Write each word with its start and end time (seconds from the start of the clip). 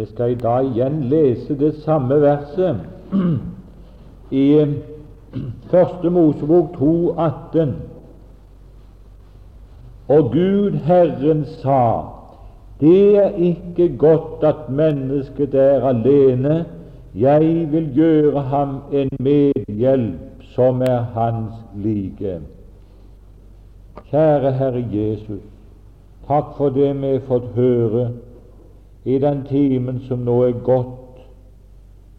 Vi 0.00 0.06
skal 0.06 0.30
i 0.30 0.34
dag 0.34 0.64
igjen 0.64 1.02
lese 1.12 1.54
det 1.60 1.74
samme 1.84 2.16
verset 2.22 2.76
i 4.44 4.66
Første 5.72 6.10
Mosebok 6.10 6.70
2, 6.78 7.10
18. 7.18 7.74
Og 10.08 10.30
Gud 10.32 10.78
Herren 10.86 11.44
sa, 11.44 11.82
det 12.80 13.16
er 13.16 13.36
ikke 13.36 13.90
godt 13.98 14.44
at 14.44 14.70
mennesket 14.72 15.54
er 15.54 15.84
alene, 15.92 16.64
jeg 17.14 17.68
vil 17.72 17.92
gjøre 17.94 18.40
ham 18.40 18.74
en 18.92 19.12
medhjelp 19.20 20.48
som 20.56 20.80
er 20.82 21.04
hans 21.12 21.60
like. 21.76 22.38
Kjære 24.08 24.56
Herre 24.62 24.84
Jesus, 24.92 25.44
takk 26.24 26.56
for 26.56 26.72
det 26.72 26.94
vi 27.02 27.14
har 27.18 27.24
fått 27.28 27.52
høre 27.54 28.08
i 29.04 29.18
den 29.18 29.44
timen 29.48 30.00
som 30.08 30.24
nå 30.24 30.42
er 30.42 30.58
gått. 30.64 31.20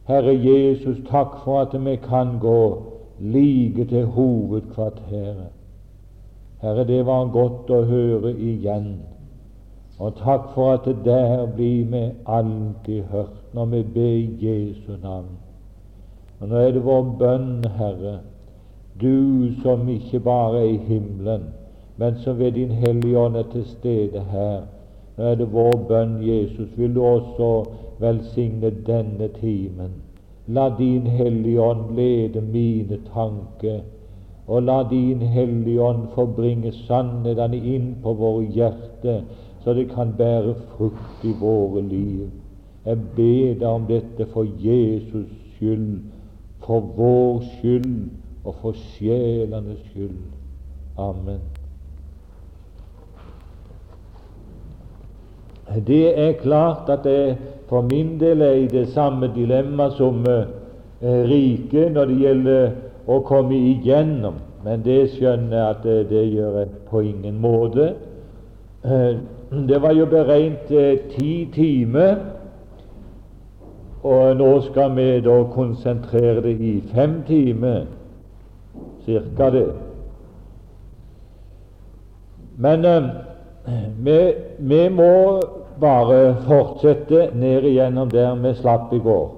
Herre 0.09 0.33
Jesus, 0.33 0.97
takk 1.09 1.37
for 1.43 1.61
at 1.61 1.75
vi 1.85 1.95
kan 1.95 2.39
gå 2.41 2.61
like 3.19 3.85
til 3.85 4.05
hovedkvarteret. 4.05 5.51
Herre, 6.61 6.83
det 6.87 7.05
var 7.05 7.29
godt 7.33 7.69
å 7.69 7.83
høre 7.85 8.33
igjen. 8.33 8.95
Og 10.01 10.17
takk 10.17 10.49
for 10.55 10.73
at 10.73 10.85
det 10.85 11.05
der 11.05 11.45
blir 11.55 11.85
vi 11.91 12.03
alltid 12.25 13.03
hørt 13.13 13.53
når 13.53 13.65
vi 13.65 13.83
ber 13.93 14.45
Jesu 14.45 14.97
navn. 15.03 15.37
Og 16.39 16.49
nå 16.49 16.57
er 16.57 16.71
det 16.73 16.83
vår 16.85 17.03
bønn, 17.19 17.63
Herre, 17.77 18.19
du 19.01 19.53
som 19.61 19.89
ikke 19.89 20.19
bare 20.19 20.63
er 20.63 20.69
i 20.73 20.77
himmelen, 20.87 21.43
men 21.97 22.17
som 22.23 22.39
ved 22.39 22.51
Din 22.57 22.71
Hellige 22.71 23.19
Ånd 23.19 23.35
er 23.35 23.45
til 23.51 23.65
stede 23.65 24.23
her. 24.31 24.61
Nå 25.21 25.27
er 25.27 25.35
det 25.37 25.51
vår 25.53 25.75
bønn, 25.85 26.13
Jesus, 26.25 26.69
vil 26.77 26.95
du 26.95 27.03
også 27.05 27.47
velsigne 28.01 28.71
denne 28.87 29.27
timen. 29.35 29.91
La 30.47 30.63
Din 30.79 31.05
Hellige 31.05 31.61
Ånd 31.61 31.91
lede 31.95 32.41
mine 32.41 32.97
tanker, 33.13 33.83
og 34.47 34.63
la 34.63 34.79
Din 34.89 35.21
Hellige 35.21 35.81
Ånd 35.81 36.07
forbringe 36.15 36.73
sannhetene 36.87 37.61
inn 37.75 37.93
på 38.01 38.15
våre 38.17 38.49
hjerter, 38.57 39.21
så 39.61 39.77
det 39.77 39.91
kan 39.93 40.17
bære 40.17 40.57
frukt 40.73 41.21
i 41.23 41.37
våre 41.45 41.85
liv. 41.85 42.25
Jeg 42.85 42.97
ber 43.15 43.53
deg 43.61 43.69
om 43.69 43.85
dette 43.93 44.25
for 44.33 44.49
Jesus 44.57 45.29
skyld, 45.53 45.99
for 46.65 46.93
vår 46.97 47.43
skyld 47.53 48.07
og 48.43 48.55
for 48.65 48.85
sjelenes 48.89 49.85
skyld. 49.91 50.17
Amen. 50.97 51.60
Det 55.87 56.19
er 56.19 56.39
klart 56.41 56.89
at 56.89 57.03
det 57.03 57.37
for 57.69 57.81
min 57.81 58.19
del 58.19 58.41
er 58.41 58.51
i 58.51 58.67
det 58.67 58.87
samme 58.91 59.29
dilemma 59.35 59.89
som 59.95 60.25
eh, 60.27 60.47
riket 61.01 61.93
når 61.95 62.09
det 62.09 62.17
gjelder 62.19 62.71
å 63.07 63.19
komme 63.25 63.55
igjennom, 63.55 64.41
men 64.63 64.83
det 64.85 65.13
skjønner 65.15 65.57
jeg 65.57 65.67
at 65.75 65.85
eh, 65.89 66.01
det 66.09 66.25
gjør 66.33 66.57
jeg 66.59 66.73
på 66.89 67.03
ingen 67.05 67.39
måte. 67.41 67.93
Eh, 68.83 69.21
det 69.69 69.79
var 69.81 69.95
jo 69.97 70.09
beregnet 70.11 70.71
eh, 70.71 71.07
ti 71.15 71.33
timer, 71.53 72.19
og 74.03 74.37
nå 74.37 74.51
skal 74.65 74.95
vi 74.97 75.07
da 75.21 75.37
konsentrere 75.53 76.41
det 76.45 76.55
i 76.65 76.75
fem 76.93 77.19
timer, 77.27 77.83
cirka 79.05 79.49
det. 79.53 79.67
Men 82.61 82.85
vi, 84.01 84.17
vi 84.57 84.79
må 84.89 85.11
bare 85.81 86.35
fortsette 86.45 87.31
ned 87.35 87.65
igjennom 87.67 88.09
der 88.09 88.35
vi 88.35 88.53
slapp 88.55 88.93
i 88.93 88.99
går. 88.99 89.29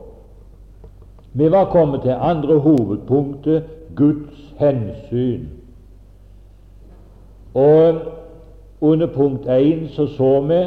Vi 1.33 1.51
var 1.51 1.71
kommet 1.71 2.01
til 2.01 2.15
andre 2.19 2.59
hovedpunktet 2.59 3.63
Guds 3.95 4.53
hensyn. 4.59 5.47
Og 7.53 8.01
under 8.81 9.07
punkt 9.07 9.47
1 9.49 9.89
så 9.91 10.07
så 10.07 10.41
vi 10.41 10.61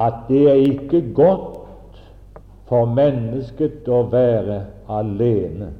at 0.00 0.14
det 0.28 0.50
er 0.50 0.54
ikke 0.54 1.14
godt 1.14 2.00
for 2.68 2.88
mennesket 2.90 3.88
å 3.88 4.02
være 4.10 4.62
alene. 4.88 5.70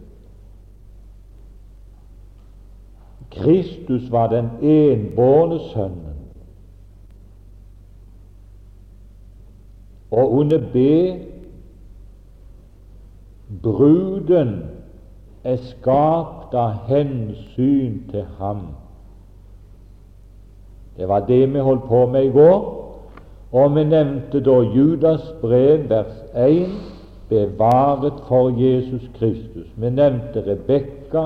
Kristus 3.35 4.11
var 4.13 4.29
den 4.31 4.51
enbårne 4.63 5.59
sønnen. 5.73 6.14
Og 10.15 10.33
under 10.33 10.59
B 10.73 10.77
bruden 13.63 14.63
er 15.45 15.57
skapt 15.57 16.55
av 16.55 16.87
hensyn 16.89 17.99
til 18.11 18.25
ham. 18.39 18.67
Det 20.97 21.09
var 21.09 21.27
det 21.27 21.55
vi 21.55 21.59
holdt 21.59 21.89
på 21.89 22.07
med 22.07 22.25
i 22.25 22.31
går. 22.31 22.61
Og 23.53 23.75
vi 23.75 23.85
nevnte 23.85 24.41
da 24.43 24.55
Judas 24.75 25.35
brev, 25.41 25.89
vers 25.91 26.15
1, 26.35 26.71
bevaret 27.29 28.23
for 28.29 28.51
Jesus 28.59 29.11
Kristus. 29.19 29.67
Vi 29.77 29.91
nevnte 29.91 30.43
Rebekka, 30.47 31.25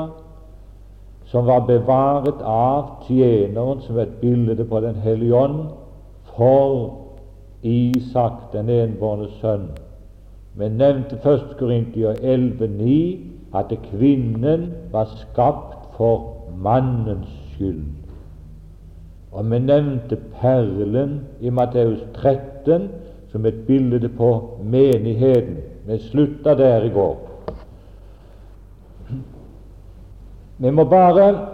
som 1.29 1.47
var 1.47 1.67
bevaret 1.69 2.41
av 2.45 3.05
tjeneren, 3.07 3.81
som 3.85 3.99
et 3.99 4.17
bilde 4.21 4.65
på 4.65 4.81
Den 4.81 4.95
hellige 4.95 5.37
ånd, 5.37 5.61
for 6.37 7.08
Isak, 7.63 8.53
den 8.53 8.69
enbårne 8.71 9.29
sønn. 9.41 9.69
Men 10.55 10.79
nevnte 10.79 11.19
1. 11.23 11.57
Korintier 11.59 12.15
11,9 12.23 13.57
at 13.59 13.73
kvinnen 13.91 14.73
var 14.93 15.09
skapt 15.17 15.97
for 15.97 16.35
mannens 16.57 17.29
skyld. 17.53 17.85
Og 19.33 19.51
vi 19.51 19.59
nevnte 19.59 20.17
perlen 20.41 21.21
i 21.41 21.51
Matteus 21.51 22.01
13 22.15 22.89
som 23.33 23.47
et 23.47 23.67
bilde 23.67 24.09
på 24.09 24.59
menigheten. 24.65 25.57
Vi 25.87 25.99
slutta 25.99 26.55
der 26.55 26.85
i 26.85 26.89
går. 26.89 27.17
Vi 30.59 30.71
må 30.71 30.85
bare 30.85 31.47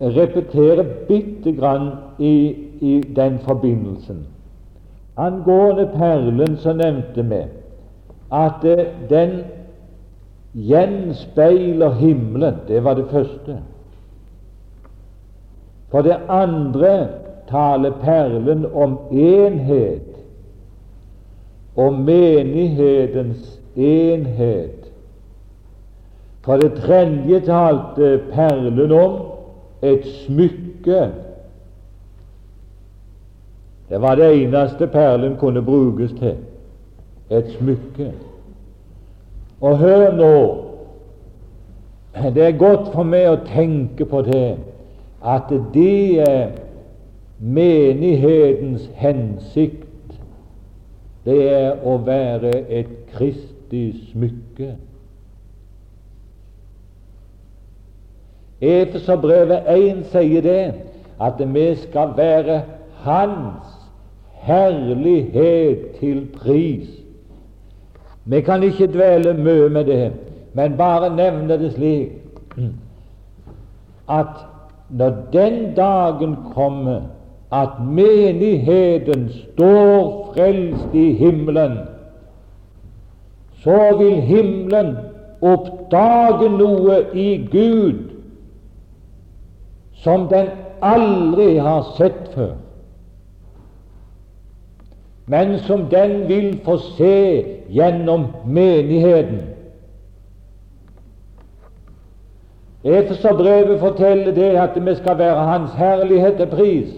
repetere 0.00 0.84
bitte 1.08 1.52
grann 1.52 1.90
i, 2.18 2.54
i 2.80 3.00
den 3.16 3.38
forbindelsen. 3.38 4.26
Angående 5.16 5.86
perlen 5.86 6.56
så 6.60 6.72
nevnte 6.76 7.22
vi 7.22 7.44
at 8.32 8.64
eh, 8.64 8.86
den 9.08 9.38
gjenspeiler 10.52 11.94
himmelen. 12.00 12.54
Det 12.68 12.84
var 12.84 12.94
det 12.94 13.06
første. 13.10 13.58
For 15.90 16.02
det 16.02 16.18
andre 16.28 17.08
taler 17.48 17.90
perlen 18.02 18.66
om 18.74 18.98
enhet, 19.12 20.16
og 21.76 21.94
menighetens 21.94 23.60
enhet. 23.76 24.90
For 26.44 26.56
det 26.56 26.72
tredje 26.72 27.40
talte 27.40 28.20
perlen 28.32 28.92
om 28.92 29.16
et 29.82 30.06
smykke 30.24 31.00
det 33.88 34.00
var 34.00 34.14
det 34.14 34.42
eneste 34.42 34.86
perlen 34.86 35.36
kunne 35.36 35.62
brukes 35.62 36.12
til 36.18 36.36
et 37.30 37.50
smykke. 37.58 38.12
Og 39.60 39.78
hør 39.78 40.12
nå 40.12 40.62
Det 42.34 42.42
er 42.46 42.58
godt 42.58 42.94
for 42.94 43.04
meg 43.04 43.26
å 43.28 43.40
tenke 43.44 44.06
på 44.08 44.22
det 44.24 44.56
at 45.20 45.50
det 45.74 46.20
er 46.24 46.46
menighetens 47.38 48.86
hensikt. 48.96 50.14
Det 51.24 51.36
er 51.52 51.84
å 51.84 51.98
være 52.06 52.54
et 52.72 52.88
kristig 53.12 53.98
smykke. 54.12 54.70
Efeserbrevet 58.64 59.68
1 59.76 60.04
sier 60.14 60.46
det, 60.46 60.62
at 61.20 61.42
vi 61.52 61.66
skal 61.84 62.16
være 62.16 62.62
Hans 63.04 63.75
herlighet 64.46 65.90
til 66.00 66.26
pris. 66.36 66.88
Vi 68.24 68.40
kan 68.40 68.62
ikke 68.62 68.86
dvele 68.86 69.34
mye 69.34 69.68
med 69.68 69.84
det, 69.84 70.12
men 70.54 70.76
bare 70.76 71.10
nevne 71.16 71.58
det 71.58 71.72
slik 71.74 72.12
at 74.10 74.46
når 74.90 75.12
den 75.32 75.74
dagen 75.74 76.36
kommer 76.54 77.00
at 77.52 77.68
menigheten 77.86 79.28
står 79.28 80.32
frelst 80.34 80.94
i 80.94 81.12
himmelen, 81.12 81.78
så 83.62 83.96
vil 83.98 84.20
himmelen 84.20 84.96
oppdage 85.42 86.50
noe 86.58 87.00
i 87.14 87.48
Gud 87.52 88.14
som 90.02 90.28
den 90.30 90.48
aldri 90.82 91.56
har 91.58 91.82
sett 91.96 92.30
før. 92.34 92.54
Men 95.26 95.58
som 95.58 95.84
den 95.90 96.28
vil 96.28 96.60
få 96.64 96.76
se 96.78 97.44
gjennom 97.68 98.26
menigheten. 98.46 99.40
Efeserbrevet 102.84 103.80
forteller 103.80 104.34
det 104.34 104.52
at 104.62 104.86
vi 104.86 104.94
skal 104.94 105.18
være 105.18 105.46
Hans 105.46 105.70
herlighet 105.72 106.36
til 106.36 106.46
pris. 106.46 106.88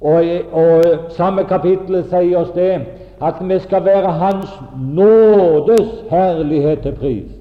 Og, 0.00 0.24
og 0.52 0.84
samme 1.16 1.44
kapittel 1.44 2.04
sier 2.08 2.38
oss 2.38 2.52
det 2.56 2.80
at 3.20 3.40
vi 3.48 3.58
skal 3.58 3.84
være 3.84 4.12
Hans 4.12 4.48
nådes 4.80 6.04
herlighet 6.10 6.80
til 6.80 6.92
pris. 6.92 7.39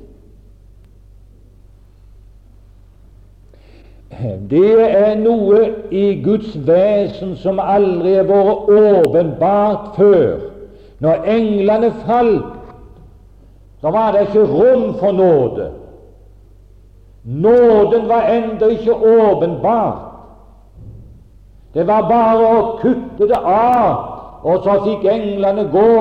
Det 4.50 4.92
er 4.92 5.16
noe 5.22 5.60
i 5.92 6.22
Guds 6.24 6.56
vesen 6.68 7.36
som 7.38 7.60
aldri 7.62 8.16
har 8.18 8.26
vært 8.28 8.72
åpenbart 8.74 9.92
før. 9.98 10.40
Når 11.00 11.28
englene 11.30 11.92
falt, 12.06 12.58
så 13.82 13.92
var 13.94 14.12
det 14.12 14.26
ikke 14.28 14.48
rom 14.50 14.96
for 15.00 15.12
nåde. 15.12 15.70
Nåden 17.24 18.10
var 18.10 18.28
ennå 18.34 18.68
ikke 18.68 18.94
åpenbart. 18.94 20.10
Det 21.74 21.86
var 21.88 22.10
bare 22.10 22.50
å 22.58 22.62
kutte 22.82 23.30
det 23.30 23.40
av, 23.46 23.94
og 24.44 24.66
så 24.66 24.80
fikk 24.88 25.06
englene 25.06 25.68
gå. 25.72 25.96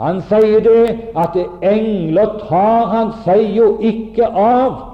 Han 0.00 0.20
sier 0.26 0.60
det 0.64 0.98
at 1.16 1.36
engler 1.62 2.38
tar 2.48 2.86
han 2.90 3.12
seg 3.24 3.54
jo 3.54 3.76
ikke 3.78 4.26
av. 4.26 4.89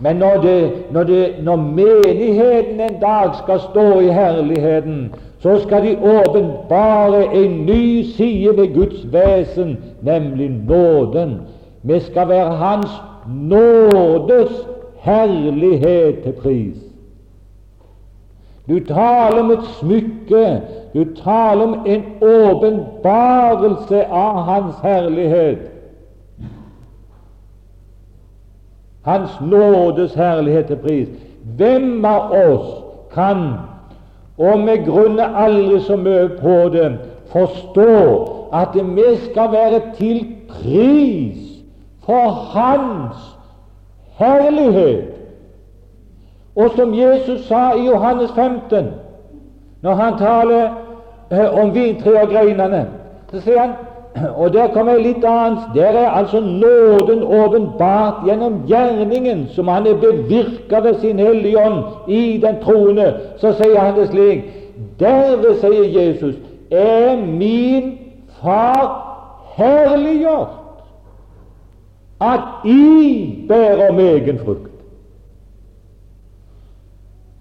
Men 0.00 0.16
når, 0.16 0.40
det, 0.42 0.72
når, 0.90 1.02
det, 1.02 1.34
når, 1.42 1.56
menigheten 1.56 2.80
en 2.80 3.00
dag 3.00 3.30
skal 3.42 3.60
stå 3.60 4.00
i 4.00 4.08
herligheten, 4.08 5.14
så 5.38 5.58
skal 5.58 5.82
de 5.82 5.96
åpenbare 5.98 7.34
en 7.34 7.66
ny 7.66 8.02
side 8.02 8.56
ved 8.56 8.74
Guds 8.74 9.12
vesen, 9.12 9.78
nemlig 10.02 10.50
nåden. 10.50 11.40
Vi 11.82 12.00
skal 12.00 12.28
være 12.28 12.56
Hans 12.56 12.90
nådes 13.28 14.66
herlighet 15.00 16.22
til 16.22 16.32
pris. 16.32 16.76
Du 18.68 18.80
taler 18.84 19.40
om 19.40 19.50
et 19.50 19.64
smykke, 19.80 20.60
du 20.94 21.04
taler 21.24 21.62
om 21.62 21.86
en 21.86 22.02
åpenbarelse 22.22 24.04
av 24.06 24.42
Hans 24.42 24.74
herlighet. 24.82 25.69
Hans 29.02 29.40
nådes 29.40 30.14
herlighet 30.14 30.66
til 30.66 30.76
pris. 30.76 31.08
Hvem 31.56 32.04
av 32.04 32.32
oss 32.32 32.84
kan, 33.14 33.46
og 34.38 34.66
vi 34.66 34.76
grunner 34.84 35.36
aldri 35.36 35.80
så 35.80 35.96
mye 35.96 36.28
på 36.40 36.68
det, 36.72 36.92
forstå 37.32 37.96
at 38.52 38.74
vi 38.74 39.16
skal 39.30 39.52
være 39.52 39.80
til 39.96 40.26
pris 40.48 41.64
for 42.04 42.30
Hans 42.30 43.16
herlighet. 44.18 45.04
Og 46.56 46.70
som 46.76 46.94
Jesus 46.94 47.46
sa 47.46 47.72
i 47.72 47.86
Johannes 47.86 48.30
15, 48.32 48.86
når 49.82 49.94
han 49.94 50.18
taler 50.18 50.70
eh, 51.30 51.60
om 51.62 51.74
vintre 51.74 52.22
og 52.22 52.28
greinene, 52.28 52.86
så 53.30 53.40
sier 53.40 53.60
han 53.60 53.76
og 54.36 54.52
der 54.52 54.68
kommer 54.74 54.92
jeg 54.92 55.02
litt 55.04 55.24
annet. 55.24 55.58
Der 55.74 55.96
er 55.98 56.10
altså 56.10 56.40
nåden 56.40 57.22
åpenbart 57.22 58.24
gjennom 58.26 58.62
gjerningen 58.66 59.46
som 59.54 59.68
han 59.68 59.86
er 59.86 59.94
bevirka 60.02 60.80
ved 60.82 61.00
sin 61.00 61.18
Hellige 61.18 61.58
Ånd 61.58 62.08
i 62.08 62.40
den 62.42 62.58
troende. 62.64 63.14
Så 63.38 63.52
sier 63.52 63.78
han 63.78 63.94
det 63.98 64.08
slik 64.10 64.48
Derved, 65.00 65.60
sier 65.60 65.84
Jesus, 65.92 66.34
er 66.70 67.16
min 67.26 67.98
Far 68.40 68.88
herliggjort 69.56 70.56
at 72.20 72.40
I 72.64 73.44
bærer 73.48 73.92
megen 73.92 74.38
frukt. 74.44 74.69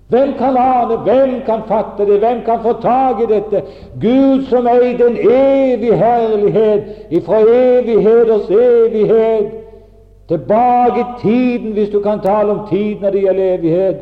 Hvem 0.09 0.33
kan 0.37 0.57
ane, 0.57 0.95
hvem 0.97 1.41
kan 1.45 1.61
fatte 1.67 2.05
det, 2.11 2.19
hvem 2.19 2.41
kan 2.45 2.59
få 2.61 2.73
tak 2.81 3.21
i 3.21 3.25
dette? 3.33 3.61
Gud 4.01 4.45
som 4.49 4.67
eide 4.67 5.05
en 5.05 5.17
evig 5.31 5.97
herlighet 5.97 6.83
ifra 7.11 7.41
evigheters 7.41 8.49
evighet, 8.49 9.51
tilbake 10.27 10.99
i 10.99 11.21
tiden, 11.21 11.71
hvis 11.71 11.89
du 11.89 11.99
kan 11.99 12.19
tale 12.19 12.51
om 12.51 12.67
tid 12.69 12.95
når 13.01 13.09
det 13.09 13.21
gjelder 13.21 13.53
evighet. 13.53 13.95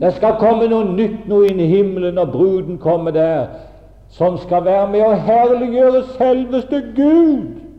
Det 0.00 0.14
skal 0.14 0.38
komme 0.40 0.68
noe 0.68 0.94
nytt 0.96 1.28
noe 1.28 1.48
inn 1.50 1.60
i 1.60 1.68
himmelen 1.68 2.16
når 2.16 2.32
bruden 2.32 2.78
kommer 2.80 3.12
der, 3.12 3.46
som 4.08 4.38
skal 4.38 4.64
være 4.64 4.88
med 4.92 5.04
å 5.04 5.12
herliggjøre 5.26 6.06
selveste 6.16 6.80
Gud. 6.96 7.69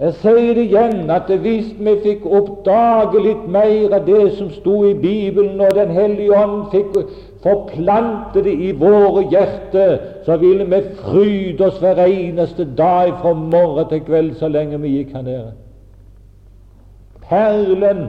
Jeg 0.00 0.14
sier 0.16 0.54
det 0.56 0.62
igjen 0.64 1.10
at 1.12 1.28
hvis 1.42 1.74
vi 1.76 1.92
fikk 2.00 2.22
oppdage 2.24 3.20
litt 3.20 3.42
mer 3.52 3.92
av 3.98 4.06
det 4.06 4.30
som 4.38 4.48
sto 4.54 4.78
i 4.88 4.94
Bibelen, 4.96 5.60
og 5.60 5.74
Den 5.76 5.92
hellige 5.92 6.38
ånd 6.40 6.70
fikk 6.72 6.96
forplante 7.44 8.40
det 8.44 8.54
i 8.54 8.70
våre 8.80 9.26
hjerter, 9.28 9.98
så 10.24 10.38
ville 10.40 10.64
vi 10.64 10.80
fryde 11.02 11.66
oss 11.68 11.82
hver 11.84 12.00
eneste 12.06 12.64
dag 12.78 13.12
fra 13.20 13.34
morgen 13.36 13.90
til 13.92 14.00
kveld 14.08 14.32
så 14.40 14.48
lenge 14.48 14.80
vi 14.80 14.94
gikk 14.96 15.12
her 15.18 15.26
nede. 15.28 15.52
Perlen 17.28 18.06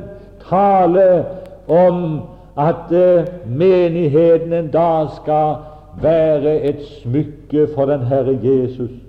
taler 0.47 1.23
om 1.67 2.21
at 2.55 2.87
uh, 2.95 3.27
menigheten 3.45 4.53
en 4.53 4.71
dag 4.71 5.11
skal 5.19 5.55
være 6.01 6.59
et 6.71 6.83
smykke 7.03 7.67
for 7.75 7.91
den 7.91 8.07
Herre 8.07 8.39
Jesus. 8.39 9.00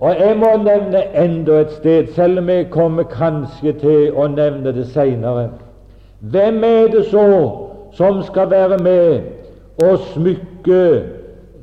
Og 0.00 0.14
jeg 0.18 0.36
må 0.36 0.56
nevne 0.62 1.02
enda 1.24 1.60
et 1.60 1.72
sted, 1.72 2.06
selv 2.14 2.38
om 2.38 2.48
jeg 2.48 2.70
kommer 2.70 3.02
kanskje 3.02 3.72
til 3.72 4.14
å 4.14 4.26
nevne 4.30 4.72
det 4.74 4.86
seinere. 4.92 5.48
Hvem 6.20 6.64
er 6.64 6.86
det 6.92 7.06
så 7.10 7.26
som 7.92 8.22
skal 8.22 8.50
være 8.50 8.78
med 8.78 9.20
og 9.82 9.98
smykke 10.12 11.02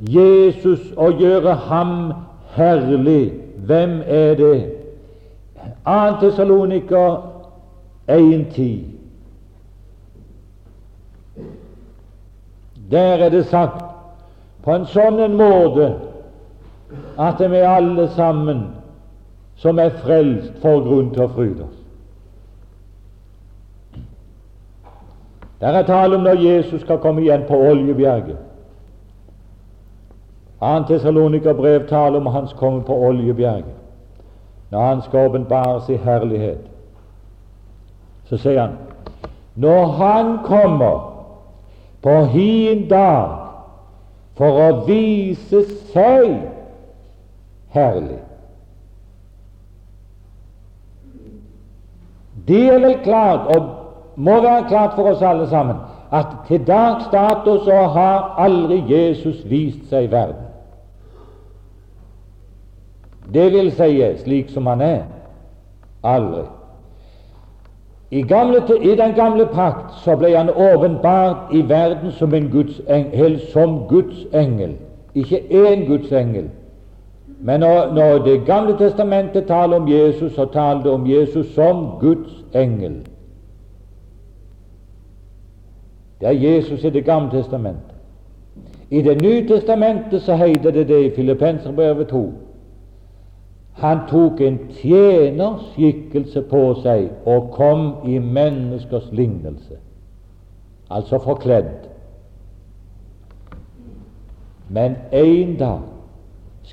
Jesus 0.01 0.91
og 0.97 1.21
gjøre 1.21 1.53
ham 1.53 2.13
herlig? 2.55 3.33
Hvem 3.65 4.01
er 4.07 4.35
det? 4.35 4.59
2. 5.85 6.19
Tessaloniker 6.21 7.17
1.10. 8.07 8.79
Der 12.91 13.25
er 13.25 13.29
det 13.29 13.45
sagt 13.45 13.83
på 14.63 14.75
en 14.75 14.85
sånn 14.89 15.37
måte 15.37 15.91
at 17.19 17.51
vi 17.51 17.55
alle 17.55 18.07
sammen 18.15 18.67
som 19.55 19.79
er 19.79 19.89
frelst, 19.89 20.53
får 20.61 20.83
grunn 20.83 21.09
til 21.13 21.23
å 21.23 21.31
fryde 21.33 21.63
oss. 21.63 21.79
Der 25.59 25.75
er 25.75 25.83
tale 25.83 26.15
om 26.15 26.23
når 26.23 26.39
Jesus 26.39 26.81
skal 26.81 27.01
komme 27.03 27.21
igjen 27.21 27.43
på 27.47 27.57
Oljebjerget. 27.59 28.37
2. 30.59 30.69
Tessalonikerbrev 30.87 31.87
taler 31.87 32.19
om 32.19 32.25
hans 32.25 32.53
komme 32.53 32.83
på 32.87 32.95
Oljebjerget, 33.07 33.75
når 34.71 34.85
han 34.85 35.01
skal 35.01 35.27
åpenbares 35.27 35.89
i 35.89 35.99
herlighet. 35.99 36.63
Så 38.29 38.37
sier 38.37 38.61
han 38.61 38.77
når 39.59 39.85
han 39.85 40.37
kommer 40.43 40.99
på 42.01 42.13
hin 42.31 42.85
dag 42.89 43.29
for 44.39 44.61
å 44.63 44.85
vise 44.87 45.65
seg 45.91 46.58
herlig. 47.69 48.19
Det 52.47 52.65
er 52.67 52.79
vel 52.79 52.97
klart, 53.03 53.47
og 53.55 53.69
må 54.15 54.41
være 54.41 54.67
klart 54.67 54.95
for 54.95 55.11
oss 55.11 55.21
alle 55.21 55.47
sammen, 55.49 55.75
at 56.11 56.25
til 56.47 56.67
dags 56.67 57.05
dato 57.11 57.63
så 57.63 57.81
har 57.93 58.35
aldri 58.37 58.83
Jesus 58.89 59.43
vist 59.49 59.89
seg 59.89 60.03
i 60.03 60.11
verden. 60.11 60.45
Det 63.33 63.51
vil 63.53 63.71
si 63.71 64.01
slik 64.23 64.49
som 64.49 64.65
han 64.65 64.81
er. 64.81 65.03
Aldri. 66.03 66.47
I, 68.11 68.21
gamle, 68.21 68.63
I, 68.81 68.95
den 68.95 69.13
gamle 69.13 69.45
pakt 69.45 69.99
så 70.03 70.15
ble 70.17 70.31
han 70.33 70.49
åpenbart 70.49 71.53
i 71.53 71.61
verden 71.69 72.11
som 72.11 72.33
en 72.33 72.49
Guds 72.49 72.81
som 73.51 73.83
Guds 73.89 74.25
engel. 74.33 74.77
Ikke 75.13 75.37
én 75.37 75.85
Guds 75.85 76.11
engel, 76.11 76.49
men 77.39 77.59
når, 77.59 77.93
når 77.93 78.17
Det 78.23 78.45
gamle 78.45 78.77
testamentet 78.77 79.47
taler 79.47 79.75
om 79.75 79.87
Jesus, 79.87 80.33
så 80.33 80.45
taler 80.45 80.83
det 80.83 80.91
om 80.91 81.07
Jesus 81.07 81.53
som 81.53 81.87
Guds 81.99 82.45
engel. 82.55 83.07
Det 86.19 86.27
er 86.27 86.31
Jesus 86.31 86.83
i 86.83 86.89
Det 86.89 87.05
gamle 87.05 87.31
testamentet. 87.31 87.95
I 88.89 89.01
Det 89.01 89.21
nye 89.21 89.47
testamentet 89.47 90.21
så 90.21 90.35
heter 90.35 90.71
det 90.71 90.87
det 90.87 91.05
i 91.05 91.15
Filippenserbrevet 91.15 92.07
2 92.07 92.33
Han 93.73 93.97
tok 94.09 94.41
en 94.41 94.59
tjenerskikkelse 94.69 96.41
på 96.41 96.73
seg 96.83 97.09
og 97.25 97.51
kom 97.51 97.93
i 98.05 98.17
menneskers 98.19 99.07
lignelse, 99.11 99.77
altså 100.89 101.19
forkledd. 101.19 101.87
Men 104.69 104.95
en 105.11 105.55
dag 105.55 105.79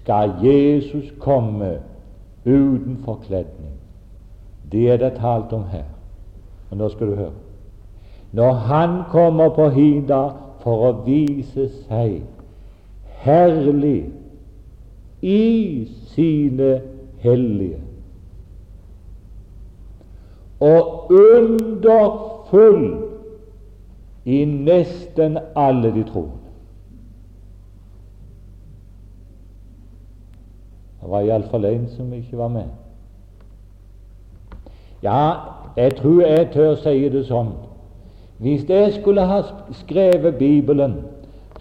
skal 0.07 0.33
Jesus 0.43 1.15
komme 1.19 1.79
uten 2.45 2.99
forkledning. 3.05 3.75
Det 4.73 4.91
er 4.91 4.97
det 4.97 5.13
talt 5.19 5.53
om 5.53 5.65
her. 5.65 5.89
Og 6.71 6.77
nå 6.77 6.89
skal 6.89 7.11
du 7.11 7.15
høre. 7.15 7.33
Når 8.33 8.53
Han 8.53 9.03
kommer 9.11 9.49
på 9.49 9.69
hida 9.69 10.21
for 10.63 10.87
å 10.87 10.93
vise 11.03 11.67
seg 11.89 12.23
herlig 13.27 14.13
i 15.23 15.89
sine 16.15 16.81
hellige. 17.19 17.83
Og 20.61 21.11
underfull 21.11 22.89
i 24.25 24.45
nesten 24.45 25.39
alle 25.57 25.91
de 25.99 26.07
troende. 26.07 26.36
Det 31.07 31.13
var 31.13 31.21
iallfall 31.21 31.65
en 31.65 31.89
som 31.89 32.13
ikke 32.13 32.39
var 32.39 32.49
med. 32.49 32.65
Ja, 35.03 35.35
jeg 35.77 35.97
tror 35.97 36.23
jeg 36.23 36.49
tør 36.51 36.73
si 36.75 37.09
det 37.09 37.21
sånn. 37.29 37.53
Hvis 38.43 38.65
jeg 38.67 38.97
skulle 38.97 39.23
ha 39.31 39.37
skrevet 39.85 40.35
Bibelen, 40.41 40.97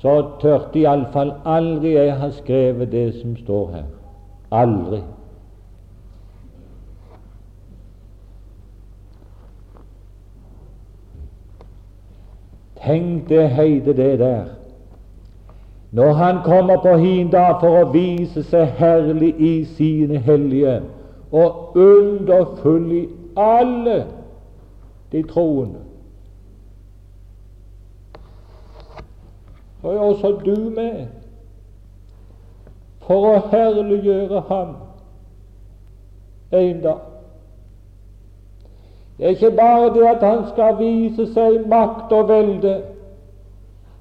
så 0.01 0.15
tørte 0.41 0.81
iallfall 0.81 1.35
aldri 1.45 1.93
jeg 1.93 2.15
ha 2.17 2.31
skrevet 2.33 2.89
det 2.89 3.03
som 3.19 3.37
står 3.37 3.69
her. 3.75 3.85
Aldri. 4.49 5.03
Tenk 12.81 13.29
det 13.29 13.49
heide 13.53 13.93
det 13.93 14.13
der. 14.25 14.55
Når 15.95 16.13
Han 16.13 16.37
kommer 16.43 16.81
på 16.81 16.95
hin 16.97 17.31
dag 17.31 17.59
for 17.59 17.77
å 17.79 17.91
vise 17.93 18.43
seg 18.43 18.73
herlig 18.79 19.31
i 19.39 19.53
sine 19.77 20.19
hellige 20.19 20.81
og 21.31 21.77
underfull 21.79 22.89
i 22.91 23.03
alle 23.39 24.01
de 25.11 25.21
troende. 25.23 25.79
Og 29.83 29.97
også 30.09 30.33
du 30.45 30.55
med 30.75 31.05
for 33.07 33.29
å 33.31 33.41
herliggjøre 33.53 34.43
Ham 34.49 34.75
en 36.51 36.81
dag. 36.81 36.99
Det 39.17 39.25
er 39.25 39.29
ikke 39.29 39.51
bare 39.55 39.93
det 39.95 40.07
at 40.07 40.23
han 40.27 40.43
skal 40.51 40.75
vise 40.79 41.29
seg 41.31 41.61
makt 41.71 42.11
og 42.11 42.27
velde. 42.27 42.73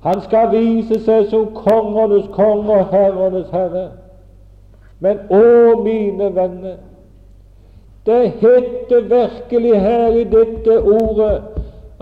Han 0.04 0.20
skal 0.20 0.50
vise 0.52 0.98
seg 1.00 1.30
som 1.30 1.46
kongenes 1.56 2.26
konge 2.32 2.72
og 2.72 2.90
herrenes 2.92 3.48
herre. 3.52 3.86
Men 5.00 5.22
å, 5.32 5.80
mine 5.84 6.28
venner, 6.34 6.76
det 8.04 8.22
heter 8.40 9.06
virkelig 9.08 9.80
her 9.80 10.16
i 10.20 10.24
dette 10.28 10.76
ordet 10.80 11.40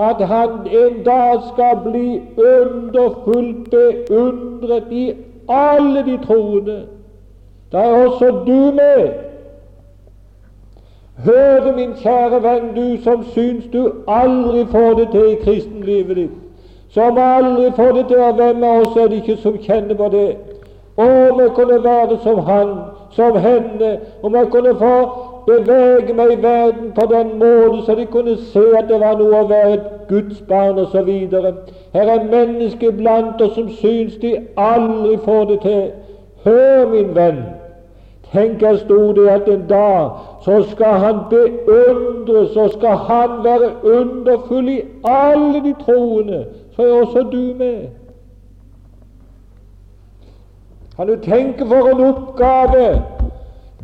at 0.03 0.23
han 0.27 0.67
en 0.67 1.03
dag 1.07 1.45
skal 1.53 1.79
bli 1.85 2.23
underfullt 2.43 3.71
beundret 3.71 4.91
i 4.91 5.05
alle 5.49 6.03
de 6.07 6.19
troende. 6.27 6.79
Da 7.73 7.79
er 7.79 8.07
også 8.07 8.31
du 8.47 8.73
med. 8.75 9.13
Hør 11.25 11.65
det, 11.65 11.75
min 11.77 11.95
kjære 12.03 12.43
venn, 12.43 12.73
du 12.75 13.03
som 13.03 13.23
syns 13.25 13.65
du 13.73 13.93
aldri 14.09 14.65
får 14.67 14.95
det 14.99 15.09
til 15.13 15.29
i 15.33 15.41
kristenlivet 15.45 16.17
ditt, 16.17 16.42
som 16.93 17.19
aldri 17.19 17.71
får 17.77 17.93
det 17.93 18.07
til, 18.09 18.21
og 18.21 18.35
hvem 18.35 18.65
av 18.65 18.81
oss 18.81 18.97
er 18.97 19.09
det 19.09 19.23
ikke 19.23 19.37
som 19.43 19.59
kjenner 19.59 19.97
på 19.97 20.09
det? 20.13 20.31
Å, 21.01 21.05
jeg 21.41 21.53
kunne 21.57 21.79
være 21.85 22.19
som 22.21 22.43
han, 22.45 22.73
som 23.17 23.37
henne, 23.41 23.93
om 24.23 24.35
jeg 24.37 24.51
kunne 24.53 24.75
få 24.81 24.97
bevege 25.47 26.15
meg 26.15 26.35
i 26.35 26.43
verden 26.43 26.93
på 26.95 27.07
den 27.11 27.33
måten 27.41 27.81
så 27.87 27.97
de 27.99 28.05
kunne 28.07 28.37
se 28.53 28.63
at 28.79 28.91
det 28.91 29.01
var 29.01 29.17
noe 29.19 29.41
å 29.41 29.49
være 29.49 29.73
et 29.79 29.89
Guds 30.11 30.45
barn 30.49 30.79
osv. 30.79 31.09
Her 31.97 32.13
er 32.13 32.29
mennesker 32.29 32.93
blant 33.01 33.41
oss 33.43 33.57
som 33.57 33.73
syns 33.81 34.21
de 34.23 34.37
aldri 34.61 35.17
får 35.25 35.45
det 35.51 35.59
til. 35.65 35.83
Hør, 36.45 36.87
min 36.93 37.17
venn, 37.17 37.43
Tenk, 38.33 38.63
her 38.65 38.79
sto 38.81 39.13
det 39.13 39.27
at 39.29 39.49
en 39.49 39.65
dag 39.69 40.11
så 40.45 40.63
skal 40.71 40.95
han 41.03 41.19
beundres, 41.31 42.55
så 42.55 42.69
skal 42.73 42.97
han 42.97 43.43
være 43.45 43.69
underfull 43.85 44.69
i 44.73 44.81
alle 45.05 45.61
de 45.65 45.75
troende. 45.85 46.45
Så 46.77 46.83
er 46.83 47.01
også 47.01 47.23
du 47.33 47.55
med. 47.59 47.89
Kan 50.97 51.07
du 51.07 51.17
tenke 51.17 51.67
for 51.67 51.89
en 51.89 52.01
oppgave? 52.01 53.03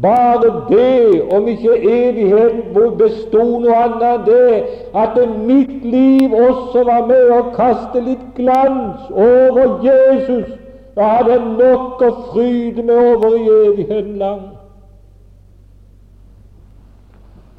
Bare 0.02 0.64
det, 0.68 1.23
om 1.33 1.49
ikke 1.49 1.78
evigheten 1.83 2.99
bestod 2.99 3.64
noe 3.64 3.75
annet 3.75 4.04
enn 4.09 4.26
det, 4.28 4.61
at 4.95 5.16
mitt 5.49 5.83
liv 5.83 6.33
også 6.33 6.85
var 6.87 7.09
med 7.09 7.33
å 7.35 7.40
kaste 7.57 8.04
litt 8.07 8.23
glans 8.37 9.09
over 9.11 9.80
Jesus 9.83 10.59
da 10.99 11.04
hadde 11.04 11.30
jeg 11.30 11.42
nok 11.59 12.00
å 12.02 12.07
fryde 12.33 12.83
meg 12.83 12.97
over 12.99 13.35
i 13.38 13.50
evigheten 13.68 14.16
lang. 14.18 14.40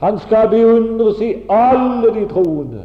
Han 0.01 0.17
skal 0.19 0.49
beundres 0.51 1.21
i 1.23 1.29
alle 1.47 2.11
de 2.17 2.25
troende. 2.27 2.83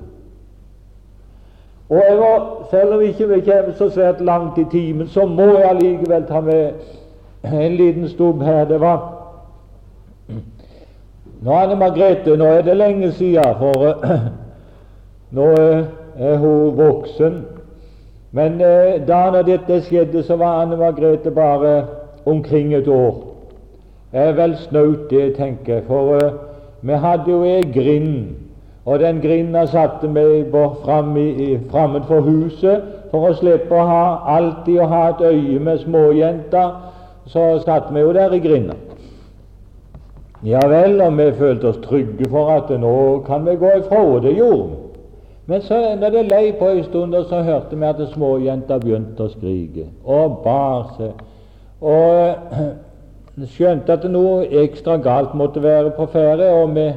Og 1.88 1.97
jeg 1.97 2.17
må, 2.19 2.33
Selv 2.71 2.95
om 2.95 3.00
ikke 3.00 3.29
vi 3.29 3.41
kommer 3.41 3.75
så 3.76 3.91
svært 3.91 4.21
langt 4.21 4.59
i 4.59 4.64
timen, 4.71 5.09
så 5.09 5.26
må 5.26 5.43
jeg 5.43 5.69
allikevel 5.71 6.25
ta 6.26 6.41
med 6.41 6.71
en 7.45 7.76
liten 7.76 8.09
stubb 8.09 8.43
her. 8.43 8.64
Det 8.64 8.81
var 8.81 9.11
Nå 11.45 11.53
Anne 11.53 11.76
Margrethe, 11.76 12.37
nå 12.37 12.45
er 12.45 12.62
det 12.64 12.76
lenge 12.76 13.11
siden, 13.12 13.59
for 13.59 14.07
nå 15.37 15.49
er 16.17 16.37
hun 16.41 16.76
voksen. 16.76 17.43
Men 18.33 18.53
uh, 18.53 18.97
da 19.09 19.19
når 19.31 19.43
dette 19.43 19.83
skjedde, 19.85 20.23
så 20.23 20.38
var 20.41 20.62
Anne 20.62 20.76
Margrethe 20.76 21.31
bare 21.31 21.85
omkring 22.26 22.75
et 22.75 22.88
år. 22.88 23.14
Det 24.12 24.21
er 24.21 24.33
vel 24.33 24.57
snaut, 24.57 25.11
det, 25.11 25.35
tenker 25.37 25.75
jeg. 25.75 25.85
For 25.87 26.17
uh, 26.17 26.33
vi 26.81 26.97
hadde 27.05 27.31
jo 27.31 27.43
ei 27.45 27.61
grind, 27.75 28.35
og 28.85 29.00
den 29.00 29.21
grinda 29.21 29.67
satte 29.67 30.09
meg 30.09 30.53
framme 30.85 32.03
for 32.05 32.21
huset 32.26 32.83
for 33.11 33.31
å 33.31 33.37
slippe 33.38 33.73
å 33.73 33.87
ha 33.88 34.07
alltid 34.37 34.81
å 34.81 34.88
ha 34.91 35.05
et 35.12 35.23
øye 35.25 35.61
med 35.61 35.81
småjenter. 35.87 36.73
Så 37.26 37.45
satt 37.64 37.88
vi 37.95 38.00
jo 38.00 38.12
der 38.12 38.35
i 38.37 38.41
grinda. 38.45 38.75
Ja 40.45 40.61
vel, 40.69 41.00
og 41.00 41.17
vi 41.17 41.31
følte 41.38 41.71
oss 41.71 41.81
trygge 41.87 42.29
for 42.29 42.50
at 42.53 42.69
nå 42.81 43.23
kan 43.25 43.47
vi 43.47 43.55
gå 43.57 43.71
ifra, 43.79 44.03
og 44.05 44.23
det 44.26 44.35
gjorde 44.37 44.67
vi. 44.69 44.81
Men 45.47 45.62
så 45.62 45.79
når 46.00 46.11
det 46.11 46.25
lei 46.29 46.53
på 46.59 46.69
en 46.69 46.85
stund, 46.85 47.14
så 47.29 47.41
hørte 47.43 47.76
vi 47.76 47.85
at 47.88 48.03
småjenta 48.12 48.79
begynte 48.81 49.25
å 49.25 49.33
skrike 49.33 49.87
og 50.05 50.38
bar 50.45 50.93
seg. 50.99 51.25
Og 51.81 52.69
skjønte 53.57 53.97
at 53.97 54.05
noe 54.09 54.45
ekstra 54.64 54.97
galt 55.05 55.33
måtte 55.37 55.62
være 55.64 55.93
på 55.97 56.07
ferde, 56.12 56.50
og 56.53 56.76
vi 56.76 56.91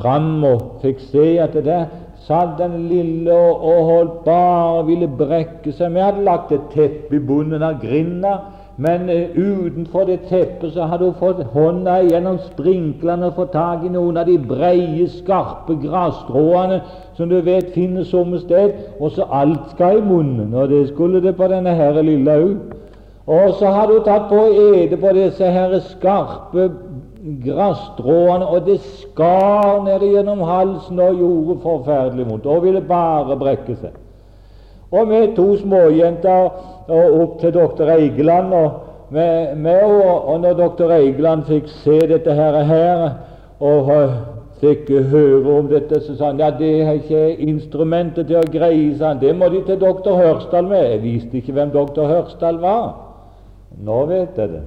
fram 0.00 0.44
og 0.44 0.82
fikk 0.82 1.00
se 1.10 1.26
at 1.42 1.56
det 1.56 1.64
der 1.64 1.86
satt 2.26 2.56
den 2.58 2.88
lille 2.88 3.32
og, 3.32 3.84
holdt 3.86 4.24
bare 4.24 4.78
og 4.78 4.86
ville 4.88 5.08
brekke 5.08 5.72
seg. 5.72 5.92
Vi 5.94 6.02
hadde 6.02 6.24
lagt 6.26 6.52
et 6.52 6.70
teppe 6.74 7.16
i 7.16 7.22
bunnen 7.22 7.62
av 7.62 7.80
grinda 7.82 8.38
men 8.76 9.08
uh, 9.08 9.36
utenfor 9.36 10.04
det 10.04 10.20
teppet 10.28 10.72
så 10.72 10.84
hadde 10.84 11.04
hun 11.04 11.14
fått 11.20 11.40
hånda 11.54 11.96
gjennom 12.04 12.36
sprinklene 12.44 13.30
og 13.30 13.38
fått 13.38 13.54
tak 13.54 13.84
i 13.86 13.92
noen 13.92 14.18
av 14.20 14.28
de 14.28 14.36
breie, 14.36 15.06
skarpe 15.08 15.78
grasstråene 15.80 16.82
som 17.16 17.30
du 17.32 17.38
vet 17.40 17.72
finnes 17.72 18.10
somme 18.12 18.36
sted, 18.42 18.74
og 19.00 19.14
så 19.16 19.24
alt 19.32 19.70
skal 19.72 20.02
i 20.02 20.04
munnen, 20.04 20.52
og 20.52 20.68
det 20.68 20.90
skulle 20.90 21.22
det 21.24 21.32
på 21.38 21.48
denne 21.48 21.72
her 21.72 22.02
lille 22.04 22.36
òg. 22.42 22.74
Og 23.26 23.56
så 23.58 23.72
hadde 23.72 23.96
hun 23.96 24.04
tatt 24.04 24.28
på 24.28 24.38
å 24.38 24.66
ete 24.76 25.00
på 25.00 25.14
disse 25.16 25.48
her 25.50 25.72
skarpe 25.88 26.68
grasstråene, 27.44 28.46
og 28.46 28.66
det 28.66 28.80
skar 28.80 29.82
ned 29.84 30.04
gjennom 30.06 30.42
halsen 30.46 31.00
og 31.02 31.20
gjorde 31.20 31.60
forferdelig 31.62 32.26
vondt, 32.28 32.46
og 32.46 32.64
ville 32.64 32.82
bare 32.86 33.38
brekke 33.40 33.76
seg. 33.80 33.94
Og 34.94 35.08
vi 35.10 35.22
to 35.36 35.48
småjenter 35.58 36.50
og 36.88 37.16
opp 37.20 37.40
til 37.40 37.54
doktor 37.54 37.90
Eigeland. 37.90 38.52
Og, 38.54 38.70
med, 39.10 39.56
med, 39.56 39.82
og, 39.82 40.28
og 40.28 40.40
når 40.40 40.54
doktor 40.58 40.94
Eigeland 40.94 41.44
fikk 41.46 41.68
se 41.82 41.98
dette 42.10 42.34
her, 42.34 42.60
her 42.66 43.04
og 43.60 43.90
fikk 44.60 44.88
høre 45.10 45.58
om 45.58 45.68
dette, 45.70 46.00
så 46.00 46.16
sa 46.16 46.30
han 46.30 46.40
ja, 46.40 46.50
det 46.54 46.72
er 46.82 47.00
ikke 47.00 47.24
instrumentet 47.44 48.30
til 48.30 48.40
å 48.40 48.46
greie, 48.50 48.94
sa 48.96 49.12
han. 49.12 49.20
Det 49.20 49.34
må 49.36 49.50
de 49.52 49.62
til 49.66 49.80
doktor 49.82 50.18
Hørsdal 50.20 50.70
med. 50.70 50.86
Jeg 50.94 51.02
visste 51.04 51.40
ikke 51.40 51.56
hvem 51.58 51.74
doktor 51.74 52.08
Hørsdal 52.10 52.60
var. 52.62 52.86
Nå 53.84 54.04
vet 54.08 54.38
jeg 54.38 54.54
det. 54.54 54.62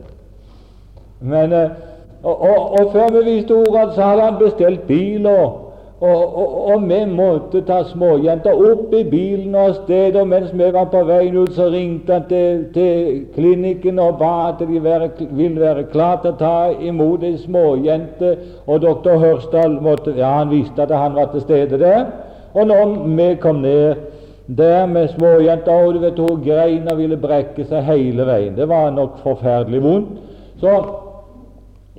Men 1.20 1.54
uh, 1.56 1.89
Og, 2.24 2.42
og, 2.42 2.72
og 2.80 2.92
før 2.92 3.20
vi 3.20 3.32
visste 3.32 3.56
ordet, 3.56 3.96
så 3.96 4.02
hadde 4.02 4.22
han 4.22 4.38
bestilt 4.40 4.82
bil, 4.88 5.28
og, 5.28 5.66
og, 6.02 6.84
vi 6.88 7.00
måtte 7.12 7.62
ta 7.68 7.82
småjenta 7.84 8.54
opp 8.56 8.94
i 8.96 9.04
bilen 9.04 9.56
og 9.56 9.66
av 9.66 9.74
sted. 9.82 10.16
Og 10.16 10.28
mens 10.32 10.54
vi 10.56 10.70
var 10.72 10.88
på 10.92 11.02
veien 11.08 11.36
ut, 11.36 11.52
så 11.56 11.68
ringte 11.72 12.14
han 12.16 12.28
til, 12.30 12.62
til 12.76 13.26
klinikken 13.36 14.00
og 14.00 14.20
ba 14.22 14.34
at 14.50 14.64
de 14.68 14.80
være, 14.84 15.10
ville 15.32 15.60
være 15.60 15.90
klare 15.92 16.22
til 16.24 16.32
å 16.32 16.40
ta 16.40 16.54
imot 16.92 17.26
ei 17.28 17.36
småjente. 17.42 18.32
Og 18.68 18.80
doktor 18.84 19.20
Hørsdal 19.20 19.76
måtte, 19.84 20.16
ja, 20.16 20.38
han 20.40 20.54
visste 20.54 20.88
at 20.88 20.96
han 20.96 21.20
var 21.20 21.34
til 21.34 21.44
stede 21.44 21.82
der. 21.84 22.08
Og 22.54 22.68
når 22.68 22.96
vi 23.04 23.34
kom 23.44 23.60
ned 23.64 24.08
der 24.48 24.88
med 24.88 25.12
småjenta, 25.18 25.72
og 25.72 25.94
du 25.94 26.00
vet 26.00 26.20
hun 26.20 26.40
grein 26.44 26.88
og 26.88 26.98
ville 26.98 27.20
brekke 27.20 27.68
seg 27.70 27.84
hele 27.86 28.26
veien 28.26 28.56
Det 28.58 28.66
var 28.72 28.90
nok 28.96 29.20
forferdelig 29.24 29.84
vondt. 29.84 30.16
Så 30.64 30.80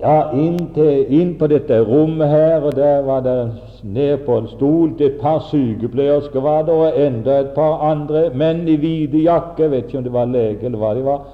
ja, 0.01 0.31
inn, 0.33 0.59
til, 0.75 1.07
inn, 1.13 1.35
på 1.39 1.47
dette 1.51 1.81
rommet 1.85 2.29
her, 2.29 2.63
og 2.65 2.77
der 2.77 3.03
var 3.07 3.21
det 3.25 3.37
ned 3.83 4.25
på 4.27 4.39
en 4.39 4.49
stol 4.49 4.95
et 5.01 5.19
par 5.21 5.41
sykepleiersker 5.51 6.41
var 6.41 6.63
det, 6.69 6.75
og 6.75 7.01
enda 7.01 7.41
et 7.41 7.53
par 7.57 7.81
andre 7.91 8.29
menn 8.35 8.67
i 8.69 8.77
hvite 8.81 9.25
jakker. 9.25 9.69
Vet 9.73 9.89
ikke 9.89 9.99
om 9.99 10.07
det 10.09 10.15
var 10.15 10.31
lege 10.31 10.67
eller 10.69 10.81
hva 10.81 10.95
de 10.97 11.05
var. 11.05 11.27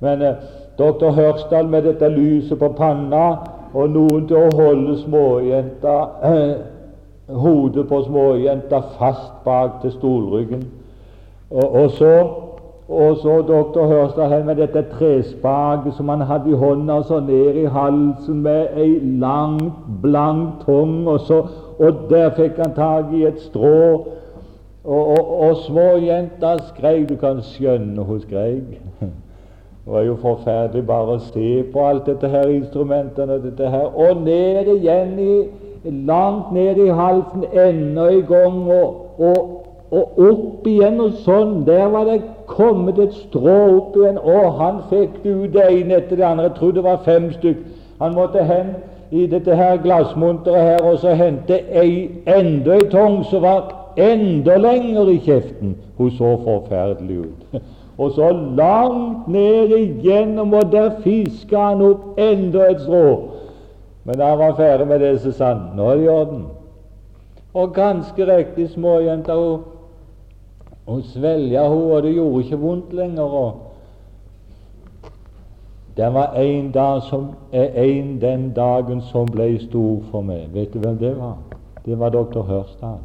Men 0.00 0.22
eh, 0.22 0.42
doktor 0.78 1.14
Hørsdal 1.14 1.70
med 1.70 1.86
dette 1.86 2.08
lyset 2.08 2.58
på 2.58 2.72
panna, 2.78 3.28
og 3.74 3.90
noen 3.92 4.26
til 4.28 4.38
å 4.40 4.50
holde 4.56 4.96
småjenta 5.02 5.96
eh, 6.24 6.52
hodet 7.28 7.88
på 7.88 8.02
småjenta 8.06 8.80
fast 8.98 9.42
bak 9.44 9.82
til 9.82 9.92
stolryggen. 9.98 10.62
Og, 11.50 11.66
og 11.66 11.90
så 11.98 12.12
og 12.88 13.16
så 13.16 13.42
doktor 13.48 13.86
Hørstad 13.86 14.44
med 14.44 14.54
dette 14.56 14.82
trespaket 14.82 15.94
som 15.94 16.08
han 16.08 16.20
hadde 16.20 16.50
i 16.50 16.56
hånda, 16.56 17.02
så 17.02 17.20
ned 17.20 17.54
i 17.54 17.64
halsen 17.64 18.40
med 18.42 18.66
ei 18.76 18.98
lang, 19.20 19.60
blank 20.02 20.62
tung, 20.64 21.08
og, 21.08 21.20
så, 21.20 21.42
og 21.78 22.08
der 22.10 22.30
fikk 22.36 22.56
han 22.56 22.72
tak 22.74 23.12
i 23.12 23.26
et 23.28 23.40
strå. 23.40 24.04
Og, 24.84 25.06
og, 25.06 25.40
og 25.40 25.56
småjenta 25.66 26.54
skreik. 26.70 27.08
Du 27.08 27.16
kan 27.20 27.42
skjønne 27.44 28.02
hun 28.02 28.20
skreik. 28.20 28.80
Det 29.88 29.94
var 29.94 30.02
jo 30.04 30.16
forferdelig 30.20 30.86
bare 30.86 31.14
å 31.16 31.20
se 31.30 31.62
på 31.72 31.84
alt 31.84 32.08
dette 32.08 32.28
her 32.28 32.48
instrumentene 32.52 33.36
og 33.36 33.44
dette 33.44 33.68
her. 33.72 33.86
Og 33.96 34.20
ned 34.24 34.68
igjen 34.78 35.14
i, 35.20 35.36
langt 36.08 36.52
ned 36.52 36.80
i 36.84 36.88
halsen 36.92 37.44
enda 37.52 38.08
en 38.12 38.26
gang. 38.28 38.58
Og 38.72 39.58
og 39.90 40.18
opp 40.20 40.66
igjen 40.68 41.00
og 41.00 41.16
sånn. 41.24 41.62
Der 41.68 41.86
var 41.92 42.08
det 42.08 42.20
kommet 42.48 42.98
et 42.98 43.14
strå 43.14 43.56
opp 43.76 43.96
igjen, 43.96 44.18
og 44.18 44.58
han 44.58 44.80
fikk 44.90 45.20
det 45.22 45.34
ut 45.34 45.52
det 45.54 45.66
ene 45.70 46.00
etter 46.00 46.16
det 46.16 46.26
andre. 46.26 46.48
Jeg 46.48 46.56
tror 46.58 46.72
det 46.76 46.84
var 46.84 47.02
fem 47.04 47.30
stykk. 47.32 47.60
Han 48.00 48.14
måtte 48.16 48.44
hen 48.44 48.74
i 49.10 49.26
dette 49.26 49.54
her 49.56 49.76
glassmonteret 49.82 50.62
her 50.62 50.84
og 50.84 50.98
så 51.02 51.14
hente 51.16 51.60
ei, 51.72 52.08
enda 52.26 52.76
ei 52.76 52.88
tong 52.92 53.22
som 53.30 53.42
var 53.42 53.72
enda 53.96 54.56
lenger 54.60 55.10
i 55.12 55.18
kjeften. 55.24 55.76
Hun 55.98 56.10
så 56.10 56.36
forferdelig 56.44 57.18
ut. 57.18 57.60
Og 57.98 58.12
så 58.14 58.28
langt 58.30 59.28
ned 59.28 59.72
igjennom, 59.74 60.52
og 60.54 60.68
der 60.72 60.90
fiska 61.02 61.58
han 61.58 61.80
opp 61.82 62.20
enda 62.22 62.68
et 62.70 62.84
strå. 62.84 63.08
Men 64.06 64.20
da 64.20 64.28
han 64.30 64.38
var 64.38 64.54
ferdig 64.54 64.86
med 64.86 65.00
det, 65.02 65.16
så 65.20 65.32
sa 65.34 65.48
han 65.48 65.64
nå 65.74 65.88
er 65.90 65.96
det 65.96 66.04
i 66.04 66.12
orden. 66.12 66.44
Og 67.58 67.74
ganske 67.74 68.28
riktig, 68.36 68.68
småjenta, 68.70 69.34
hun 69.34 69.66
og 70.88 71.02
svelga 71.04 71.62
henne, 71.68 71.92
og 71.94 72.02
det 72.02 72.14
gjorde 72.14 72.44
ikke 72.44 72.56
vondt 72.56 72.92
lenger. 72.92 73.22
og 73.22 73.52
Det 75.96 76.14
var 76.14 76.32
en 76.36 76.70
dag 76.70 77.02
som 77.02 77.26
er 77.52 77.68
en 77.82 78.20
den 78.20 78.52
dagen 78.56 79.00
som 79.00 79.26
ble 79.26 79.58
stor 79.60 80.00
for 80.10 80.22
meg. 80.22 80.48
Vet 80.54 80.74
du 80.74 80.78
hvem 80.78 80.98
det 80.98 81.16
var? 81.18 81.36
Det 81.84 81.98
var 81.98 82.08
doktor 82.08 82.42
Hørsdal. 82.42 82.98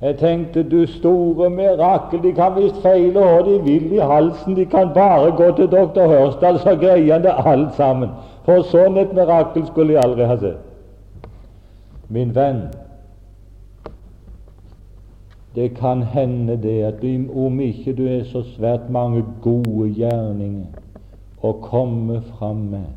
Jeg 0.00 0.16
tenkte 0.16 0.62
du 0.62 0.86
store 0.86 1.50
mirakel, 1.50 2.22
de 2.22 2.32
kan 2.32 2.54
visst 2.56 2.78
feile 2.82 3.20
hva 3.20 3.42
de 3.44 3.58
vil 3.64 3.92
i 3.92 3.98
halsen, 3.98 4.56
de 4.56 4.64
kan 4.64 4.94
bare 4.94 5.32
gå 5.36 5.50
til 5.56 5.68
doktor 5.70 6.08
Hørsdal, 6.08 6.58
så 6.58 6.76
greier 6.76 7.12
han 7.12 7.22
det 7.22 7.34
alt 7.44 7.74
sammen. 7.76 8.14
For 8.44 8.62
sånn 8.70 8.96
et 8.96 9.12
mirakel 9.12 9.66
skulle 9.66 9.98
jeg 9.98 10.04
aldri 10.04 10.28
ha 10.30 10.36
sett. 10.40 10.62
Min 12.08 12.32
venn, 12.34 12.62
det 15.54 15.74
kan 15.74 16.02
hende 16.02 16.56
det 16.62 16.82
at 16.82 17.04
om 17.34 17.60
ikke 17.60 17.92
du 17.92 18.06
er 18.06 18.24
så 18.24 18.42
svært 18.42 18.90
mange 18.90 19.24
gode 19.42 19.90
gjerninger 19.94 20.66
å 21.42 21.52
komme 21.64 22.20
fram 22.22 22.56
med, 22.74 22.90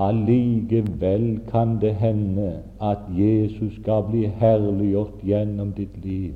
allikevel 0.00 1.26
kan 1.50 1.76
det 1.80 1.94
hende 2.00 2.62
at 2.80 3.04
Jesus 3.12 3.76
skal 3.82 4.08
bli 4.08 4.24
herliggjort 4.40 5.20
gjennom 5.22 5.74
ditt 5.76 5.98
liv 6.04 6.32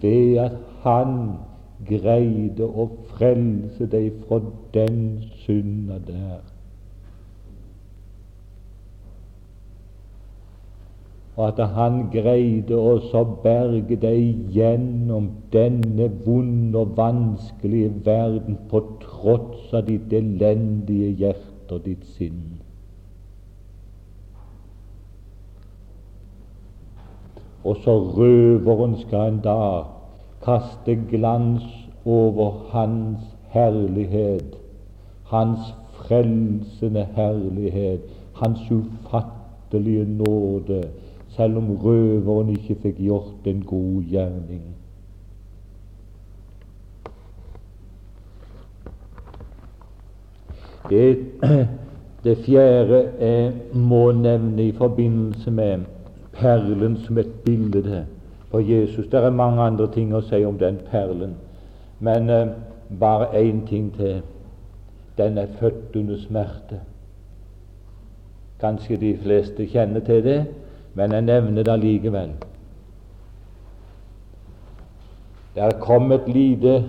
ved 0.00 0.38
at 0.38 0.56
Han 0.84 1.32
greide 1.88 2.64
å 2.64 2.88
frelse 3.16 3.86
deg 3.90 4.12
fra 4.24 4.40
den 4.74 4.98
synda 5.44 5.98
der. 6.06 6.53
Og 11.36 11.46
at 11.48 11.60
han 11.74 11.96
greide 12.12 12.76
å 12.78 13.22
berge 13.42 13.96
deg 13.98 14.52
gjennom 14.54 15.30
denne 15.52 16.06
vonde 16.26 16.78
og 16.78 16.92
vanskelige 16.98 17.90
verden 18.06 18.60
på 18.70 18.82
tross 19.02 19.72
av 19.74 19.88
ditt 19.88 20.12
elendige 20.14 21.10
hjerte 21.24 21.74
og 21.74 21.82
ditt 21.88 22.06
sinn. 22.14 22.60
Og 27.64 27.80
så 27.82 27.96
røveren 28.14 28.98
skal 29.02 29.32
en 29.32 29.40
dag 29.42 29.90
kaste 30.44 30.94
glans 31.10 31.64
over 32.04 32.60
hans 32.70 33.24
herlighet, 33.54 34.54
hans 35.32 35.72
frelsende 36.04 37.08
herlighet, 37.16 38.04
hans 38.38 38.60
ufattelige 38.70 40.04
nåde, 40.04 40.82
selv 41.36 41.56
om 41.56 41.76
røveren 41.82 42.48
ikke 42.48 42.76
fikk 42.82 42.98
gjort 42.98 43.46
en 43.46 43.62
god 43.66 44.02
gjerning. 44.10 44.62
Det, 50.90 51.18
det 52.24 52.36
fjerde 52.44 53.00
jeg 53.20 53.52
må 53.72 54.12
nevne 54.12 54.68
i 54.68 54.72
forbindelse 54.72 55.50
med 55.50 55.86
perlen 56.32 56.96
som 56.96 57.18
et 57.18 57.32
bilde 57.44 58.06
på 58.50 58.60
Jesus 58.60 59.06
Det 59.06 59.24
er 59.24 59.30
mange 59.30 59.62
andre 59.62 59.88
ting 59.92 60.14
å 60.14 60.20
si 60.22 60.44
om 60.44 60.58
den 60.58 60.78
perlen, 60.90 61.34
men 61.98 62.30
eh, 62.30 62.50
bare 63.00 63.32
én 63.40 63.64
ting 63.66 63.88
til. 63.96 64.20
Den 65.18 65.38
er 65.38 65.46
født 65.58 65.96
under 65.96 66.18
smerte. 66.18 66.78
Kanskje 68.60 68.96
de 68.96 69.16
fleste 69.22 69.66
kjenner 69.66 70.00
til 70.00 70.22
det 70.24 70.38
men 70.94 71.12
jeg 71.12 71.22
nevner 71.22 71.62
det 71.62 71.72
allikevel. 71.72 72.34
Der 75.54 75.70
kom 75.80 76.12
et 76.12 76.28
lite 76.28 76.84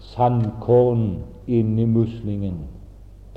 sandkorn 0.00 1.04
inn 1.46 1.78
i 1.78 1.86
muslingen, 1.86 2.58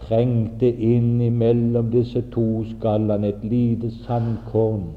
trengte 0.02 0.70
inn 0.72 1.22
imellom 1.22 1.92
disse 1.94 2.24
to 2.34 2.64
skallene 2.72 3.30
et 3.36 3.44
lite 3.46 3.92
sandkorn. 4.06 4.88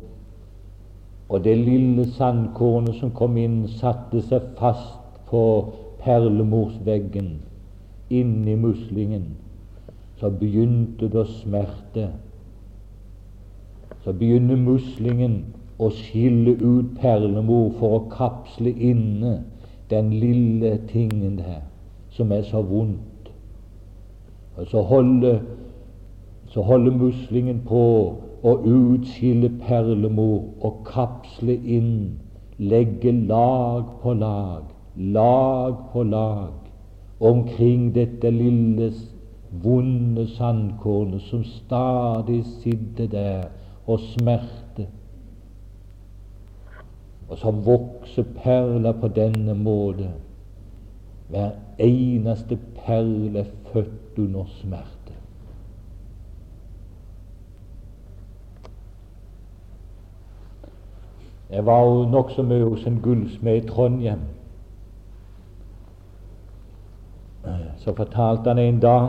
Og 1.28 1.44
det 1.44 1.56
lille 1.58 2.06
sandkornet 2.16 3.00
som 3.00 3.12
kom 3.16 3.36
inn, 3.40 3.64
satte 3.80 4.20
seg 4.24 4.52
fast 4.58 5.00
på 5.28 5.44
perlemorsveggen 6.04 7.34
inni 8.12 8.56
muslingen. 8.60 9.32
Så 10.20 10.30
begynte 10.30 11.08
det 11.08 11.20
å 11.20 11.28
smerte 11.40 12.08
så 14.04 14.12
begynner 14.12 14.56
muslingen 14.60 15.38
å 15.80 15.88
skille 15.90 16.54
ut 16.60 16.92
perlemor 17.00 17.70
for 17.78 17.98
å 17.98 18.02
kapsle 18.12 18.70
inne 18.70 19.38
den 19.90 20.10
lille 20.20 20.76
tingen 20.90 21.38
der 21.40 21.62
som 22.14 22.32
er 22.32 22.44
så 22.46 22.60
vondt. 22.62 23.30
Og 24.56 24.68
så 24.70 24.82
holder, 24.86 25.40
så 26.52 26.62
holder 26.62 26.98
muslingen 27.00 27.64
på 27.66 27.86
å 28.44 28.52
utskille 28.68 29.48
perlemor 29.64 30.52
og 30.60 30.84
kapsle 30.86 31.56
inn, 31.64 32.20
legge 32.58 33.12
lag 33.24 33.88
på 34.02 34.14
lag, 34.20 34.68
lag 34.94 35.80
på 35.92 36.04
lag 36.06 36.52
omkring 37.24 37.88
dette 37.94 38.30
lille, 38.30 38.92
vonde 39.64 40.26
sandkornet 40.34 41.22
som 41.30 41.44
stadig 41.46 42.42
sitter 42.60 43.06
der 43.10 43.44
og 43.86 44.00
smerte. 44.00 44.88
Og 47.28 47.38
så 47.38 47.50
vokser 47.50 48.24
perler 48.42 48.92
på 48.92 49.08
denne 49.08 49.54
måte 49.54 50.10
Hver 51.28 51.50
eneste 51.78 52.58
perle 52.76 53.38
er 53.38 53.50
født 53.72 54.18
under 54.18 54.44
smerte. 54.60 55.14
Jeg 61.50 61.66
var 61.66 61.80
jo 61.80 62.04
nokså 62.10 62.42
mye 62.42 62.64
hos 62.64 62.86
en 62.86 63.00
gullsmed 63.02 63.56
i 63.56 63.66
Trondheim. 63.66 64.20
Så 67.76 67.94
fortalte 67.94 68.48
han 68.48 68.58
en 68.58 68.80
dag 68.80 69.08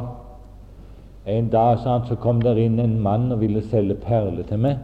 En 1.26 1.50
dag 1.50 1.80
sa 1.80 1.98
han, 1.98 2.08
så 2.08 2.16
kom 2.16 2.42
der 2.42 2.60
inn 2.62 2.80
en 2.80 3.00
mann 3.02 3.32
og 3.34 3.42
ville 3.42 3.64
selge 3.66 3.98
perler 3.98 4.46
til 4.46 4.62
meg. 4.62 4.78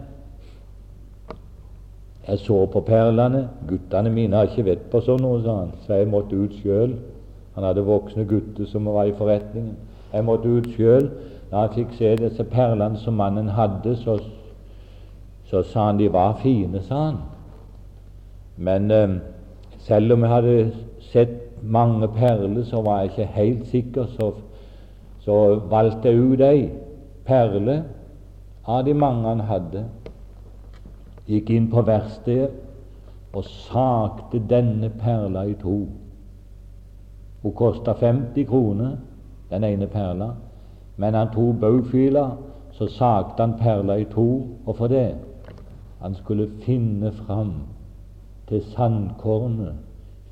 Jeg 2.28 2.40
så 2.42 2.66
på 2.66 2.82
perlene. 2.86 3.48
Guttene 3.70 4.10
mine 4.10 4.36
har 4.36 4.50
ikke 4.50 4.66
vett 4.66 4.84
på 4.92 5.02
sånn 5.06 5.22
noe, 5.22 5.42
sa 5.44 5.58
han, 5.64 5.74
så 5.86 6.00
jeg 6.00 6.10
måtte 6.10 6.38
ut 6.38 6.58
sjøl. 6.64 6.96
Han 7.56 7.68
hadde 7.68 7.86
voksne 7.86 8.26
gutter 8.26 8.66
som 8.70 8.88
var 8.90 9.10
i 9.10 9.16
forretningen. 9.18 9.76
Jeg 10.14 10.26
måtte 10.26 10.50
ut 10.50 10.70
sjøl. 10.76 11.10
Da 11.52 11.66
han 11.66 11.74
fikk 11.76 11.98
se 11.98 12.14
disse 12.16 12.46
perlene 12.48 13.00
som 13.02 13.18
mannen 13.20 13.50
hadde, 13.52 13.98
så, 14.00 14.18
så 15.50 15.62
sa 15.68 15.90
han 15.90 16.00
de 16.00 16.08
var 16.14 16.40
fine, 16.42 16.82
sa 16.88 17.04
han. 17.10 17.20
Men 18.58 18.92
eh, 18.92 19.18
selv 19.84 20.16
om 20.16 20.24
jeg 20.24 20.32
hadde 20.32 20.56
sett 21.12 21.38
mange 21.62 22.08
perler, 22.16 22.64
så 22.64 22.82
var 22.82 23.02
jeg 23.02 23.12
ikke 23.12 23.34
helt 23.36 23.68
sikker. 23.68 24.08
Så, 24.16 24.32
så 25.26 25.38
valgte 25.70 26.10
jeg 26.10 26.20
ut 26.22 26.42
ei 26.46 26.70
perle 27.26 27.84
av 28.66 28.86
de 28.86 28.94
mange 28.94 29.28
han 29.28 29.44
hadde. 29.46 29.86
Gikk 31.30 31.50
inn 31.54 31.70
på 31.72 31.84
verkstedet 31.86 32.52
og 33.32 33.46
sakte 33.48 34.42
denne 34.50 34.90
perla 35.00 35.46
i 35.48 35.56
to. 35.62 35.78
Hun 37.42 37.54
kosta 37.58 37.94
50 37.98 38.46
kroner, 38.50 38.98
den 39.50 39.64
ene 39.64 39.88
perla. 39.88 40.34
Men 40.98 41.14
han 41.14 41.32
tok 41.34 41.62
baugfila, 41.62 42.26
så 42.72 42.88
sakte 42.88 43.42
han 43.42 43.58
perla 43.60 43.98
i 43.98 44.06
to. 44.12 44.28
Og 44.66 44.76
for 44.76 44.92
det 44.92 45.16
han 46.02 46.16
skulle 46.16 46.50
finne 46.66 47.12
fram 47.12 47.54
til 48.50 48.64
sandkornet, 48.74 49.74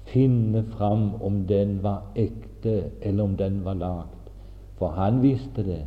finne 0.10 0.64
fram 0.78 1.12
om 1.22 1.44
den 1.48 1.80
var 1.84 2.02
ekte, 2.16 2.90
eller 3.02 3.24
om 3.24 3.36
den 3.38 3.66
var 3.66 3.74
lagd. 3.74 4.19
For 4.80 4.96
han 4.96 5.22
visste 5.22 5.64
det. 5.66 5.82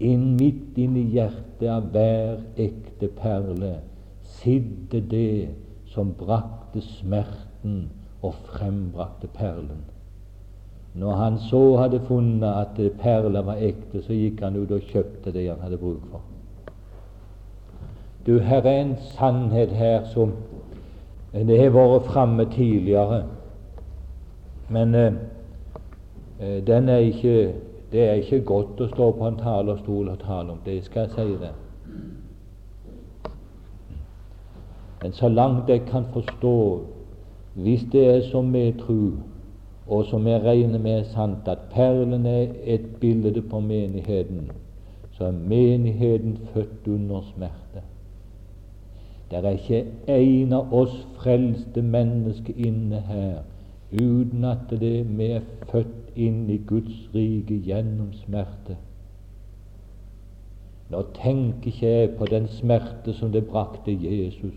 Inn 0.00 0.34
midt 0.38 0.78
inni 0.80 1.04
hjertet 1.14 1.68
av 1.70 1.90
hver 1.94 2.40
ekte 2.60 3.08
perle 3.14 3.76
sidde 4.40 5.00
det 5.10 5.48
som 5.92 6.10
brakte 6.18 6.82
smerten 6.82 7.84
og 8.24 8.34
frembrakte 8.48 9.28
perlen. 9.36 9.84
Når 10.94 11.12
han 11.12 11.38
så 11.38 11.76
hadde 11.76 12.00
funnet 12.06 12.48
at 12.48 12.80
perla 12.98 13.42
var 13.42 13.62
ekte, 13.62 14.02
så 14.02 14.14
gikk 14.14 14.42
han 14.42 14.56
ut 14.56 14.70
og 14.70 14.90
kjøpte 14.90 15.32
det 15.34 15.48
han 15.48 15.62
hadde 15.62 15.78
bruk 15.78 16.02
for. 16.10 16.22
Du, 18.26 18.38
her 18.38 18.62
er 18.62 18.80
en 18.80 18.96
sannhet 18.96 19.72
her 19.74 20.04
som 20.14 20.32
det 21.34 21.58
har 21.58 21.72
vært 21.74 22.06
framme 22.06 22.46
tidligere, 22.52 23.24
men 24.70 24.94
eh, 24.94 25.16
eh, 26.40 26.60
den 26.66 26.88
er 26.88 27.02
ikke, 27.10 27.52
det 27.94 28.08
er 28.08 28.14
ikke 28.18 28.40
godt 28.40 28.80
å 28.82 28.88
stå 28.90 29.04
på 29.14 29.26
en 29.28 29.36
talerstol 29.38 30.08
og 30.10 30.18
tale 30.18 30.50
om 30.50 30.58
det, 30.64 30.80
skal 30.82 31.04
jeg 31.04 31.10
si 31.14 31.36
det. 31.38 31.52
Men 35.02 35.14
så 35.14 35.28
langt 35.28 35.70
jeg 35.70 35.84
kan 35.86 36.08
forstå, 36.10 36.56
hvis 37.54 37.86
det 37.92 38.02
er 38.16 38.20
som 38.32 38.50
vi 38.50 38.64
tror, 38.80 39.12
og 39.86 40.04
som 40.10 40.26
jeg 40.26 40.42
regner 40.42 40.82
med 40.82 40.98
er 40.98 41.08
sant, 41.12 41.46
at 41.46 41.70
perlen 41.70 42.26
er 42.26 42.50
et 42.64 42.90
bilde 43.00 43.42
på 43.42 43.60
menigheten, 43.60 44.50
så 45.14 45.30
er 45.30 45.38
menigheten 45.54 46.38
født 46.50 46.88
under 46.88 47.22
smerte. 47.30 47.86
Det 49.30 49.44
er 49.44 49.50
ikke 49.50 49.84
en 50.10 50.52
av 50.52 50.74
oss 50.74 50.98
frelste 51.22 51.82
mennesker 51.82 52.58
inne 52.58 53.06
her 53.06 53.42
uten 54.00 54.44
at 54.44 54.70
det 54.70 55.18
vi 55.18 55.26
er 55.36 55.40
født 55.70 56.16
inn 56.16 56.50
i 56.50 56.58
Guds 56.66 57.08
rike 57.14 57.58
gjennom 57.66 58.12
smerte. 58.12 58.76
Nå 60.90 61.02
tenker 61.16 61.70
ikke 61.70 61.90
jeg 61.90 62.10
på 62.18 62.28
den 62.30 62.48
smerte 62.48 63.14
som 63.14 63.32
det 63.32 63.46
brakte 63.46 63.94
Jesus. 63.94 64.56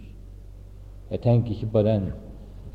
Jeg 1.11 1.21
tenker 1.21 1.51
ikke 1.55 1.71
på 1.71 1.83
den. 1.87 2.09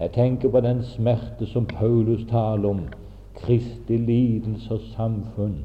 Jeg 0.00 0.12
tenker 0.12 0.50
på 0.50 0.60
den 0.60 0.82
smerte 0.82 1.46
som 1.46 1.66
Paulus 1.66 2.24
taler 2.30 2.68
om, 2.68 2.86
Kristi 3.34 3.96
lidelse 3.96 4.74
og 4.74 4.80
samfunn 4.92 5.62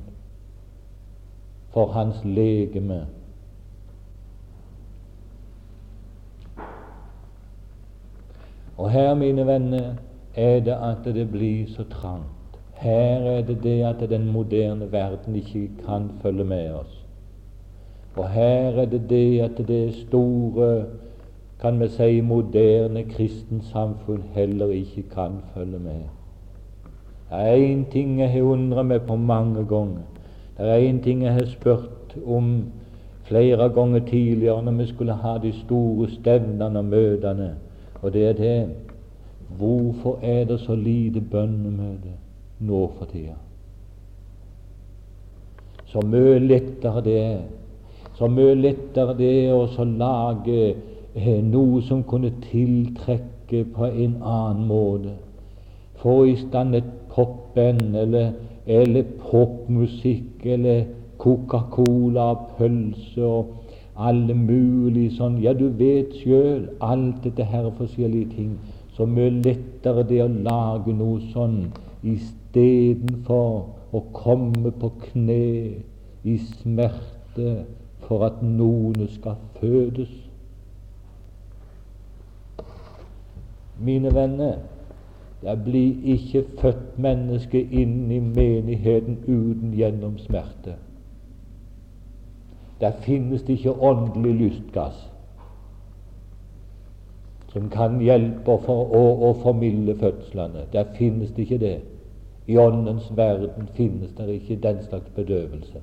for 1.73 1.91
hans 1.91 2.21
legeme 2.23 3.05
Og 8.77 8.91
her, 8.91 9.13
mine 9.13 9.47
venner, 9.47 9.95
er 10.37 10.59
det 10.59 10.77
at 10.85 11.13
det 11.15 11.31
blir 11.31 11.67
så 11.67 11.83
trangt. 11.89 12.59
Her 12.73 13.19
er 13.19 13.41
det 13.41 13.63
det 13.63 13.83
at 13.83 14.09
den 14.09 14.31
moderne 14.31 14.91
verden 14.91 15.35
ikke 15.35 15.69
kan 15.85 16.11
følge 16.21 16.43
med 16.43 16.71
oss. 16.71 17.05
Og 18.15 18.29
her 18.29 18.81
er 18.81 18.85
det 18.85 19.01
det 19.09 19.39
at 19.39 19.67
det 19.67 19.95
store, 19.95 20.83
kan 21.61 21.79
vi 21.79 21.87
si, 21.87 22.21
moderne 22.21 23.03
kristensamfunn 23.03 24.23
heller 24.33 24.67
ikke 24.67 25.03
kan 25.13 25.41
følge 25.53 25.79
med. 25.79 26.01
Det 27.29 27.37
er 27.39 27.75
én 27.75 27.91
ting 27.91 28.19
jeg 28.19 28.31
har 28.31 28.41
undret 28.41 28.85
meg 28.85 29.01
på 29.01 29.15
mange 29.15 29.65
ganger. 29.65 30.05
Det 30.57 30.65
er 30.65 30.89
én 30.89 31.03
ting 31.03 31.23
jeg 31.23 31.33
har 31.33 31.45
spurt 31.45 32.15
om 32.25 32.63
flere 33.23 33.69
ganger 33.69 33.99
tidligere 33.99 34.63
når 34.63 34.71
vi 34.71 34.85
skulle 34.85 35.13
ha 35.13 35.37
de 35.43 35.51
store 35.65 36.09
stevnene 36.09 36.79
og 36.79 36.85
møtene. 36.85 37.55
Og 38.01 38.13
det 38.13 38.27
er 38.27 38.33
det 38.33 38.69
Hvorfor 39.49 40.19
er 40.21 40.45
det 40.45 40.59
så 40.59 40.75
lite 40.75 41.21
bønnemøte 41.21 42.15
nå 42.59 42.81
for 42.97 43.05
tida? 43.11 43.37
Så 45.87 46.03
mye 46.03 46.39
lettere 46.39 47.01
det 47.03 47.19
er 47.21 47.39
så 48.17 48.27
mye 48.27 48.55
lettere 48.57 49.13
det 49.13 49.31
er 49.45 49.53
å 49.53 49.83
lage 49.85 50.61
eh, 51.13 51.41
noe 51.45 51.83
som 51.85 51.99
kunne 52.03 52.31
tiltrekke 52.47 53.61
på 53.75 53.89
en 53.91 54.15
annen 54.25 54.63
måte. 54.65 55.13
Få 56.01 56.23
i 56.25 56.33
stand 56.41 56.75
et 56.75 56.87
popband 57.13 57.93
eller, 57.95 58.31
eller 58.65 59.05
popmusikk 59.21 60.45
eller 60.45 60.87
Coca-Cola, 61.21 62.31
pølse 62.57 63.21
og 63.21 63.53
alle 63.97 64.33
mulige 64.37 65.15
sånn 65.17 65.37
Ja, 65.41 65.53
du 65.57 65.67
vet 65.77 66.17
sjøl 66.17 66.67
alt 66.81 67.23
dette 67.25 67.45
her 67.45 67.69
forskjellige 67.77 68.33
ting. 68.33 68.51
Så 68.97 69.05
mye 69.05 69.29
lettere 69.29 70.01
det 70.09 70.23
å 70.23 70.27
lage 70.27 70.93
noe 70.97 71.19
sånn 71.29 71.67
istedenfor 72.01 73.51
å 73.93 73.99
komme 74.15 74.71
på 74.73 74.89
kne 75.03 75.43
i 76.25 76.37
smerte 76.41 77.51
for 78.07 78.25
at 78.25 78.39
noen 78.41 79.03
skal 79.13 79.35
fødes. 79.59 80.09
Mine 83.77 84.09
venner, 84.15 84.57
det 85.43 85.53
blir 85.61 86.09
ikke 86.15 86.41
født 86.57 86.97
menneske 86.97 87.61
inn 87.61 88.09
i 88.09 88.17
menigheten 88.17 89.19
uten 89.27 89.75
gjennom 89.77 90.17
smerte. 90.23 90.73
Der 92.81 92.97
finnes 93.05 93.45
det 93.45 93.59
ikke 93.59 93.77
åndelig 93.77 94.33
lystgass 94.41 94.97
som 97.53 97.69
kan 97.69 97.99
hjelpe 98.01 98.57
for 98.65 98.95
å, 98.95 99.03
å 99.29 99.33
formilde 99.43 99.95
fødslene. 99.99 100.67
Der 100.73 100.89
finnes 100.97 101.31
det 101.35 101.47
ikke 101.47 101.61
det. 101.61 101.77
I 102.47 102.57
Åndens 102.57 103.07
verden 103.15 103.69
finnes 103.75 104.11
det 104.17 104.29
ikke 104.33 104.59
den 104.63 104.83
slags 104.83 105.09
bedøvelse. 105.15 105.81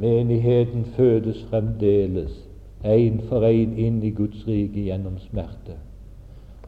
Menigheten 0.00 0.84
fødes 0.96 1.42
fremdeles 1.50 2.32
en 2.84 3.20
for 3.28 3.44
en 3.44 3.78
inn 3.78 4.02
i 4.02 4.10
Guds 4.10 4.46
rike 4.48 4.86
gjennom 4.86 5.18
smerte. 5.28 5.76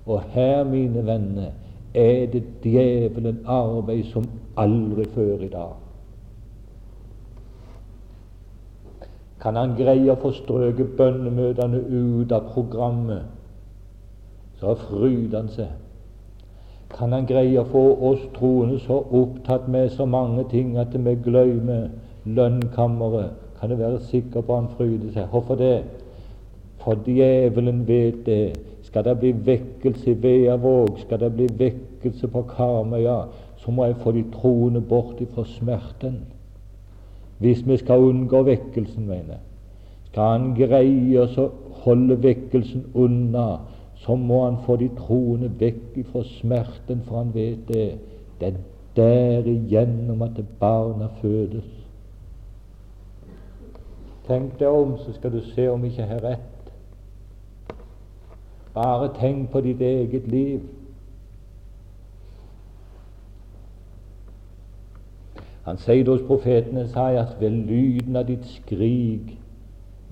Og 0.06 0.22
her, 0.34 0.64
mine 0.64 1.06
venner, 1.06 1.54
er 1.94 2.26
det 2.32 2.42
djevelen 2.64 3.38
arbeid 3.46 4.04
som 4.10 4.26
aldri 4.56 5.06
før 5.14 5.46
i 5.46 5.48
dag. 5.48 5.81
Kan 9.42 9.56
han 9.58 9.74
greie 9.74 10.06
å 10.12 10.18
få 10.22 10.30
strøket 10.36 10.92
bønnemøtene 10.98 11.80
ut 11.90 12.32
av 12.32 12.52
programmet, 12.54 13.24
så 14.60 14.76
fryder 14.78 15.40
han 15.40 15.48
seg. 15.50 15.72
Kan 16.92 17.14
han 17.16 17.26
greie 17.26 17.58
å 17.58 17.66
få 17.66 17.82
oss 18.12 18.22
troende 18.36 18.78
så 18.84 19.00
opptatt 19.02 19.66
med 19.68 19.90
så 19.90 20.06
mange 20.06 20.44
ting 20.52 20.76
at 20.78 20.94
vi 20.94 21.14
glemmer 21.24 21.88
lønnkammeret, 22.24 23.32
kan 23.58 23.70
du 23.70 23.76
være 23.80 23.98
sikker 24.10 24.46
på 24.46 24.58
han 24.60 24.68
fryder 24.76 25.10
seg. 25.14 25.26
Hvorfor 25.30 25.58
det? 25.58 25.82
For 26.82 26.98
djevelen 27.06 27.82
vet 27.86 28.22
det. 28.26 28.54
Skal 28.82 29.04
det 29.06 29.16
bli 29.18 29.32
vekkelse 29.46 30.10
i 30.10 30.18
Veavåg, 30.22 30.98
skal 31.00 31.20
det 31.22 31.32
bli 31.34 31.46
vekkelse 31.58 32.28
på 32.28 32.42
Karmøya, 32.50 33.22
så 33.62 33.70
må 33.70 33.86
jeg 33.86 33.98
få 34.02 34.12
de 34.12 34.24
troende 34.34 34.82
bort 34.82 35.20
ifra 35.22 35.44
smerten. 35.46 36.18
Hvis 37.38 37.66
vi 37.66 37.76
skal 37.76 37.98
unngå 37.98 38.42
vekkelsen, 38.42 39.06
mener 39.06 39.36
jeg. 39.36 39.44
Skal 40.10 40.22
han 40.22 40.50
greie 40.54 41.22
å 41.24 41.46
holde 41.84 42.18
vekkelsen 42.22 42.84
unna, 42.94 43.46
så 44.02 44.16
må 44.18 44.44
han 44.44 44.58
få 44.66 44.76
de 44.76 44.90
troende 44.98 45.50
vekk 45.60 45.96
ifra 46.02 46.24
smerten, 46.38 47.02
for 47.06 47.22
han 47.22 47.34
vet 47.34 47.68
det. 47.68 47.86
Det 48.40 48.48
er 48.48 48.60
derigjennom 48.96 50.22
at 50.22 50.40
barna 50.60 51.08
fødes. 51.20 51.68
Tenk 54.26 54.58
deg 54.58 54.68
om, 54.68 54.96
så 54.98 55.14
skal 55.16 55.32
du 55.32 55.40
se 55.54 55.68
om 55.70 55.84
ikke 55.84 56.02
jeg 56.02 56.10
har 56.10 56.22
rett. 56.24 56.72
Bare 58.74 59.10
tenk 59.18 59.50
på 59.50 59.60
ditt 59.60 59.80
eget 59.80 60.28
liv. 60.30 60.60
Han 65.64 65.78
sier 65.78 66.08
hos 66.10 66.24
profetene 66.26 66.88
sier 66.90 67.20
at 67.22 67.36
ved 67.40 67.50
lyden 67.50 68.16
av 68.18 68.26
ditt 68.26 68.46
skrik 68.50 69.36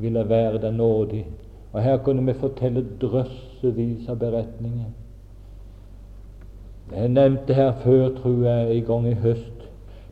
vil 0.00 0.18
jeg 0.18 0.28
være 0.28 0.60
deg 0.62 0.74
nådig. 0.74 1.24
Og 1.72 1.82
her 1.82 1.98
kunne 2.04 2.24
vi 2.26 2.38
fortelle 2.38 2.84
drøssevis 3.00 4.08
av 4.08 4.18
beretninger. 4.18 4.90
Jeg 6.90 7.08
nevnte 7.08 7.54
her 7.54 7.72
før, 7.82 8.08
tror 8.16 8.46
jeg, 8.46 8.76
en 8.76 8.86
gang 8.86 9.06
i 9.06 9.14
høst, 9.14 9.66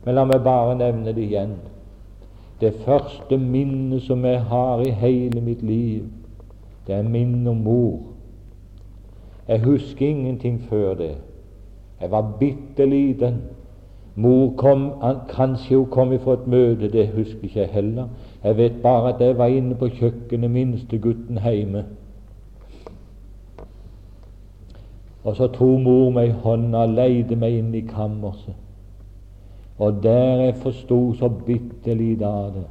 men 0.05 0.15
la 0.15 0.23
meg 0.27 0.43
bare 0.43 0.77
nevne 0.79 1.11
det 1.15 1.25
igjen. 1.25 1.57
Det 2.61 2.73
første 2.85 3.37
minnet 3.37 4.03
som 4.03 4.23
jeg 4.25 4.39
har 4.47 4.83
i 4.83 4.91
hele 4.91 5.41
mitt 5.43 5.63
liv, 5.63 6.07
det 6.87 6.95
er 6.95 7.03
minnet 7.07 7.47
om 7.47 7.63
mor. 7.63 7.99
Jeg 9.47 9.63
husker 9.63 10.07
ingenting 10.07 10.61
før 10.69 10.93
det. 10.93 11.15
Jeg 12.01 12.11
var 12.11 12.35
bitte 12.39 12.85
liten. 12.85 13.41
Mor 14.19 14.53
kom, 14.57 14.91
Kanskje 15.29 15.77
hun 15.77 15.85
kom 15.91 16.11
ifra 16.13 16.33
et 16.35 16.47
møte, 16.47 16.89
det 16.91 17.07
husker 17.13 17.43
ikke 17.47 17.59
jeg 17.59 17.69
heller. 17.71 18.09
Jeg 18.43 18.57
vet 18.57 18.81
bare 18.83 19.13
at 19.13 19.21
jeg 19.21 19.37
var 19.37 19.47
inne 19.47 19.75
på 19.79 19.87
kjøkkenet, 19.95 20.51
minstegutten 20.51 21.39
hjemme. 21.43 21.85
Og 25.23 25.35
så 25.35 25.47
tok 25.47 25.79
mor 25.85 26.11
meg 26.15 26.33
i 26.33 26.35
hånda 26.43 26.83
og 26.83 26.97
leide 26.97 27.37
meg 27.39 27.61
inn 27.61 27.71
i 27.75 27.85
kammerset. 27.87 28.57
Og 29.79 30.03
der 30.03 30.43
jeg 30.43 30.59
forsto 30.65 30.99
så 31.15 31.29
bitte 31.29 31.95
lite 31.95 32.27
av 32.27 32.51
det, 32.57 32.67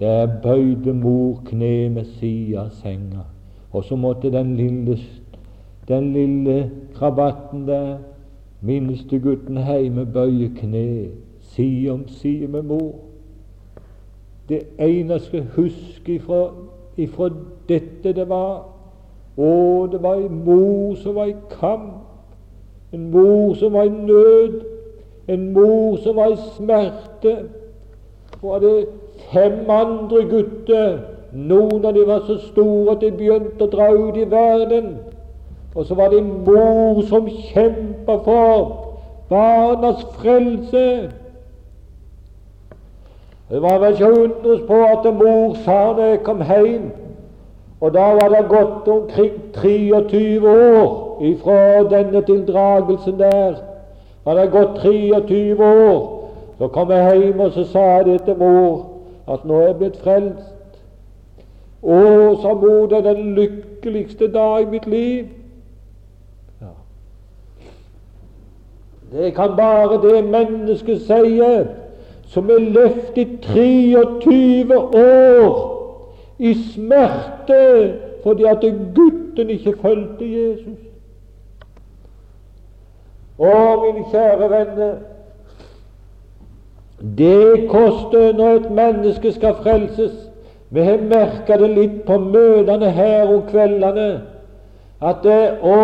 der 0.00 0.32
bøyde 0.42 0.92
mor 0.92 1.40
kne 1.46 1.88
med 1.94 2.08
sida 2.18 2.66
av 2.66 2.72
senga. 2.82 3.24
Og 3.72 3.84
så 3.88 3.96
måtte 3.96 4.32
den 4.32 4.56
lille, 4.56 4.98
den 5.88 6.12
lille 6.12 6.70
krabatten 6.94 7.64
der 7.68 7.94
Minstegutten 8.62 9.56
heime 9.56 10.06
bøyer 10.06 10.52
kne 10.56 11.08
side 11.40 11.90
om 11.90 12.08
side 12.08 12.46
med 12.48 12.62
mor. 12.62 12.94
Det 14.48 14.62
eneste 14.78 15.36
jeg 15.36 15.46
huske 15.56 16.14
ifra, 16.14 16.50
ifra 16.96 17.30
dette, 17.68 18.12
det 18.12 18.28
var 18.28 18.68
Å, 19.32 19.86
det 19.88 20.02
var 20.02 20.18
en 20.20 20.42
mor 20.44 20.94
som 21.00 21.14
var 21.16 21.30
i 21.30 21.36
kamp, 21.50 22.02
en 22.92 23.06
mor 23.10 23.54
som 23.56 23.72
var 23.72 23.88
i 23.88 23.88
nød, 23.88 24.58
en 25.32 25.46
mor 25.54 25.96
som 26.04 26.18
var 26.20 26.34
i 26.34 26.36
smerte. 26.56 27.32
Var 28.42 28.58
det 28.60 28.74
fem 29.32 29.70
andre 29.70 30.24
gutter. 30.28 30.98
Noen 31.32 31.84
av 31.84 31.94
dem 31.96 32.10
var 32.12 32.26
så 32.26 32.36
store 32.50 32.92
at 32.92 33.00
de 33.00 33.10
begynte 33.16 33.64
å 33.64 33.72
dra 33.72 33.88
ut 33.96 34.18
i 34.20 34.28
verden. 34.28 34.90
Og 35.74 35.86
så 35.86 35.94
var 35.94 36.08
det 36.08 36.18
en 36.18 36.44
mor 36.44 37.02
som 37.08 37.28
kjempa 37.28 38.16
for 38.24 38.88
barnas 39.28 40.04
frelse. 40.04 41.10
Det 43.50 43.62
var 43.62 43.78
vel 43.78 43.92
ikke 43.92 44.08
å 44.08 44.20
undres 44.24 44.60
på 44.68 44.80
at 44.84 45.08
mor 45.16 45.56
sa 45.64 45.78
da 45.96 46.12
jeg 46.12 46.22
kom 46.24 46.40
hjem 46.44 46.90
Og 47.82 47.90
da 47.92 48.04
var 48.14 48.30
det 48.30 48.46
gått 48.48 48.88
omkring 48.88 49.34
23 49.56 50.38
år 50.48 51.22
ifra 51.26 51.82
denne 51.90 52.22
tildragelsen 52.22 53.18
der. 53.18 53.56
Var 54.24 54.34
det 54.38 54.50
gått 54.52 54.78
23 54.82 55.56
år, 55.58 55.98
så 56.58 56.68
kom 56.68 56.90
jeg 56.90 57.18
hjem 57.20 57.40
og 57.40 57.52
så 57.52 57.64
sa 57.72 57.84
jeg 58.06 58.22
til 58.24 58.38
mor 58.38 58.86
at 59.28 59.44
nå 59.44 59.58
er 59.58 59.66
jeg 59.66 59.78
blitt 59.80 60.00
frelst. 60.04 60.78
Å, 61.82 61.98
sa 62.42 62.54
mor, 62.54 62.86
det 62.86 63.00
er 63.00 63.08
den 63.08 63.34
lykkeligste 63.34 64.30
dag 64.30 64.62
i 64.62 64.70
mitt 64.70 64.86
liv. 64.86 65.41
Det 69.12 69.34
kan 69.34 69.56
bare 69.56 70.00
det 70.02 70.24
mennesket 70.24 71.02
sier 71.04 71.66
som 72.32 72.50
er 72.50 72.58
løft 72.58 73.18
i 73.20 73.26
23 73.42 74.78
år 74.78 75.58
i 76.38 76.54
smerte 76.72 77.60
fordi 78.22 78.44
at 78.48 78.64
gutten 78.94 79.50
ikke 79.50 79.74
fulgte 79.82 80.24
Jesus. 80.24 80.78
Å, 83.38 83.52
mine 83.82 84.04
kjære 84.12 84.48
venner, 84.50 84.92
det 87.18 87.68
koster 87.70 88.36
når 88.38 88.60
et 88.60 88.68
menneske 88.70 89.32
skal 89.34 89.56
frelses. 89.64 90.12
Vi 90.70 90.84
har 90.86 91.02
merka 91.02 91.58
det 91.58 91.70
litt 91.74 91.96
på 92.06 92.18
møtene 92.22 92.92
her 92.94 93.26
om 93.26 93.42
kveldene, 93.48 94.10
at 95.02 95.24
det, 95.26 95.40
å, 95.66 95.74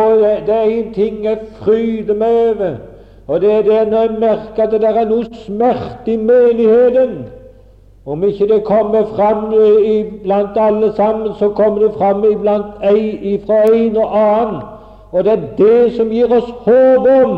det 0.46 0.54
er 0.54 0.70
en 0.70 0.92
ting 0.94 1.24
jeg 1.26 1.48
fryder 1.58 2.16
meg 2.16 2.38
over. 2.44 2.78
Og 3.28 3.40
det 3.40 3.52
er 3.52 3.62
det 3.62 3.90
når 3.90 4.00
jeg 4.00 4.20
merker 4.20 4.62
at 4.62 4.70
det 4.72 4.84
er 4.88 5.04
noe 5.08 5.26
smerte 5.44 6.12
i 6.12 6.16
menigheten. 6.16 7.26
Om 8.08 8.24
ikke 8.24 8.48
det 8.48 8.64
kommer 8.64 9.04
fram 9.16 9.50
blant 10.22 10.56
alle 10.56 10.92
sammen, 10.96 11.34
så 11.38 11.48
kommer 11.48 11.82
det 11.82 11.92
fram 11.98 12.24
fra 13.46 13.58
en 13.74 13.96
og 13.96 14.18
annen. 14.18 14.62
Og 15.12 15.24
det 15.24 15.32
er 15.32 15.44
det 15.58 15.92
som 15.96 16.08
gir 16.12 16.32
oss 16.32 16.48
håp 16.64 17.08
om 17.24 17.34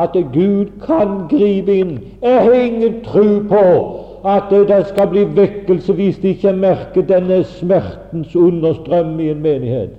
at 0.00 0.16
Gud 0.32 0.72
kan 0.86 1.28
gripe 1.28 1.76
inn. 1.76 1.98
Jeg 2.22 2.40
har 2.42 2.52
ingen 2.52 3.00
tro 3.04 3.24
på 3.48 3.64
at 4.24 4.48
det 4.50 4.86
skal 4.86 5.08
bli 5.12 5.24
vekkelse 5.36 5.92
hvis 5.92 6.18
de 6.18 6.32
ikke 6.32 6.52
merker 6.52 7.04
denne 7.04 7.42
smertens 7.44 8.36
understrøm 8.36 9.20
i 9.20 9.28
en 9.30 9.42
menighet. 9.42 9.90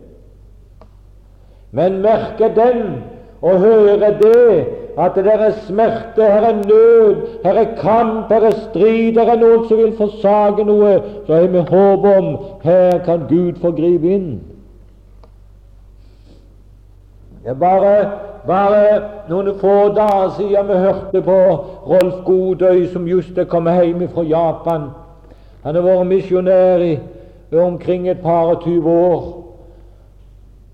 Men 1.72 2.02
merker 2.02 2.54
den 2.54 2.82
og 3.46 3.60
høre 3.62 4.10
det 4.22 4.66
at 4.98 5.16
det 5.16 5.28
er 5.28 5.52
smerte, 5.68 6.24
her 6.24 6.42
er 6.42 6.56
nød, 6.56 7.16
her 7.44 7.54
er 7.54 7.76
kamp, 7.82 8.32
her 8.32 8.48
er 8.48 8.52
strid, 8.52 9.14
her 9.14 9.32
er 9.32 9.40
noen 9.40 9.68
som 9.68 9.78
vil 9.78 9.94
forsage 9.98 10.66
noe, 10.66 10.96
så 11.28 11.36
har 11.36 11.48
vi 11.52 11.64
håp 11.70 12.06
om 12.10 12.30
her 12.64 12.98
kan 13.06 13.28
Gud 13.30 13.60
få 13.62 13.72
gripe 13.76 14.14
inn. 14.16 14.30
Det 17.44 17.52
er 17.54 17.60
bare, 17.60 17.96
bare 18.48 19.02
noen 19.30 19.52
få 19.60 19.76
dager 19.94 20.32
siden 20.40 20.72
vi 20.72 20.82
hørte 20.88 21.22
på 21.22 21.40
Rolf 21.92 22.24
Godøy, 22.26 22.88
som 22.94 23.08
just 23.08 23.38
er 23.38 23.52
kommet 23.52 23.84
hjem 23.84 24.08
fra 24.10 24.24
Japan. 24.24 24.90
Han 25.64 25.76
har 25.76 25.86
vært 25.86 26.08
misjonær 26.08 26.82
i 26.88 26.96
omkring 27.54 28.10
et 28.10 28.24
par 28.24 28.56
og 28.56 28.64
tyve 28.64 28.90
år. 28.90 29.45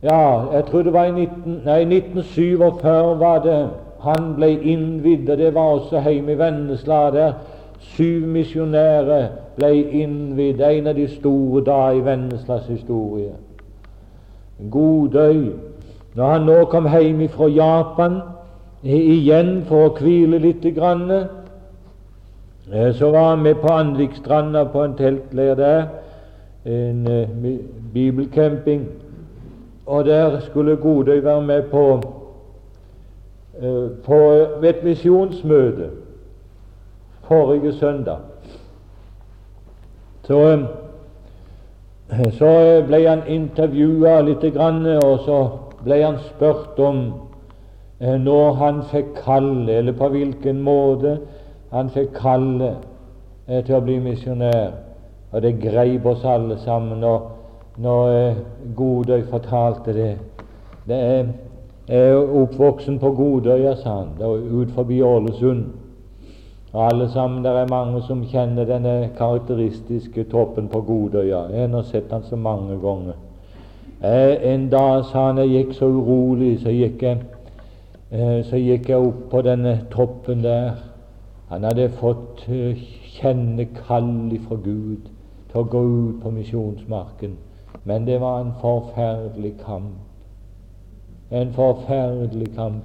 Ja, 0.03 0.53
jeg 0.53 0.65
tror 0.65 0.81
det 0.81 0.93
var 0.93 1.05
i 1.05 1.11
19, 1.11 1.61
nei, 1.65 1.81
1947 1.85 3.19
var 3.19 3.43
det 3.45 3.57
han 4.01 4.31
ble 4.33 4.49
innvidd, 4.49 5.29
og 5.29 5.37
det 5.37 5.53
var 5.53 5.75
også 5.75 6.01
hjemme 6.01 6.33
i 6.33 6.37
Vennesla 6.39 7.01
der. 7.13 7.33
Syv 7.81 8.25
misjonærer 8.33 9.27
ble 9.57 9.69
innvidd, 10.01 10.61
en 10.61 10.87
av 10.89 10.97
de 10.97 11.05
store 11.09 11.61
da 11.65 11.91
i 11.93 12.01
Venneslas 12.05 12.65
historie. 12.69 13.35
Godøy. 14.71 15.51
Når 16.15 16.31
han 16.31 16.45
nå 16.49 16.57
kom 16.73 16.89
hjem 16.89 17.21
fra 17.29 17.47
Japan 17.49 18.17
igjen 18.83 19.61
for 19.69 19.89
å 19.89 19.93
hvile 19.99 20.41
litt, 20.41 20.65
grann, 20.75 21.05
eh, 22.71 22.89
så 22.97 23.11
var 23.13 23.29
han 23.29 23.45
med 23.45 23.61
på 23.61 23.69
Andvikstranda 23.69 24.65
på 24.73 24.83
en 24.83 24.97
teltleir 24.97 25.55
der, 25.55 25.85
en 26.65 27.07
uh, 27.07 27.53
bibelcamping. 27.93 28.83
Og 29.85 30.05
der 30.05 30.39
skulle 30.39 30.75
Godøy 30.77 31.23
være 31.23 31.41
med 31.41 31.63
på 31.71 31.85
Eh, 33.61 33.89
på, 34.03 34.15
et 34.63 34.83
misjonsmøte 34.83 35.89
forrige 37.23 37.73
søndag. 37.73 38.17
Så, 40.23 40.39
eh, 42.09 42.31
så 42.31 42.81
ble 42.87 43.09
han 43.09 43.21
intervjua 43.27 44.21
litt, 44.21 44.57
og 45.03 45.19
så 45.25 45.49
ble 45.83 45.99
han 46.03 46.17
spurt 46.23 46.79
om 46.79 47.03
eh, 47.99 48.17
når 48.17 48.53
han 48.53 48.81
fikk 48.83 49.13
kalle, 49.25 49.73
eller 49.73 49.93
på 49.93 50.09
hvilken 50.09 50.61
måte 50.61 51.19
han 51.71 51.89
fikk 51.89 52.15
kalle 52.17 52.75
til 53.47 53.75
å 53.75 53.83
bli 53.83 53.99
misjonær. 53.99 54.71
Og 55.31 55.41
det 55.41 55.59
greip 55.61 56.05
oss 56.05 56.25
alle 56.25 56.57
sammen. 56.57 57.03
Og 57.03 57.29
når 57.77 58.07
eh, 58.09 58.35
Godøy 58.75 59.23
fortalte 59.29 59.93
det. 59.93 60.17
det 60.87 60.95
er, 60.95 61.25
jeg 61.87 62.09
er 62.09 62.41
oppvoksen 62.41 62.99
på 62.99 63.11
Godøya, 63.11 63.75
sa 63.75 63.89
han, 63.89 64.15
ut 64.51 64.71
forbi 64.71 65.01
Ålesund. 65.01 65.65
Og 66.73 66.85
alle 66.85 67.09
sammen, 67.09 67.43
Det 67.43 67.51
er 67.51 67.67
mange 67.69 68.01
som 68.01 68.23
kjenner 68.23 68.65
denne 68.65 69.09
karakteristiske 69.17 70.23
toppen 70.23 70.67
på 70.67 70.81
Godøya. 70.81 71.47
Jeg 71.51 71.69
har 71.69 71.81
sett 71.81 72.11
den 72.11 72.23
så 72.23 72.35
mange 72.35 72.79
ganger. 72.79 73.13
Jeg, 74.01 74.53
en 74.53 74.69
dag 74.69 75.05
sa 75.05 75.27
han 75.27 75.37
jeg 75.37 75.49
gikk 75.49 75.73
så 75.73 75.85
urolig, 75.85 76.59
så 76.59 76.69
gikk 76.69 77.03
jeg, 77.03 77.17
eh, 78.11 78.43
så 78.43 78.55
gikk 78.55 78.89
jeg 78.89 78.97
opp 78.97 79.29
på 79.31 79.41
denne 79.41 79.81
toppen 79.91 80.43
der. 80.43 80.71
Han 81.49 81.63
hadde 81.63 81.89
fått 81.89 82.47
eh, 82.47 82.77
kjenne 83.19 83.65
kall 83.65 84.31
fra 84.47 84.55
Gud 84.55 85.11
til 85.51 85.59
å 85.59 85.63
gå 85.63 85.83
ut 85.83 86.21
på 86.23 86.31
misjonsmarken. 86.31 87.35
Men 87.83 88.05
det 88.05 88.21
var 88.21 88.41
en 88.41 88.53
forferdelig 88.61 89.53
kamp. 89.65 89.97
En 91.31 91.53
forferdelig 91.53 92.55
kamp. 92.55 92.83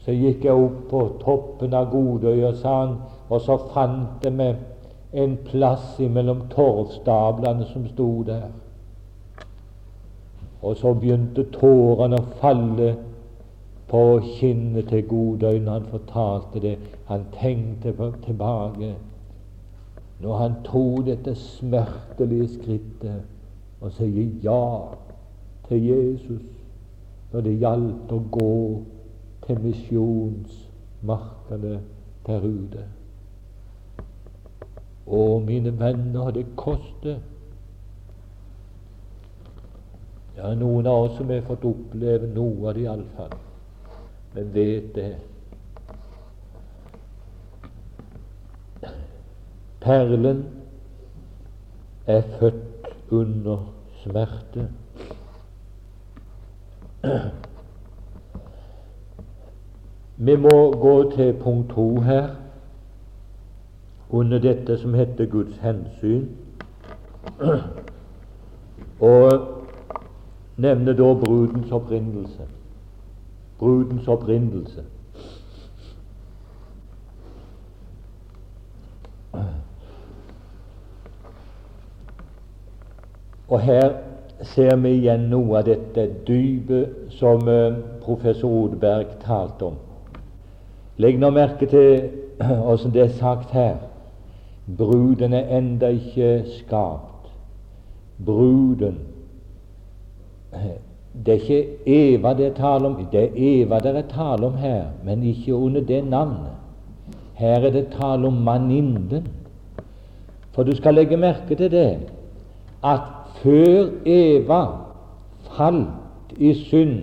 Så 0.00 0.12
gikk 0.12 0.44
jeg 0.44 0.56
opp 0.56 0.84
på 0.90 1.00
toppen 1.20 1.74
av 1.76 1.90
Godøya, 1.92 2.54
sa 2.56 2.74
han, 2.80 2.94
og 3.28 3.40
så 3.44 3.58
fant 3.74 4.24
jeg 4.24 4.32
meg 4.32 4.62
en 5.12 5.36
plass 5.44 5.98
mellom 5.98 6.46
torvstablene 6.54 7.66
som 7.72 7.84
sto 7.90 8.08
der. 8.26 8.48
Og 10.62 10.76
så 10.76 10.94
begynte 10.94 11.44
tårene 11.52 12.20
å 12.20 12.30
falle 12.40 12.94
på 13.90 14.04
kinnet 14.38 14.88
til 14.92 15.06
Godøy 15.08 15.58
når 15.58 15.72
han 15.72 15.90
fortalte 15.90 16.62
det. 16.62 16.76
Han 17.10 17.26
tenkte 17.34 17.92
på, 17.96 18.12
tilbake 18.24 18.94
når 20.20 20.36
han 20.36 20.56
tok 20.64 21.06
dette 21.06 21.34
smertelige 21.34 22.48
skrittet 22.54 23.39
og 23.80 23.92
sier 23.96 24.28
ja 24.44 24.64
til 25.68 25.80
Jesus 25.86 26.46
når 27.32 27.40
det 27.46 27.60
gjaldt 27.62 28.12
å 28.12 28.18
gå 28.34 28.54
til 29.46 29.56
misjonsmarkene 29.64 31.74
der 32.26 32.40
ute. 32.44 32.82
Å, 35.06 35.38
mine 35.42 35.72
venner, 35.78 36.30
det 36.34 36.46
koster. 36.58 37.18
er 40.40 40.54
noen 40.56 40.86
av 40.88 41.02
oss 41.04 41.16
som 41.18 41.28
har 41.28 41.42
fått 41.44 41.64
oppleve 41.68 42.28
noe 42.32 42.70
av 42.70 42.76
det 42.76 42.86
iallfall. 42.86 43.34
Men 44.34 44.52
vet 44.54 44.94
det. 44.94 45.10
Perlen 49.80 50.44
er 52.06 52.22
født 52.38 52.69
under 53.10 53.72
smerte. 54.02 54.68
Vi 60.16 60.36
må 60.36 60.72
gå 60.80 61.10
til 61.10 61.32
punkt 61.42 61.70
to 61.70 62.00
her, 62.00 62.28
under 64.10 64.38
dette 64.38 64.78
som 64.78 64.94
heter 64.94 65.26
Guds 65.26 65.56
hensyn, 65.56 66.28
og 69.00 69.30
nevne 70.56 70.92
da 70.92 71.14
brudens 71.24 71.72
opprinnelse. 71.72 72.48
Brudens 73.58 74.08
opprinnelse. 74.08 74.84
Og 83.50 83.60
her 83.60 83.90
ser 84.42 84.76
vi 84.76 84.94
igjen 85.00 85.28
noe 85.30 85.58
av 85.58 85.66
dette 85.66 86.06
dypet 86.26 87.12
som 87.18 87.48
eh, 87.50 87.78
professor 88.04 88.50
Odeberg 88.64 89.18
talte 89.24 89.72
om. 89.72 89.78
Legg 91.00 91.18
nå 91.20 91.30
merke 91.34 91.68
til 91.68 92.08
åssen 92.72 92.94
det 92.94 93.04
er 93.04 93.16
sagt 93.18 93.52
her. 93.56 93.76
Bruden 94.78 95.34
er 95.34 95.50
enda 95.58 95.90
ikke 95.90 96.44
skapt. 96.60 97.30
Bruden 98.24 98.98
Det 101.12 101.34
er 101.34 101.40
ikke 101.40 101.76
Eva 101.86 102.32
det 102.34 102.46
er 102.46 102.54
tale 102.54 102.86
om. 102.86 102.96
Det 103.12 103.22
er 103.24 103.36
Eva 103.36 103.78
det 103.82 103.96
er 103.96 104.06
tale 104.10 104.46
om 104.46 104.54
her, 104.54 104.84
men 105.04 105.22
ikke 105.22 105.54
under 105.54 105.80
det 105.80 106.04
navnet. 106.04 106.54
Her 107.34 107.66
er 107.66 107.70
det 107.70 107.86
tale 107.98 108.26
om 108.26 108.32
manninden. 108.32 109.26
For 110.52 110.62
du 110.62 110.76
skal 110.76 110.94
legge 110.94 111.16
merke 111.16 111.54
til 111.54 111.70
det 111.70 111.98
at 112.84 113.00
før 113.42 113.90
Eva 114.04 114.66
falt 115.56 116.32
i 116.36 116.54
synd, 116.54 117.00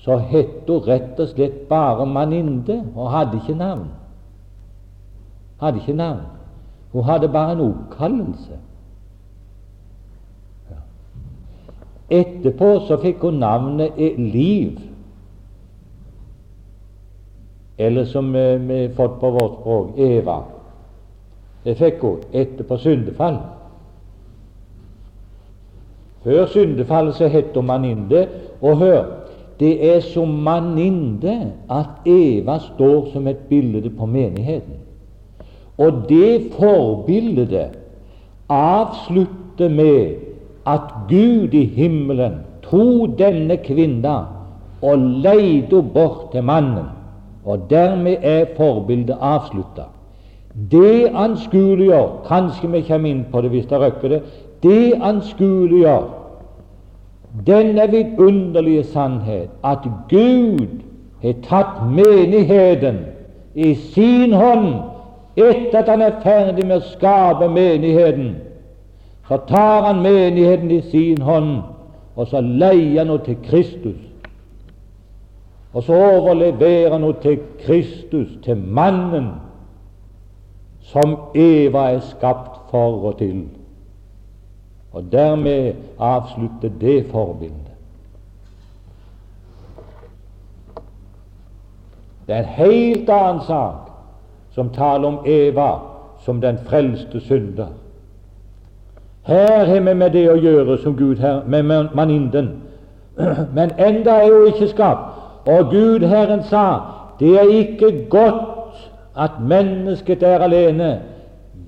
så 0.00 0.16
het 0.16 0.68
hun 0.68 0.84
rett 0.86 1.20
og 1.20 1.28
slett 1.28 1.68
bare 1.68 2.06
Maninde 2.06 2.80
og 2.94 3.10
hadde 3.12 3.40
ikke 3.40 3.58
navn. 3.58 3.88
Hadde 5.60 5.82
ikke 5.82 5.96
navn. 5.96 6.22
Hun 6.92 7.04
hadde 7.04 7.28
bare 7.28 7.52
en 7.52 7.60
oppkallelse. 7.60 8.58
Etterpå 12.10 12.70
så 12.88 12.96
fikk 13.02 13.20
hun 13.22 13.38
navnet 13.38 13.98
Liv, 14.18 14.80
eller 17.78 18.04
som 18.04 18.32
vi 18.32 18.80
har 18.80 18.94
fått 18.96 19.20
på 19.20 19.30
vårt 19.30 19.60
språk 19.60 19.98
Eva. 19.98 20.40
Det 21.64 21.76
fikk 21.78 22.02
hun 22.02 22.24
etterpå 22.32 22.76
syndefall. 22.76 23.38
Før 26.24 26.46
syndefallet 26.46 27.14
så 27.14 27.28
heter 27.28 27.60
Maninde. 27.60 28.26
Og 28.60 28.76
hør, 28.76 29.04
det 29.60 29.96
er 29.96 30.00
som 30.00 30.28
Maninde 30.28 31.52
at 31.70 32.06
Eva 32.06 32.58
står 32.58 33.08
som 33.12 33.26
et 33.26 33.36
bilde 33.48 33.90
på 33.90 34.06
menigheten. 34.06 34.80
Og 35.78 35.92
det 36.08 36.52
forbildet 36.58 37.68
avslutter 38.48 39.68
med 39.68 40.14
at 40.66 40.80
Gud 41.08 41.54
i 41.54 41.64
himmelen 41.64 42.40
tok 42.62 43.16
denne 43.18 43.56
kvinna 43.56 44.16
og 44.82 44.98
leide 44.98 45.82
bort 45.94 46.32
til 46.32 46.44
mannen. 46.44 46.92
Og 47.44 47.70
dermed 47.70 48.16
er 48.22 48.44
forbildet 48.56 49.16
avslutta. 49.20 49.88
Det 50.70 51.08
anskueliggjør 51.14 52.08
Kanskje 52.28 52.68
vi 52.68 52.80
kommer 52.88 53.10
inn 53.10 53.24
på 53.32 53.40
det 53.40 53.50
hvis 53.50 53.68
det 53.70 53.80
røkker 53.80 54.08
det 54.08 54.22
det 54.62 54.94
anskueliggjør 55.02 56.08
denne 57.46 57.90
vidunderlige 57.90 58.84
sannhet 58.84 59.48
at 59.64 59.86
Gud 60.08 60.66
har 61.22 61.34
tatt 61.46 61.82
menigheten 61.90 62.98
i 63.54 63.74
sin 63.74 64.32
hånd 64.32 64.74
etter 65.36 65.78
at 65.78 65.88
han 65.88 66.02
er 66.02 66.20
ferdig 66.22 66.66
med 66.66 66.80
å 66.80 66.88
skape 66.92 67.48
menigheten. 67.48 68.34
Så 69.28 69.38
tar 69.48 69.86
han 69.86 70.02
menigheten 70.02 70.70
i 70.74 70.80
sin 70.90 71.22
hånd, 71.22 71.60
og 72.16 72.26
så 72.26 72.40
leier 72.42 72.98
han 72.98 73.12
henne 73.12 73.24
til 73.24 73.38
Kristus. 73.46 74.00
Og 75.72 75.86
så 75.86 75.94
overleverer 75.94 76.90
han 76.90 77.06
henne 77.06 77.22
til 77.22 77.38
Kristus, 77.62 78.32
til 78.42 78.58
mannen 78.58 79.30
som 80.90 81.14
Eva 81.34 81.92
er 81.94 82.02
skapt 82.02 82.70
for 82.72 83.06
og 83.06 83.18
til. 83.22 83.44
Og 84.92 85.12
dermed 85.12 85.72
avslutte 85.98 86.72
det 86.80 87.06
forbildet. 87.10 87.70
Det 92.26 92.36
er 92.36 92.38
en 92.38 92.44
helt 92.44 93.10
annen 93.10 93.42
sak 93.46 93.90
som 94.54 94.70
taler 94.70 95.08
om 95.08 95.18
Eva 95.26 95.70
som 96.24 96.40
den 96.40 96.58
frelste 96.66 97.20
synder. 97.20 97.66
Her 99.22 99.64
har 99.64 99.80
vi 99.80 99.94
med 99.94 100.10
det 100.10 100.26
å 100.30 100.38
gjøre 100.38 100.78
som 100.82 100.96
Gud 100.96 101.16
her, 101.16 101.42
med 101.46 101.90
maninden. 101.94 102.50
Men 103.56 103.72
enda 103.78 104.20
er 104.22 104.32
hun 104.32 104.46
ikke 104.46 104.68
skapt. 104.68 105.18
Og 105.46 105.70
Gud 105.70 106.06
Herren 106.06 106.42
sa 106.42 106.80
det 107.20 107.34
er 107.36 107.50
ikke 107.52 108.06
godt 108.10 108.78
at 109.18 109.40
mennesket 109.42 110.22
er 110.22 110.38
alene. 110.38 111.00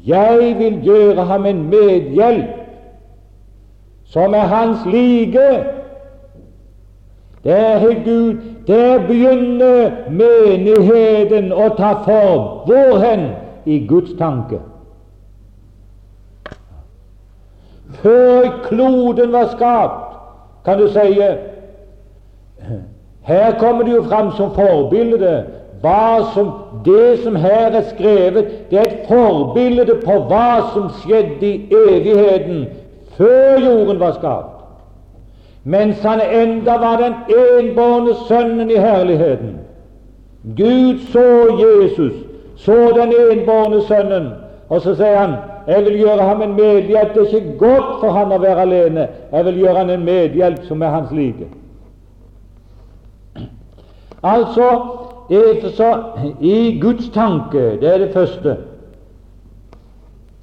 Jeg 0.06 0.54
vil 0.58 0.78
gjøre 0.84 1.24
ham 1.24 1.46
en 1.46 1.62
medhjelp 1.70 2.61
som 4.12 4.34
er 4.34 4.46
hans 4.52 4.86
like. 4.86 5.64
Der 7.44 7.78
har 7.78 8.04
Gud 8.04 8.36
Der 8.66 8.98
begynner 9.06 9.90
menigheten 10.10 11.52
å 11.52 11.68
ta 11.74 11.96
form. 12.04 12.44
Hvor 12.66 13.00
hen? 13.02 13.24
I 13.66 13.86
Guds 13.86 14.12
tanke. 14.18 14.60
Før 18.02 18.46
kloden 18.68 19.32
var 19.32 19.50
skapt, 19.56 20.14
kan 20.64 20.78
du 20.78 20.88
si 20.88 21.22
Her 23.22 23.58
kommer 23.58 23.84
det 23.84 23.92
jo 23.92 24.02
fram 24.02 24.32
som 24.36 24.54
forbilde. 24.54 25.44
Hva 25.82 26.30
som, 26.34 26.52
det 26.84 27.18
som 27.24 27.34
her 27.36 27.74
er 27.74 27.82
skrevet, 27.90 28.70
det 28.70 28.78
er 28.78 28.86
et 28.86 29.08
forbilde 29.08 29.96
på 30.04 30.18
hva 30.30 30.70
som 30.74 30.90
skjedde 31.02 31.46
i 31.46 31.54
evigheten 31.74 32.66
før 33.16 33.60
jorden 33.60 34.00
var 34.00 34.12
skapt, 34.12 34.64
mens 35.64 36.02
han 36.02 36.20
enda 36.20 36.76
var 36.78 36.96
den 36.96 37.14
enbårne 37.28 38.14
Sønnen 38.28 38.70
i 38.70 38.76
herligheten. 38.76 39.56
Gud 40.56 40.98
så 41.12 41.28
Jesus, 41.62 42.12
så 42.56 42.76
den 42.96 43.14
enbårne 43.30 43.82
Sønnen, 43.82 44.28
og 44.68 44.80
så 44.80 44.94
sier 44.94 45.16
han 45.16 45.34
jeg 45.66 45.84
vil 45.84 45.98
gjøre 45.98 46.22
ham 46.22 46.42
en 46.42 46.54
medhjelp. 46.54 47.14
Det 47.14 47.22
er 47.22 47.36
ikke 47.36 47.58
godt 47.58 48.00
for 48.00 48.10
han 48.10 48.32
å 48.34 48.38
være 48.42 48.64
alene. 48.66 49.06
Jeg 49.32 49.44
vil 49.44 49.60
gjøre 49.62 49.76
han 49.78 49.90
en 49.90 50.04
medhjelp 50.04 50.64
som 50.66 50.82
er 50.82 50.90
hans 50.90 51.12
like. 51.14 51.46
Altså, 54.22 54.68
i 56.40 56.78
Guds 56.82 57.08
tanke, 57.14 57.62
det 57.80 57.94
er 57.94 57.98
det 57.98 58.10
første. 58.12 58.56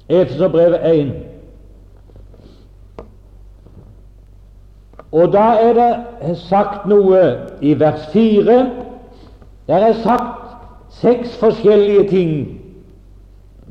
Efeserbrevet 0.08 0.80
1. 0.84 1.12
Og 5.12 5.32
da 5.32 5.46
er 5.58 5.72
det 5.74 6.36
sagt 6.38 6.86
noe 6.86 7.22
i 7.60 7.74
vers 7.80 8.06
4. 8.12 8.58
Der 9.66 9.86
er 9.86 9.92
sagt 9.92 10.40
seks 10.90 11.36
forskjellige 11.38 12.08
ting 12.08 12.60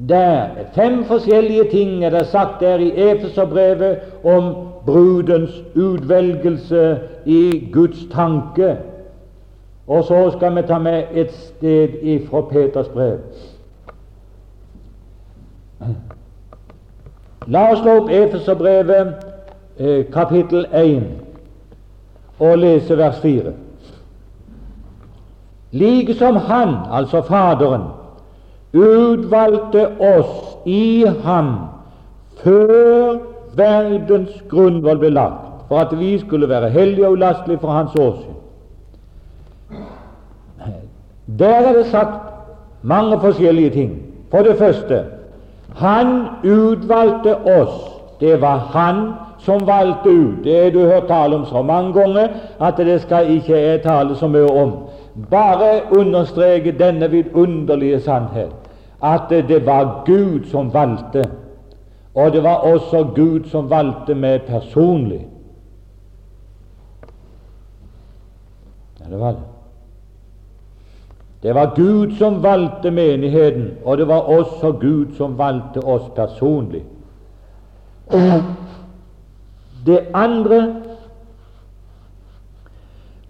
der. 0.08 0.48
Fem 0.76 1.04
forskjellige 1.06 1.70
ting 1.72 2.04
er 2.06 2.10
det 2.10 2.28
sagt 2.28 2.60
der 2.60 2.76
i 2.76 2.92
Efeserbrevet 3.12 3.98
om 4.24 4.56
brudens 4.86 5.64
utvelgelse 5.76 7.00
i 7.26 7.70
Guds 7.74 8.06
tanke. 8.12 8.78
Og 9.88 10.04
så 10.04 10.32
skal 10.38 10.56
vi 10.56 10.62
ta 10.68 10.78
med 10.78 11.04
et 11.14 11.32
sted 11.34 11.88
ifra 12.02 12.42
Peters 12.42 12.88
brev. 12.88 13.18
La 17.48 17.72
oss 17.72 17.80
slå 17.80 17.96
opp 18.02 18.10
Efeserbrevet 18.12 19.14
eh, 19.80 20.06
kapittel 20.14 20.66
1 20.74 21.29
og 22.40 22.58
lese 22.58 22.98
vers 22.98 23.20
4. 23.22 23.54
Like 25.72 26.14
som 26.14 26.36
Han, 26.36 26.76
altså 26.92 27.22
Faderen, 27.22 27.84
utvalgte 28.74 29.88
oss 30.00 30.58
i 30.66 31.06
ham 31.24 31.56
før 32.44 33.18
verdens 33.58 34.44
grunnvoll 34.50 35.00
ble 35.02 35.10
lagt, 35.14 35.46
for 35.68 35.84
at 35.84 35.94
vi 36.00 36.18
skulle 36.20 36.50
være 36.50 36.70
hellige 36.70 37.08
og 37.08 37.12
ulastelige 37.18 37.60
for 37.60 37.72
Hans 37.72 37.96
åsyn. 37.96 38.36
Der 41.40 41.56
er 41.70 41.74
det 41.74 41.86
sagt 41.86 42.22
mange 42.82 43.20
forskjellige 43.20 43.70
ting. 43.70 44.02
For 44.32 44.38
det 44.38 44.58
første 44.58 45.04
Han 45.76 46.28
utvalgte 46.44 47.36
oss. 47.38 47.74
Det 48.20 48.42
var 48.42 48.58
Han 48.58 49.14
som 49.40 49.68
valgte 49.68 50.10
ut. 50.10 50.44
Det 50.44 50.64
har 50.64 50.72
du 50.72 50.80
hørt 50.80 51.08
tale 51.08 51.36
om 51.36 51.46
så 51.46 51.62
mange 51.62 51.94
ganger 51.94 52.28
at 52.60 52.78
det 52.78 53.02
skal 53.02 53.30
ikke 53.30 53.58
jeg 53.58 53.82
tale 53.82 54.16
så 54.16 54.28
mye 54.28 54.50
om. 54.50 54.74
Bare 55.32 55.82
understreke 55.92 56.72
denne 56.80 57.10
vidunderlige 57.12 58.00
sannhet 58.00 58.52
at 59.04 59.30
det 59.30 59.66
var 59.66 60.04
Gud 60.06 60.46
som 60.52 60.74
valgte, 60.74 61.24
og 62.16 62.32
det 62.32 62.44
var 62.44 62.56
også 62.56 63.04
Gud 63.16 63.48
som 63.48 63.70
valgte 63.70 64.16
meg 64.16 64.42
personlig. 64.42 65.22
Ja, 69.00 69.10
det 69.10 69.20
var 69.20 69.32
det. 69.32 69.48
Det 71.44 71.56
var 71.56 71.76
Gud 71.76 72.18
som 72.18 72.44
valgte 72.44 72.92
menigheten, 72.92 73.72
og 73.86 73.98
det 73.98 74.08
var 74.08 74.20
også 74.20 74.72
Gud 74.72 75.16
som 75.18 75.38
valgte 75.38 75.80
oss 75.80 76.10
personlig. 76.16 76.84
Det 79.86 80.00
andre 80.14 80.76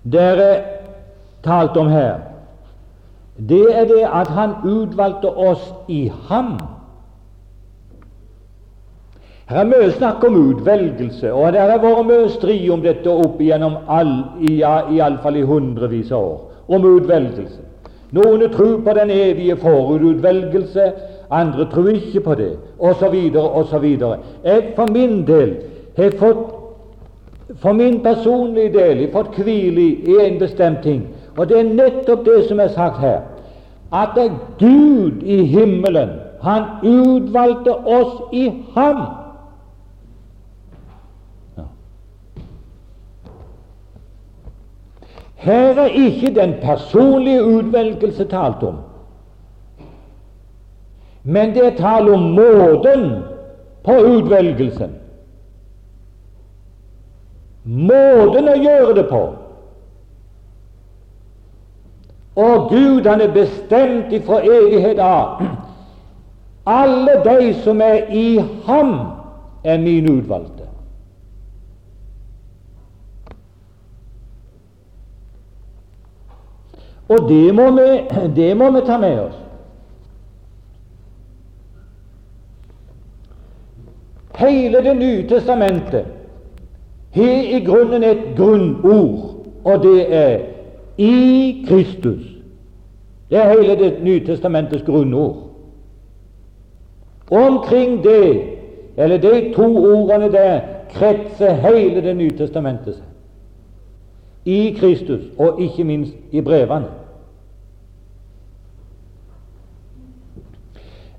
dere 0.04 0.50
talte 1.43 1.80
om 1.80 1.88
her, 1.88 2.20
det 3.50 3.66
er 3.72 3.86
det 3.88 4.04
at 4.04 4.28
Han 4.28 4.56
utvalgte 4.66 5.30
oss 5.30 5.74
i 5.88 6.12
ham. 6.30 6.58
Her 9.50 9.64
er 9.64 9.70
mye 9.70 9.91
snakk 9.91 10.24
om 10.28 10.36
utvelgelse, 10.38 11.32
og 11.34 11.54
det 11.54 11.62
har 11.62 11.80
vært 11.82 12.06
mye 12.06 12.28
strid 12.30 12.68
om 12.70 12.84
dette 12.86 13.10
opp 13.10 13.39
igjennom 13.41 13.80
all, 13.89 14.12
i, 14.45 14.60
i 14.62 15.00
fall 15.24 15.39
i 15.39 15.41
hundrevis 15.41 16.12
av 16.12 16.26
år, 16.26 16.43
om 16.68 16.86
utvelgelse. 16.86 17.64
Noen 18.14 18.45
tror 18.54 18.78
på 18.86 18.93
den 18.93 19.10
evige 19.10 19.56
forututvelgelse, 19.58 20.91
andre 21.32 21.66
tror 21.72 21.89
ikke 21.93 22.22
på 22.26 22.36
det, 22.36 22.52
osv., 22.78 23.18
osv. 23.34 23.88
Jeg 24.43 24.72
for 24.76 24.93
min 24.93 25.26
del 25.28 25.56
har 26.04 26.18
fått 26.20 26.60
for 27.58 27.74
min 27.74 28.00
personlige 28.04 28.74
del 28.74 29.12
fått 29.12 29.38
hvile 29.41 29.82
i 29.82 30.18
en 30.26 30.39
bestemt 30.39 30.84
ting, 30.84 31.08
og 31.38 31.50
det 31.50 31.60
er 31.60 31.70
nettopp 31.74 32.26
det 32.26 32.43
som 32.47 32.60
er 32.60 32.68
sagt 32.74 33.00
her, 33.02 33.22
at 33.93 34.10
det 34.16 34.26
er 34.26 34.36
Gud 34.60 35.24
i 35.24 35.43
himmelen, 35.43 36.10
Han 36.41 36.64
utvalgte 36.84 37.74
oss 37.76 38.22
i 38.32 38.52
Ham. 38.76 39.02
Her 45.36 45.82
er 45.84 45.86
ikke 45.86 46.36
den 46.36 46.54
personlige 46.62 47.43
utvelgelse 47.43 48.24
talt 48.24 48.64
om, 48.64 48.78
men 51.24 51.54
det 51.56 51.66
er 51.66 51.76
tale 51.76 52.12
om 52.12 52.32
måten 52.39 53.06
på 53.84 53.91
utvelgelsen. 53.91 54.95
Måten 57.70 58.49
å 58.49 58.55
gjøre 58.57 58.95
det 58.97 59.05
på. 59.11 59.22
Og 62.39 62.70
Gud 62.72 63.05
han 63.05 63.22
er 63.22 63.34
bestemt 63.34 64.13
ifra 64.15 64.39
evighet 64.41 64.99
av. 65.03 65.43
Alle 66.65 67.20
de 67.26 67.51
som 67.63 67.82
er 67.82 68.09
i 68.09 68.39
Ham, 68.65 68.93
er 69.63 69.78
min 69.78 70.07
utvalgte. 70.09 70.65
Og 77.09 77.26
det 77.30 77.55
må 77.57 77.72
vi, 77.76 77.88
det 78.38 78.53
må 78.57 78.70
vi 78.72 78.86
ta 78.86 78.97
med 79.01 79.20
oss. 79.20 79.38
Hele 84.39 84.82
Det 84.86 84.95
nye 84.95 85.28
testamentet 85.28 86.18
har 87.12 87.57
i 87.57 87.64
grunnen 87.66 88.03
et 88.03 88.24
grunnord, 88.38 89.45
og 89.64 89.84
det 89.84 90.16
er 90.16 90.39
i 90.97 91.66
Kristus. 91.68 92.26
Det 93.30 93.38
er 93.38 93.60
hele 93.60 93.76
Det 93.80 94.03
nye 94.03 94.26
testamentets 94.26 94.84
grunnord. 94.84 95.38
Omkring 97.32 98.03
det, 98.03 98.43
eller 98.97 99.18
de 99.18 99.53
to 99.53 99.78
ordene 99.78 100.32
der, 100.32 100.60
kretser 100.93 101.53
hele 101.53 102.01
Det 102.01 102.16
nye 102.16 102.38
testamentet 102.38 102.95
seg. 102.95 103.05
I 104.45 104.76
Kristus, 104.80 105.22
og 105.38 105.62
ikke 105.62 105.84
minst 105.84 106.14
i 106.32 106.41
brevene. 106.41 106.88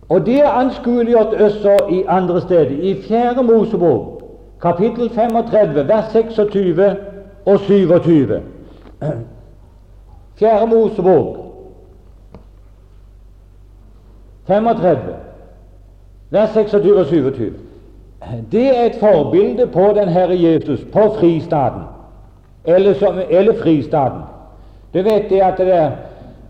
Og 0.09 0.27
det 0.27 0.41
er 0.41 0.49
anskueliggjort 0.49 1.35
også 1.35 1.77
i 1.91 2.03
andre 2.09 2.41
steder. 2.41 2.71
I 2.83 2.95
Fjerde 3.03 3.43
Mosebok, 3.43 4.20
kapittel 4.63 5.11
35, 5.11 5.89
vers 5.89 6.13
26 6.13 6.97
og 7.47 7.61
27. 7.61 8.43
Fjerde 10.39 10.67
Mosebok 10.67 11.37
35, 14.47 14.99
vers 16.31 16.51
26 16.51 16.99
og 16.99 17.07
27. 17.07 17.53
Det 18.53 18.79
er 18.79 18.85
et 18.85 18.97
forbilde 19.01 19.67
på 19.67 19.93
den 19.97 20.09
Herre 20.09 20.43
Jesus, 20.43 20.81
på 20.93 21.15
fristaden, 21.19 21.83
eller, 22.65 22.95
som, 22.95 23.19
eller 23.31 23.55
fristaden. 23.63 24.23
Du 24.95 25.03
vet 25.03 25.31
det 25.31 25.41
at 25.41 25.59
det 25.59 25.93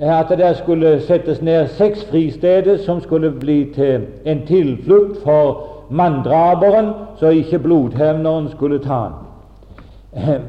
at 0.01 0.39
det 0.39 0.57
skulle 0.57 1.01
settes 1.01 1.43
ned 1.43 1.67
seks 1.69 2.05
fristeder 2.05 2.77
som 2.77 3.01
skulle 3.01 3.31
bli 3.31 3.73
til 3.75 4.07
en 4.25 4.47
tilflukt 4.47 5.23
for 5.25 5.70
manndraperen, 5.91 6.93
så 7.19 7.27
ikke 7.27 7.59
blodhevneren 7.59 8.49
skulle 8.49 8.79
ta 8.79 9.03
han. 10.15 10.41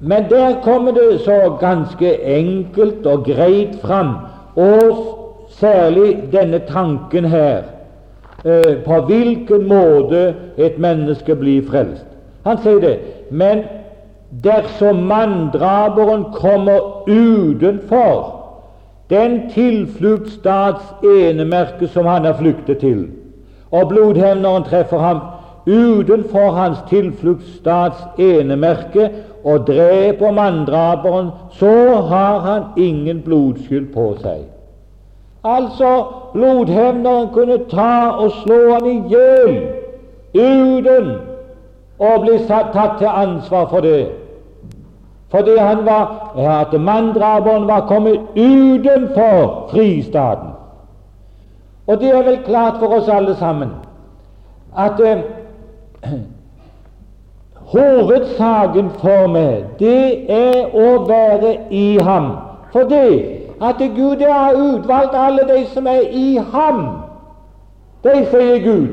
Men 0.00 0.24
der 0.30 0.60
kommer 0.62 0.92
det 0.92 1.20
så 1.20 1.56
ganske 1.60 2.24
enkelt 2.24 3.06
og 3.06 3.24
greit 3.24 3.76
fram, 3.82 4.14
og 4.56 5.16
særlig 5.50 6.16
denne 6.32 6.58
tanken 6.58 7.24
her 7.24 7.62
eh, 8.44 8.76
på 8.84 9.00
hvilken 9.06 9.68
måte 9.68 10.34
et 10.56 10.78
menneske 10.78 11.34
blir 11.36 11.66
frelst. 11.68 12.06
Han 12.46 12.58
sier 12.62 12.80
det. 12.80 12.96
Men 13.30 13.64
dersom 14.44 14.96
manndraperen 15.10 16.24
kommer 16.32 17.08
utenfor 17.08 18.36
den 19.10 19.50
tilfluktsstats 19.50 20.84
enemerke 21.04 21.88
som 21.88 22.06
han 22.06 22.24
har 22.24 22.38
flyktet 22.38 22.78
til, 22.78 23.08
og 23.70 23.88
blodhevneren 23.88 24.64
treffer 24.64 24.98
ham 24.98 25.20
utenfor 25.66 26.50
hans 26.50 26.78
tilfluktsstats 26.88 28.02
enemerke 28.18 29.10
og 29.44 29.66
dreper 29.66 30.30
manndraperen, 30.30 31.30
så 31.50 32.00
har 32.08 32.38
han 32.38 32.62
ingen 32.76 33.22
blodskyld 33.22 33.92
på 33.94 34.14
seg. 34.20 34.44
Altså, 35.44 36.04
blodhevneren 36.32 37.28
kunne 37.32 37.58
ta 37.70 38.10
og 38.20 38.32
slå 38.42 38.60
han 38.72 38.88
i 38.90 38.96
hjel 39.08 39.54
uten 40.34 41.14
å 42.00 42.16
bli 42.24 42.38
satt, 42.48 42.72
tatt 42.74 42.98
til 43.00 43.08
ansvar 43.08 43.68
for 43.72 43.84
det. 43.84 44.10
Fordi 45.30 45.56
han 45.56 45.84
var, 45.86 46.32
at 46.36 46.72
manndraperen 46.80 47.68
var 47.68 47.86
kommet 47.88 48.20
utenfor 48.36 49.70
fristaten. 49.70 50.49
Og 51.90 52.00
det 52.00 52.10
er 52.14 52.22
vel 52.22 52.38
klart 52.46 52.78
for 52.78 53.00
oss 53.00 53.08
alle 53.10 53.34
sammen 53.36 53.72
at 54.78 55.00
eh, 55.02 55.22
hovedsaken 57.72 58.90
for 59.02 59.26
meg, 59.34 59.64
det 59.80 60.30
er 60.30 60.70
å 60.70 60.92
være 61.08 61.56
i 61.74 61.98
ham. 62.06 62.30
Fordi 62.70 63.06
at 63.60 63.82
Gud 63.96 64.22
har 64.22 64.54
utvalgt 64.54 65.16
alle 65.18 65.46
de 65.48 65.64
som 65.74 65.86
er 65.90 66.06
i 66.14 66.38
ham. 66.52 66.84
De, 68.06 68.14
sier 68.30 68.62
Gud, 68.64 68.86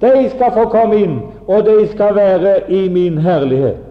de 0.00 0.12
skal 0.36 0.54
få 0.54 0.68
komme 0.70 1.02
inn, 1.02 1.18
og 1.50 1.66
de 1.66 1.88
skal 1.90 2.14
være 2.14 2.54
i 2.70 2.86
min 2.88 3.18
herlighet. 3.18 3.82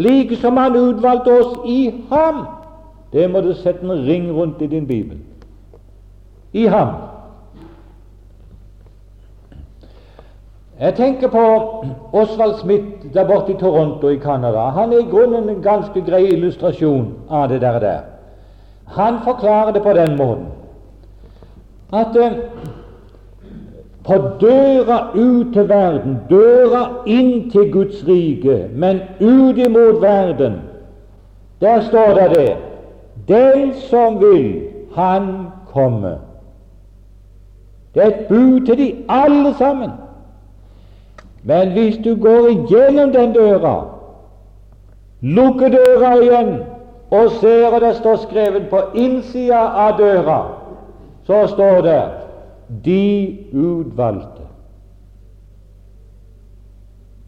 Like 0.00 0.40
som 0.40 0.56
han 0.56 0.76
utvalgte 0.76 1.36
oss 1.36 1.52
i 1.68 1.92
ham. 2.08 2.46
Det 3.12 3.28
må 3.30 3.44
du 3.44 3.52
sette 3.52 3.84
en 3.84 4.06
ring 4.08 4.30
rundt 4.32 4.62
i 4.64 4.72
din 4.72 4.86
bibel. 4.88 5.18
I 6.52 6.64
ham. 6.72 7.09
Jeg 10.80 10.94
tenker 10.94 11.28
på 11.28 11.44
Osvald 12.12 12.54
Smith 12.54 12.84
der 13.14 13.26
borte 13.28 13.52
i 13.52 13.56
Toronto 13.56 14.08
i 14.08 14.18
Canada. 14.18 14.58
Han 14.58 14.92
er 14.92 14.98
i 14.98 15.10
grunnen 15.10 15.48
en 15.48 15.62
ganske 15.62 16.00
grei 16.00 16.24
illustrasjon 16.32 17.14
av 17.30 17.48
det 17.48 17.60
der. 17.60 17.78
der. 17.78 17.98
Han 18.86 19.18
forklarer 19.24 19.72
det 19.72 19.82
på 19.82 19.92
den 19.92 20.16
måten 20.16 20.46
at 21.92 22.16
eh, 22.16 22.32
på 24.04 24.14
døra 24.40 25.10
ut 25.14 25.52
til 25.52 25.68
verden, 25.68 26.18
døra 26.30 26.86
inn 27.06 27.50
til 27.50 27.72
Guds 27.72 28.04
rike, 28.08 28.68
men 28.74 29.00
ut 29.20 29.58
imot 29.58 30.02
verden, 30.02 30.60
der 31.60 31.80
står 31.80 32.14
det 32.14 32.30
det 32.36 32.56
Den 33.28 33.74
som 33.74 34.20
vil, 34.20 34.62
han 34.94 35.46
komme. 35.72 36.18
Det 37.94 38.02
er 38.02 38.06
et 38.06 38.26
bud 38.28 38.66
til 38.66 38.78
de 38.78 38.94
alle 39.08 39.54
sammen. 39.54 39.90
Men 41.42 41.72
hvis 41.72 41.96
du 42.04 42.14
går 42.22 42.48
igjennom 42.48 43.12
den 43.12 43.32
døra, 43.32 43.84
lukker 45.20 45.68
døra 45.68 46.14
igjen 46.20 46.54
og 47.10 47.30
ser 47.40 47.78
det 47.80 47.94
står 47.96 48.16
skrevet 48.16 48.68
på 48.70 48.80
innsida 48.94 49.60
av 49.84 49.98
døra, 49.98 50.40
så 51.26 51.46
står 51.46 51.80
det 51.80 52.02
'De 52.84 53.38
utvalgte'. 53.52 54.48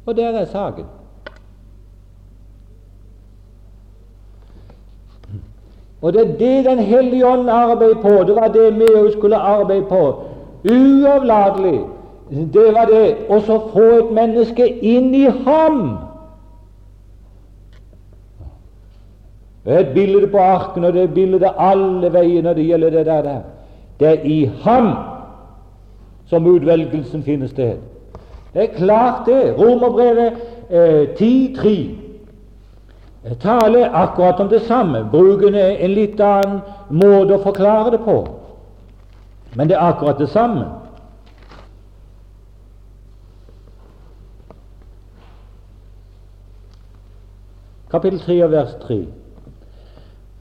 Og 0.07 0.17
der 0.17 0.39
er 0.39 0.45
saken. 0.45 0.85
Og 6.03 6.13
det 6.13 6.21
er 6.21 6.37
det 6.37 6.65
Den 6.65 6.79
hellige 6.79 7.27
ånd 7.27 7.51
arbeider 7.51 7.95
på. 7.95 8.09
Det 8.09 8.35
var 8.37 8.49
det 8.49 8.75
vi 8.75 8.87
òg 8.95 9.13
skulle 9.13 9.37
arbeide 9.37 9.87
på. 9.87 10.23
Uavlatelig 10.71 11.81
det 12.33 12.75
var 12.75 12.85
det 12.87 13.17
Og 13.29 13.43
så 13.43 13.59
få 13.73 13.81
et 13.99 14.13
menneske 14.13 14.67
inn 14.67 15.15
i 15.15 15.25
ham. 15.25 15.99
Det 19.65 19.75
er 19.75 19.79
et 19.79 19.95
bilde 19.95 20.27
på 20.27 20.39
arken, 20.39 20.85
og 20.85 20.93
det 20.93 21.03
er 21.03 21.15
bilde 21.15 21.51
alle 21.59 22.13
veier 22.13 22.43
når 22.43 22.53
det 22.59 22.67
gjelder 22.67 22.91
det 22.91 23.07
der. 23.07 23.41
Det 24.01 24.09
er 24.09 24.25
i 24.25 24.51
ham 24.65 24.95
som 26.27 26.47
utvelgelsen 26.47 27.23
finner 27.23 27.47
sted. 27.47 27.77
Det 28.55 28.63
er 28.63 28.77
klart, 28.77 29.27
det. 29.27 29.55
Romerbrevet 29.59 30.33
eh, 30.71 31.09
10.3 31.21 31.91
taler 33.41 33.91
akkurat 33.95 34.41
om 34.41 34.49
det 34.49 34.63
samme, 34.63 35.09
bruker 35.11 35.55
en 35.55 35.91
litt 35.95 36.21
annen 36.21 36.61
måte 36.91 37.37
å 37.37 37.43
forklare 37.45 37.91
det 37.95 38.01
på. 38.03 38.17
Men 39.55 39.69
det 39.69 39.77
er 39.77 39.93
akkurat 39.93 40.19
det 40.19 40.29
samme. 40.33 40.65
Kapittel 47.93 48.21
3 48.21 48.45
og 48.45 48.51
vers 48.51 48.75
3. 48.87 49.05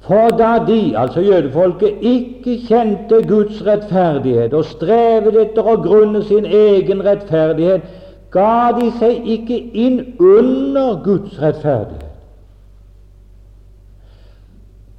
For 0.02 0.28
da 0.38 0.52
de, 0.68 0.98
altså 0.98 1.22
jødefolket, 1.22 1.98
ikke 2.02 2.58
kjente 2.68 3.28
Guds 3.28 3.66
rettferdighet 3.66 4.54
og 4.54 4.66
strevet 4.66 5.38
etter 5.42 5.68
å 5.68 5.76
grunne 5.84 6.24
sin 6.26 6.46
egen 6.46 7.04
rettferdighet, 7.06 7.86
ga 8.34 8.72
de 8.80 8.90
seg 8.98 9.28
ikke 9.36 9.60
inn 9.78 10.00
under 10.18 11.04
Guds 11.06 11.38
rettferdighet. 11.42 12.08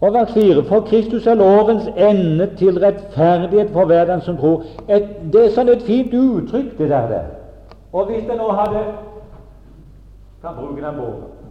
Og 0.03 0.14
vers 0.14 0.32
4.: 0.34 0.62
For 0.68 0.80
Kristus 0.80 1.26
er 1.26 1.34
lovens 1.34 1.86
ende 1.96 2.48
til 2.59 2.78
rettferdighet 2.78 3.70
for 3.74 3.86
hver 3.86 4.05
den 4.05 4.20
som 4.20 4.36
tror. 4.36 4.64
Et, 4.88 5.07
det 5.32 5.44
er 5.44 5.55
sånn 5.55 5.70
et 5.70 5.82
fint 5.86 6.14
uttrykk, 6.14 6.72
det 6.78 6.88
der. 6.90 7.07
der. 7.09 7.28
Og 7.92 8.11
hvis 8.11 8.26
jeg 8.26 8.36
nå 8.36 8.50
hadde 8.50 8.82
kan 10.42 10.59
bruke 10.59 10.82
den 10.82 10.98
boka 10.98 11.41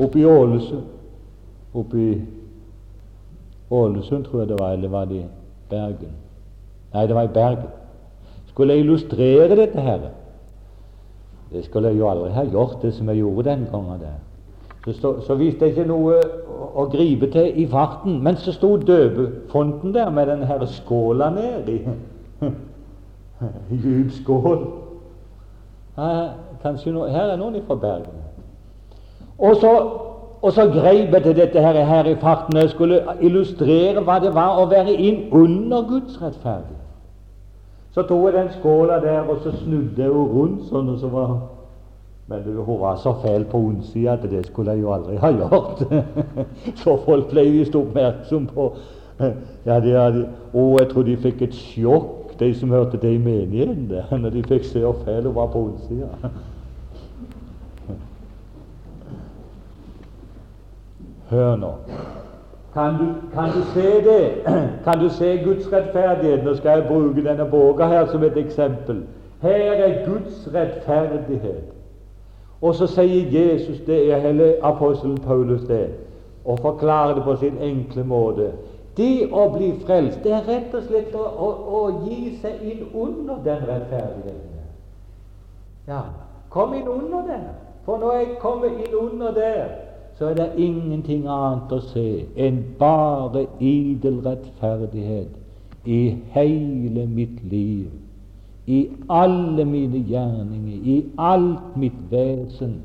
Oppe 0.00 0.18
i 0.18 0.24
Ålesund 0.24 0.86
Oppe 1.74 1.98
i 1.98 2.20
Ålesund, 3.70 4.24
tror 4.24 4.40
jeg 4.40 4.48
det 4.48 4.56
var, 4.58 4.72
eller 4.72 4.88
var 4.88 5.04
det 5.04 5.20
i 5.20 5.26
Bergen? 5.70 6.16
Nei, 6.94 7.06
det 7.06 7.14
var 7.14 7.22
i 7.22 7.34
Bergen. 7.34 7.68
Skulle 8.48 8.74
jeg 8.74 8.82
illustrere 8.82 9.56
dette 9.56 9.80
her? 9.80 10.08
Det 11.52 11.64
skulle 11.64 11.88
jeg 11.88 11.98
jo 11.98 12.08
aldri 12.10 12.32
ha 12.34 12.44
gjort, 12.44 12.82
det 12.82 12.94
som 12.94 13.08
jeg 13.08 13.16
gjorde 13.22 13.50
den 13.50 13.66
gangen 13.70 14.00
der. 14.00 14.18
Så, 14.84 14.92
så, 14.92 15.20
så 15.26 15.34
viste 15.34 15.64
jeg 15.64 15.74
ikke 15.76 15.88
noe 15.90 16.16
å, 16.16 16.68
å, 16.82 16.86
gripe 16.90 17.28
til 17.30 17.58
i 17.62 17.66
farten. 17.68 18.20
Men 18.24 18.38
så 18.40 18.54
sto 18.56 18.76
døpefonten 18.76 19.94
der 19.94 20.10
med 20.10 20.30
den 20.30 20.42
her 20.48 20.64
skåla 20.66 21.30
nedi. 21.34 21.82
Djup 23.82 24.14
skål. 24.22 24.64
Her, 25.96 26.32
kanskje 26.62 26.94
no, 26.96 27.04
her 27.06 27.34
er 27.34 27.38
noen 27.40 27.60
fra 27.66 27.76
Bergen. 27.76 28.19
Og 29.40 29.56
så, 29.56 29.70
og 30.42 30.52
så 30.52 30.66
grep 30.68 31.14
jeg 31.14 31.22
til 31.22 31.36
dette 31.36 31.60
her, 31.60 31.84
her 31.84 32.04
i 32.04 32.16
farten 32.20 32.56
jeg 32.56 32.70
skulle 32.70 33.00
illustrere 33.20 34.02
hva 34.04 34.18
det 34.20 34.34
var 34.36 34.60
å 34.60 34.68
være 34.68 34.92
inn 34.92 35.22
under 35.32 35.86
Guds 35.88 36.20
rettferdighet. 36.22 36.76
Så 37.94 38.04
tok 38.06 38.28
jeg 38.28 38.36
den 38.36 38.52
skåla 38.58 39.00
der, 39.02 39.20
og 39.20 39.40
så 39.42 39.52
snudde 39.62 40.02
jeg 40.02 40.12
rundt 40.12 40.68
sånn, 40.68 40.92
og 40.92 41.00
så 41.00 41.08
var 41.08 41.40
Men 42.30 42.44
du, 42.44 42.60
hun 42.62 42.76
var 42.78 42.96
så 43.02 43.10
fæl 43.24 43.44
på 43.50 43.58
ondsida 43.58 44.12
at 44.12 44.22
det 44.30 44.44
skulle 44.46 44.70
jeg 44.70 44.84
jo 44.84 44.92
aldri 44.94 45.16
ha 45.18 45.30
gjort. 45.34 45.80
så 46.82 46.94
folk 47.02 47.32
ble 47.32 47.42
visst 47.50 47.74
oppmerksom 47.74 48.46
på 48.54 48.68
ja, 49.66 49.80
de 49.80 49.96
hadde, 49.96 50.28
Og 50.54 50.78
jeg 50.78 50.88
tror 50.92 51.02
de 51.08 51.16
fikk 51.16 51.42
et 51.42 51.56
sjokk, 51.58 52.36
de 52.38 52.52
som 52.54 52.70
hørte 52.70 53.00
det 53.02 53.14
i 53.14 53.18
menigheten, 53.18 53.90
når 54.22 54.30
de 54.30 54.44
fikk 54.46 54.64
se 54.64 54.84
hvor 54.84 55.02
fæl 55.04 55.26
hun 55.26 55.34
var 55.34 55.50
på 55.50 55.64
ondsida. 55.64 56.12
Hør 61.30 61.56
nå. 61.56 61.74
Kan 62.74 62.94
du, 62.98 63.06
kan 63.34 63.50
du, 63.50 63.62
se 63.74 64.04
det? 64.04 64.34
Kan 64.84 64.98
du 64.98 65.08
se 65.08 65.44
Guds 65.44 65.72
rettferdighet? 65.72 66.44
Nå 66.44 66.54
skal 66.54 66.70
jeg 66.70 66.88
bruke 66.88 67.24
denne 67.24 67.46
boka 67.50 67.84
her 67.84 68.06
som 68.06 68.22
et 68.22 68.36
eksempel. 68.36 69.02
Her 69.42 69.72
er 69.72 70.06
Guds 70.06 70.48
rettferdighet. 70.54 71.64
Og 72.60 72.74
så 72.74 72.86
sier 72.86 73.30
Jesus 73.30 73.80
det 73.86 74.12
er 74.12 74.18
hele 74.18 74.54
apostelen 74.62 75.18
Paulus 75.18 75.62
det, 75.68 75.88
og 76.44 76.58
forklarer 76.58 77.14
det 77.14 77.24
på 77.24 77.36
sin 77.36 77.58
enkle 77.58 78.04
måte. 78.04 78.52
Det 78.96 79.30
å 79.32 79.46
bli 79.54 79.70
frelst, 79.86 80.18
det 80.24 80.32
er 80.34 80.48
rett 80.48 80.74
og 80.74 80.82
slett 80.84 81.14
å, 81.14 81.24
å, 81.24 81.50
å 81.78 81.82
gi 82.04 82.36
seg 82.42 82.60
inn 82.62 82.82
under 82.92 83.38
den 83.44 83.62
rettferdigheten. 83.64 84.66
Ja, 85.88 86.02
kom 86.50 86.74
inn 86.74 86.88
under 86.88 87.22
den. 87.26 87.46
For 87.84 87.98
når 87.98 88.18
jeg 88.18 88.34
kommer 88.42 88.68
inn 88.68 88.94
under 89.00 89.32
der, 89.32 89.70
så 90.20 90.26
er 90.26 90.34
det 90.34 90.50
ingenting 90.60 91.22
annet 91.32 91.70
å 91.72 91.78
se 91.80 92.26
enn 92.36 92.58
bare 92.76 93.46
idel 93.64 94.18
rettferdighet 94.20 95.88
i 95.88 96.00
hele 96.34 97.06
mitt 97.08 97.38
liv, 97.48 97.86
i 98.68 98.82
alle 99.08 99.64
mine 99.64 100.02
gjerninger, 100.10 100.82
i 100.84 100.98
alt 101.16 101.72
mitt 101.80 101.96
vesen. 102.12 102.82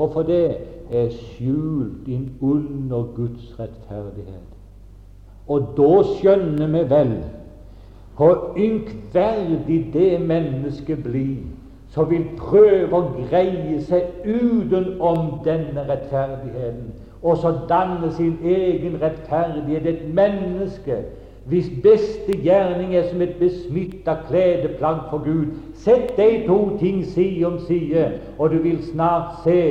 Og 0.00 0.14
for 0.14 0.24
det 0.24 0.56
er 0.88 1.12
skjult 1.12 2.08
inn 2.08 2.30
under 2.40 3.12
Guds 3.12 3.52
rettferdighet. 3.60 4.48
Og 5.52 5.74
da 5.76 5.92
skjønner 6.14 6.76
vi 6.78 6.84
vel 6.96 7.16
hvor 8.16 8.56
ynkverdig 8.56 9.82
det 9.92 10.14
mennesket 10.24 11.04
blir 11.04 11.44
som 11.90 12.10
vil 12.10 12.26
prøve 12.38 12.96
å 12.96 13.06
greie 13.30 13.80
seg 13.82 14.24
utenom 14.24 15.40
denne 15.44 15.86
rettferdigheten, 15.88 16.92
og 17.22 17.40
så 17.42 17.54
danne 17.68 18.12
sin 18.16 18.36
egen 18.46 19.00
rettferdighet. 19.02 19.86
Et 19.86 20.04
menneske 20.14 21.02
hvis 21.50 21.70
beste 21.82 22.36
gjerning 22.44 22.94
er 22.94 23.08
som 23.08 23.22
et 23.24 23.34
besmitta 23.40 24.14
kledeplagg 24.28 25.06
for 25.10 25.24
Gud. 25.24 25.46
Sett 25.74 26.12
de 26.16 26.44
to 26.46 26.76
ting 26.78 27.04
side 27.04 27.46
om 27.46 27.58
side, 27.66 28.12
og 28.38 28.50
du 28.50 28.58
vil 28.62 28.78
snart 28.92 29.40
se 29.44 29.62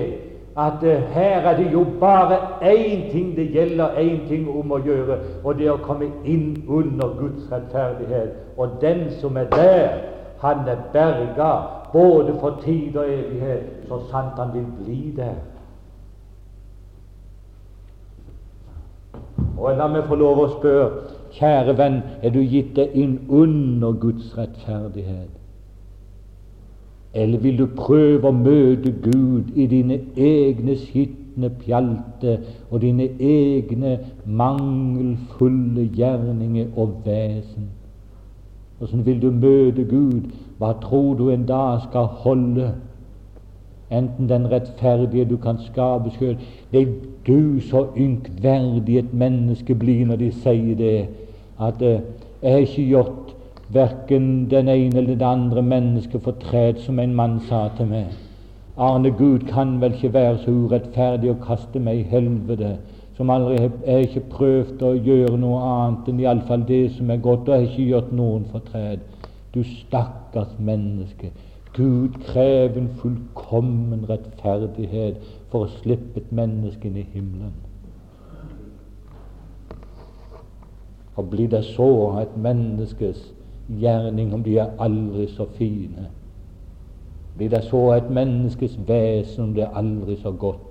at 0.57 0.83
uh, 0.83 0.89
her 1.13 1.45
er 1.47 1.57
det 1.57 1.69
jo 1.73 1.85
bare 1.99 2.37
én 2.61 3.11
ting 3.11 3.35
det 3.35 3.51
gjelder, 3.53 3.95
én 3.95 4.27
ting 4.27 4.49
om 4.49 4.71
å 4.71 4.81
gjøre, 4.83 5.19
og 5.43 5.55
det 5.55 5.69
er 5.69 5.77
å 5.77 5.83
komme 5.85 6.09
inn 6.25 6.57
under 6.67 7.13
Guds 7.19 7.45
rettferdighet. 7.51 8.33
Og 8.57 8.75
den 8.81 9.05
som 9.21 9.37
er 9.37 9.47
der, 9.53 9.87
han 10.39 10.67
er 10.67 10.77
berga 10.93 11.51
både 11.91 12.35
for 12.39 12.59
tid 12.65 12.95
og 12.97 13.05
evighet, 13.13 13.63
så 13.87 13.99
sant 14.11 14.37
han 14.37 14.53
vil 14.53 14.65
bli 14.83 15.13
der. 15.15 15.35
Og 19.57 19.75
la 19.75 19.87
meg 19.91 20.05
få 20.07 20.15
lov 20.15 20.39
å 20.39 20.47
spørre, 20.53 21.09
kjære 21.35 21.75
venn, 21.77 21.99
er 22.23 22.31
du 22.31 22.39
gitt 22.39 22.71
deg 22.77 22.95
inn 22.95 23.17
under 23.27 23.91
Guds 23.99 24.31
rettferdighet? 24.37 25.33
Eller 27.13 27.41
vil 27.43 27.57
du 27.57 27.65
prøve 27.75 28.29
å 28.29 28.35
møte 28.35 28.93
Gud 29.03 29.49
i 29.57 29.65
dine 29.67 29.97
egne 30.15 30.77
skitne 30.77 31.49
pjalte 31.59 32.37
og 32.69 32.83
dine 32.85 33.09
egne 33.17 33.97
mangelfulle 34.25 35.89
gjerninger 35.97 36.71
og 36.77 37.01
vesen? 37.05 37.71
Hvordan 38.79 39.05
vil 39.05 39.21
du 39.21 39.31
møte 39.31 39.83
Gud? 39.83 40.29
Hva 40.57 40.71
tror 40.81 41.13
du 41.13 41.29
en 41.29 41.45
dag 41.45 41.81
skal 41.89 42.05
holde? 42.23 42.71
Enten 43.91 44.29
den 44.29 44.51
rettferdige 44.51 45.25
du 45.25 45.37
kan 45.37 45.57
skape 45.59 46.11
sjøl 46.13 46.37
er 46.73 46.85
du 47.27 47.59
så 47.59 47.87
ynkverdig 47.97 48.97
et 48.97 49.13
menneske 49.13 49.75
blir 49.75 50.05
når 50.05 50.21
de 50.21 50.29
sier 50.31 50.75
det, 50.77 51.07
at 51.59 51.81
uh, 51.81 51.99
jeg 52.41 52.51
har 52.51 52.63
ikke 52.63 52.85
gjort 52.87 53.33
verken 53.73 54.49
den 54.49 54.69
ene 54.69 54.97
eller 54.97 55.15
det 55.15 55.25
andre 55.25 55.61
mennesket 55.61 56.21
fortred, 56.21 56.79
som 56.85 56.99
en 56.99 57.15
mann 57.15 57.39
sa 57.49 57.67
til 57.77 57.89
meg. 57.89 58.13
Arne, 58.77 59.11
Gud 59.11 59.39
kan 59.49 59.81
vel 59.81 59.93
ikke 59.93 60.13
være 60.13 60.37
så 60.45 60.51
urettferdig 60.51 61.33
å 61.33 61.41
kaste 61.43 61.81
meg 61.83 61.99
i 61.99 62.07
helvete 62.13 62.77
som 63.19 63.29
aldri 63.29 63.57
har 63.59 63.97
ikke 64.05 64.21
prøvd 64.31 64.83
å 64.87 64.89
gjøre 64.95 65.35
noe 65.41 65.57
annet 65.59 66.05
enn 66.07 66.19
iallfall 66.23 66.61
det 66.63 66.85
som 66.95 67.09
er 67.11 67.17
godt, 67.19 67.49
og 67.49 67.57
har 67.57 67.65
ikke 67.65 67.87
gjort 67.89 68.13
noen 68.15 68.45
fortred. 68.47 69.01
Du 69.51 69.59
stakkars 69.67 70.53
menneske. 70.55 71.33
Gud 71.75 72.15
krever 72.29 72.77
en 72.79 72.87
fullkommen 73.01 74.05
rettferdighet 74.07 75.19
for 75.51 75.65
å 75.65 75.73
slippe 75.81 76.23
et 76.23 76.31
menneske 76.31 76.87
inn 76.87 77.01
i 77.01 77.03
himmelen. 77.11 77.51
Og 81.19 81.27
blir 81.33 81.51
det 81.51 81.65
så 81.73 81.89
et 82.21 82.39
menneskes 82.39 83.19
gjerning, 83.83 84.31
om 84.31 84.47
de 84.47 84.55
er 84.63 84.71
aldri 84.79 85.27
så 85.35 85.49
fine, 85.59 86.07
blir 87.35 87.51
det 87.51 87.65
så 87.67 87.83
et 87.97 88.07
menneskes 88.07 88.79
vesen, 88.87 89.49
om 89.49 89.53
det 89.59 89.67
er 89.67 89.75
aldri 89.75 90.15
så 90.23 90.31
godt, 90.31 90.68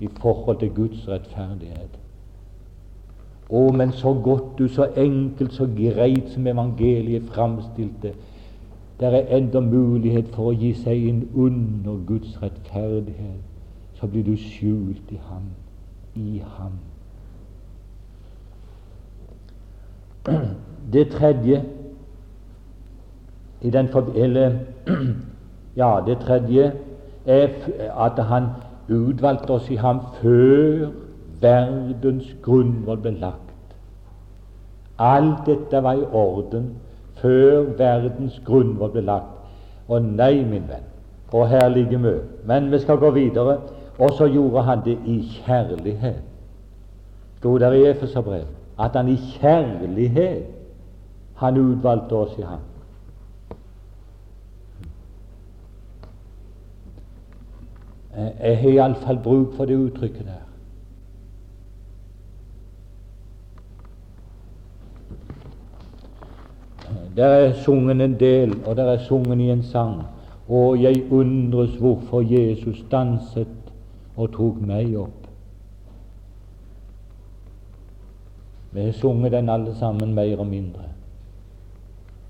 i 0.00 0.08
forhold 0.20 0.58
til 0.58 0.70
Guds 0.74 1.08
rettferdighet. 1.08 1.98
Å, 3.50 3.70
men 3.72 3.92
så 3.92 4.12
godt 4.14 4.58
du, 4.58 4.68
så 4.68 4.88
enkelt, 4.96 5.52
så 5.54 5.68
greit 5.76 6.32
som 6.32 6.46
evangeliet 6.46 7.28
framstilte. 7.30 8.12
Det 9.00 9.06
er 9.12 9.36
enda 9.36 9.60
mulighet 9.60 10.32
for 10.34 10.50
å 10.50 10.56
gi 10.56 10.72
seg 10.74 11.06
inn 11.10 11.22
under 11.34 12.00
Guds 12.08 12.42
rettferdighet. 12.42 13.44
Så 13.96 14.06
blir 14.12 14.24
du 14.26 14.34
skjult 14.36 15.12
i 15.12 15.20
Ham, 15.28 15.48
i 16.14 16.42
Ham. 16.56 16.76
Det 20.92 21.08
tredje 21.10 21.62
i 23.60 23.70
den 23.70 23.88
eller, 24.14 24.58
Ja, 25.76 26.00
det 26.06 26.18
tredje 26.18 26.72
er 27.26 27.48
at 28.06 28.24
han 28.24 28.46
utvalgte 28.88 29.50
oss 29.50 29.70
i 29.70 29.76
ham 29.76 30.00
før 30.20 30.88
verdens 31.40 32.28
grunnvoll 32.42 33.00
ble 33.04 33.14
lagt. 33.20 33.54
Alt 34.98 35.46
dette 35.46 35.82
var 35.82 35.98
i 36.00 36.06
orden 36.12 36.70
før 37.20 37.72
verdens 37.78 38.40
grunnvoll 38.46 38.94
ble 38.94 39.04
lagt. 39.06 39.32
Og 39.88 40.02
nei, 40.02 40.42
min 40.44 40.66
venn, 40.68 40.86
og 41.32 41.48
her 41.48 41.68
ligger 41.68 41.98
vi. 42.02 42.14
Men 42.46 42.70
vi 42.72 42.78
skal 42.82 42.98
gå 42.98 43.10
videre. 43.10 43.58
Og 43.98 44.10
så 44.18 44.26
gjorde 44.28 44.62
han 44.62 44.82
det 44.84 44.98
i 45.08 45.20
kjærlighet. 45.44 46.20
Sto 47.38 47.58
der 47.58 47.72
i 47.72 47.86
Efeserbrevet 47.90 48.56
at 48.78 48.96
han 48.96 49.08
i 49.08 49.16
kjærlighet 49.16 50.44
han 51.36 51.56
utvalgte 51.56 52.12
oss 52.12 52.38
i 52.38 52.42
ham. 52.42 52.60
Jeg 58.16 58.58
har 58.58 58.70
iallfall 58.70 59.18
bruk 59.22 59.54
for 59.56 59.64
det 59.64 59.76
uttrykket 59.76 60.24
der. 60.24 60.42
Der 67.16 67.26
er 67.26 67.52
sungen 67.52 68.00
en 68.00 68.20
del, 68.20 68.66
og 68.66 68.76
der 68.76 68.84
er 68.84 68.98
sungen 68.98 69.40
i 69.40 69.50
en 69.50 69.62
sang. 69.62 70.02
Og 70.48 70.82
jeg 70.82 71.12
undres 71.12 71.74
hvorfor 71.74 72.20
Jesus 72.20 72.84
danset 72.90 73.48
og 74.16 74.32
tok 74.32 74.60
meg 74.60 74.96
opp. 74.96 75.26
Vi 78.72 78.80
har 78.84 78.92
sunget 78.92 79.32
den 79.32 79.48
alle 79.48 79.74
sammen, 79.74 80.14
mer 80.14 80.38
og 80.38 80.46
mindre. 80.46 80.84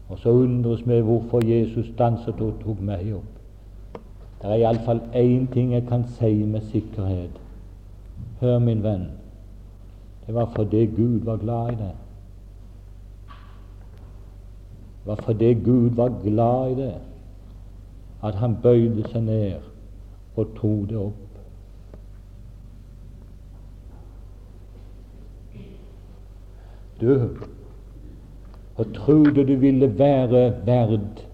Og 0.09 0.18
så 0.18 0.30
undres 0.30 0.89
vi 0.89 1.01
hvorfor 1.01 1.45
Jesus 1.45 1.87
danset 1.99 2.41
og 2.41 2.55
tok 2.64 2.80
meg 2.80 3.14
opp. 3.14 3.36
Det 4.47 4.55
er 4.55 4.61
iallfall 4.62 5.01
én 5.18 5.47
ting 5.53 5.72
jeg 5.72 5.82
kan 5.88 6.05
si 6.07 6.44
med 6.47 6.61
sikkerhet. 6.70 7.30
Hør, 8.40 8.59
min 8.59 8.82
venn, 8.82 9.09
det 10.26 10.34
var 10.34 10.53
fordi 10.55 10.84
Gud 10.86 11.20
var 11.24 11.36
glad 11.36 11.72
i 11.72 11.74
det. 11.80 11.94
Det 15.01 15.07
var 15.07 15.16
fordi 15.16 15.55
Gud 15.55 15.90
var 15.90 16.12
glad 16.22 16.70
i 16.70 16.74
det, 16.74 16.94
at 18.22 18.34
han 18.34 18.55
bøyde 18.62 19.09
seg 19.09 19.22
ned 19.22 19.66
og 20.36 20.53
tok 20.61 20.84
det 20.90 21.01
opp. 21.01 21.40
Du, 27.01 27.11
hva 28.76 28.86
trodde 28.94 29.42
du 29.49 29.57
ville 29.59 29.90
være 29.99 30.44
verd 30.70 31.24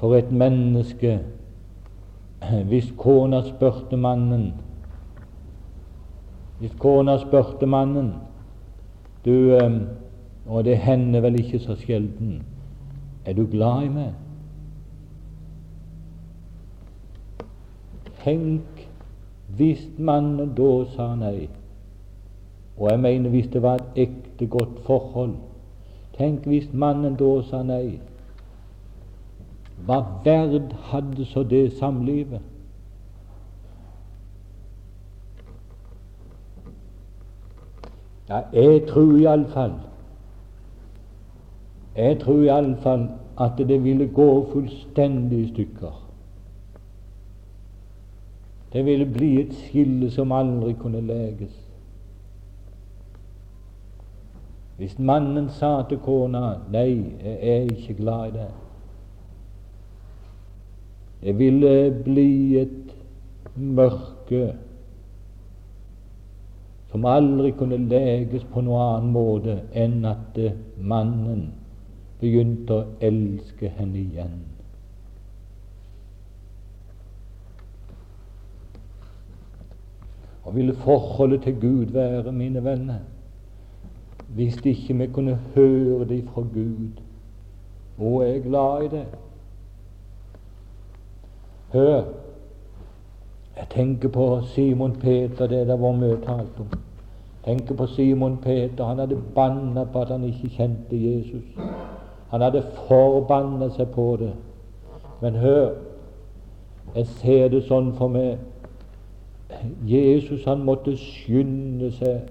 for 0.00 0.16
et 0.16 0.32
menneske 0.32 1.18
hvis 2.40 2.92
kona 2.96 3.42
spurte 3.44 3.96
mannen 3.96 4.54
Hvis 6.58 6.72
kona 6.78 7.18
spurte 7.18 7.66
mannen 7.66 8.14
Du, 9.24 9.58
og 10.46 10.64
det 10.64 10.78
hender 10.78 11.20
vel 11.20 11.36
ikke 11.40 11.58
så 11.58 11.74
sjelden, 11.76 12.42
er 13.24 13.36
du 13.36 13.44
glad 13.46 13.84
i 13.84 13.88
meg? 13.92 14.14
Tenk 18.24 18.80
hvis 19.56 19.84
mannen 19.98 20.54
da 20.56 20.70
sa 20.94 21.10
nei. 21.16 21.48
Og 22.76 22.90
jeg 22.90 23.00
mener 23.00 23.30
hvis 23.30 23.48
det 23.52 23.62
var 23.62 23.80
et 23.80 24.06
ekte 24.08 24.46
godt 24.46 24.80
forhold. 24.86 25.34
Tenk 26.16 26.46
hvis 26.48 26.68
mannen 26.72 27.16
da 27.20 27.32
sa 27.48 27.62
nei. 27.62 28.00
Hva 29.86 30.00
verd 30.24 30.72
hadde 30.90 31.24
så 31.24 31.42
det 31.42 31.72
samlivet? 31.78 32.40
Ja, 38.28 38.40
jeg 38.52 38.82
tror 38.88 39.16
iallfall 39.16 39.72
Jeg 41.96 42.20
tror 42.20 42.42
iallfall 42.42 43.08
at 43.40 43.58
det 43.58 43.84
ville 43.84 44.06
gå 44.06 44.28
fullstendig 44.52 45.38
i 45.38 45.48
stykker. 45.48 45.96
Det 48.72 48.84
ville 48.84 49.06
bli 49.06 49.40
et 49.40 49.54
skille 49.54 50.10
som 50.10 50.32
aldri 50.32 50.72
kunne 50.72 51.00
leges. 51.00 51.56
Hvis 54.76 54.98
mannen 54.98 55.50
sa 55.50 55.82
til 55.88 55.98
kona 55.98 56.54
'Nei, 56.70 57.04
jeg 57.24 57.38
er 57.42 57.60
ikke 57.62 57.94
glad 57.94 58.28
i 58.28 58.36
deg', 58.36 58.69
det 61.20 61.38
ville 61.38 62.02
bli 62.04 62.58
et 62.60 62.92
mørke 63.56 64.54
som 66.90 67.04
aldri 67.06 67.52
kunne 67.54 67.78
leges 67.90 68.46
på 68.50 68.62
noen 68.66 68.86
annen 68.86 69.12
måte 69.14 69.56
enn 69.78 70.00
at 70.08 70.38
mannen 70.76 71.44
begynte 72.20 72.78
å 72.78 72.86
elske 73.04 73.70
henne 73.76 74.00
igjen. 74.00 74.40
Og 80.42 80.56
ville 80.56 80.74
forholdet 80.82 81.44
til 81.44 81.60
Gud 81.62 81.92
være, 81.94 82.32
mine 82.32 82.64
venner, 82.64 83.04
hvis 84.34 84.58
ikke 84.64 84.96
vi 84.98 85.06
kunne 85.14 85.38
høre 85.54 86.08
det 86.08 86.24
fra 86.32 86.42
Gud? 86.42 86.98
og 88.00 88.22
jeg 88.24 88.36
er 88.36 88.42
glad 88.42 88.84
i 88.84 88.88
det. 88.88 89.06
Hør, 91.72 92.02
jeg 93.56 93.66
tenker 93.70 94.08
på 94.08 94.40
Simon 94.54 94.96
Peter, 95.00 95.46
det 95.46 95.66
der 95.66 95.76
vår 95.76 95.92
møte 95.92 96.26
talte 96.26 96.64
om. 96.64 96.78
Tenker 97.44 97.74
på 97.74 97.86
Simon 97.86 98.36
Peter. 98.42 98.84
Han 98.84 98.98
hadde 98.98 99.18
banna 99.34 99.84
på 99.84 100.00
at 100.00 100.08
han 100.08 100.24
ikke 100.24 100.48
kjente 100.48 100.96
Jesus. 100.96 101.44
Han 102.30 102.40
hadde 102.40 102.62
forbanna 102.88 103.70
seg 103.76 103.88
på 103.94 104.16
det. 104.20 104.32
Men 105.20 105.34
hør, 105.34 105.70
jeg 106.94 107.06
ser 107.06 107.48
det 107.48 107.62
sånn 107.68 107.92
for 107.98 108.12
meg. 108.12 108.38
Jesus 109.86 110.44
han 110.46 110.64
måtte 110.66 110.96
skynde 110.98 111.90
seg 111.96 112.28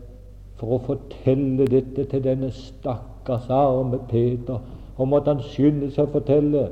for 0.59 0.75
å 0.75 0.83
fortelle 0.83 1.67
dette 1.69 2.05
til 2.11 2.23
denne 2.23 2.51
stakkars 2.55 3.49
arme 3.53 4.01
Peter. 4.09 4.59
Og 4.97 5.07
måtte 5.07 5.33
han 5.33 5.43
skynde 5.43 5.91
seg 5.95 6.07
å 6.07 6.13
fortelle 6.17 6.67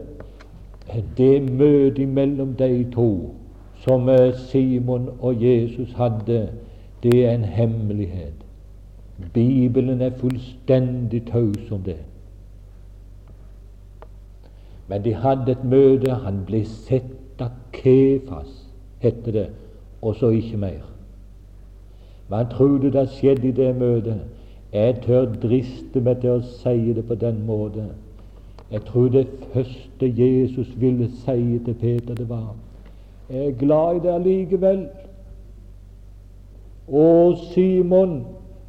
det 1.18 1.52
møtet 1.52 2.08
mellom 2.08 2.54
de 2.60 2.86
to 2.92 3.36
som 3.84 4.10
Simon 4.48 5.10
og 5.20 5.44
Jesus 5.44 5.94
hadde, 5.94 6.50
det 7.04 7.26
er 7.26 7.32
en 7.32 7.44
hemmelighet. 7.44 8.34
Bibelen 9.34 10.02
er 10.02 10.10
fullstendig 10.18 11.26
taus 11.32 11.72
om 11.72 11.82
det. 11.82 11.98
Men 14.88 15.04
de 15.04 15.14
hadde 15.14 15.52
et 15.52 15.64
møte. 15.64 16.14
Han 16.14 16.44
ble 16.46 16.66
sett 16.66 17.42
av 17.42 17.52
Kefas, 17.74 18.68
heter 19.00 19.32
det, 19.32 19.48
og 20.02 20.16
så 20.16 20.30
ikke 20.30 20.58
mer. 20.58 20.86
Hva 22.28 22.44
trodde 22.52 22.92
det 22.92 23.10
skjedde 23.16 23.48
i 23.48 23.56
det 23.56 23.76
møtet? 23.76 24.26
Jeg 24.74 24.98
tør 25.06 25.30
driste 25.42 26.02
meg 26.04 26.22
til 26.22 26.38
å 26.38 26.46
si 26.60 26.94
det 26.94 27.06
på 27.08 27.16
den 27.16 27.46
måten. 27.48 27.94
Jeg 28.72 28.82
tror 28.86 29.08
det 29.10 29.28
første 29.54 30.14
Jesus 30.18 30.68
ville 30.78 31.12
si 31.12 31.60
til 31.66 31.74
Peter, 31.74 32.16
det 32.16 32.30
var 32.30 32.56
Jeg 33.30 33.48
er 33.48 33.52
glad 33.52 33.96
i 33.96 34.00
deg 34.00 34.14
allikevel. 34.14 34.84
Å, 36.88 37.08
Simon, 37.52 38.14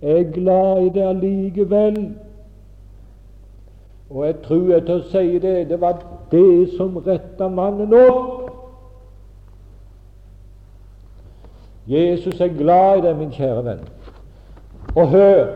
jeg 0.02 0.20
er 0.20 0.32
glad 0.32 0.86
i 0.86 0.88
deg 0.94 1.04
allikevel. 1.06 1.98
Og 4.10 4.26
jeg 4.26 4.36
tror 4.46 4.72
jeg 4.72 4.86
tør 4.86 5.04
si 5.10 5.38
det, 5.38 5.68
det 5.68 5.80
var 5.80 6.02
det 6.30 6.70
som 6.76 6.96
retta 6.96 7.48
mannen 7.48 7.94
opp. 7.94 8.50
Jesus 11.88 12.40
er 12.40 12.52
glad 12.58 12.98
i 12.98 13.06
deg, 13.06 13.16
min 13.16 13.32
kjære 13.32 13.64
venn. 13.64 13.86
Og 14.94 15.08
hør, 15.08 15.46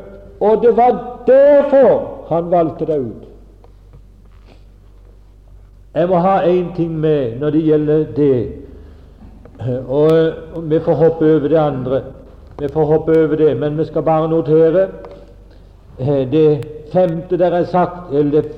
og 0.41 0.63
det 0.63 0.77
var 0.77 0.97
derfor 1.27 2.27
han 2.31 2.51
valgte 2.51 2.87
deg 2.89 3.11
ut. 3.11 3.32
Jeg 5.95 6.09
må 6.09 6.19
ha 6.25 6.39
én 6.49 6.73
ting 6.77 6.93
med 7.01 7.39
når 7.41 7.51
det 7.51 7.63
gjelder 7.63 8.05
det, 8.17 8.53
og, 9.89 10.33
og 10.55 10.71
vi 10.71 10.79
får 10.81 10.95
hoppe 10.95 11.35
over 11.35 11.49
det 11.49 11.59
andre. 11.59 12.03
Vi 12.59 12.69
får 12.69 12.85
hoppe 12.85 13.19
over 13.25 13.37
det, 13.37 13.57
men 13.57 13.79
vi 13.79 13.85
skal 13.85 14.03
bare 14.03 14.29
notere 14.29 14.89
eh, 15.99 16.33
det 16.33 16.67
femte 16.93 17.39
der 17.39 17.51
er 17.51 17.65
sagt, 17.65 18.13
eller 18.13 18.31
det 18.31 18.53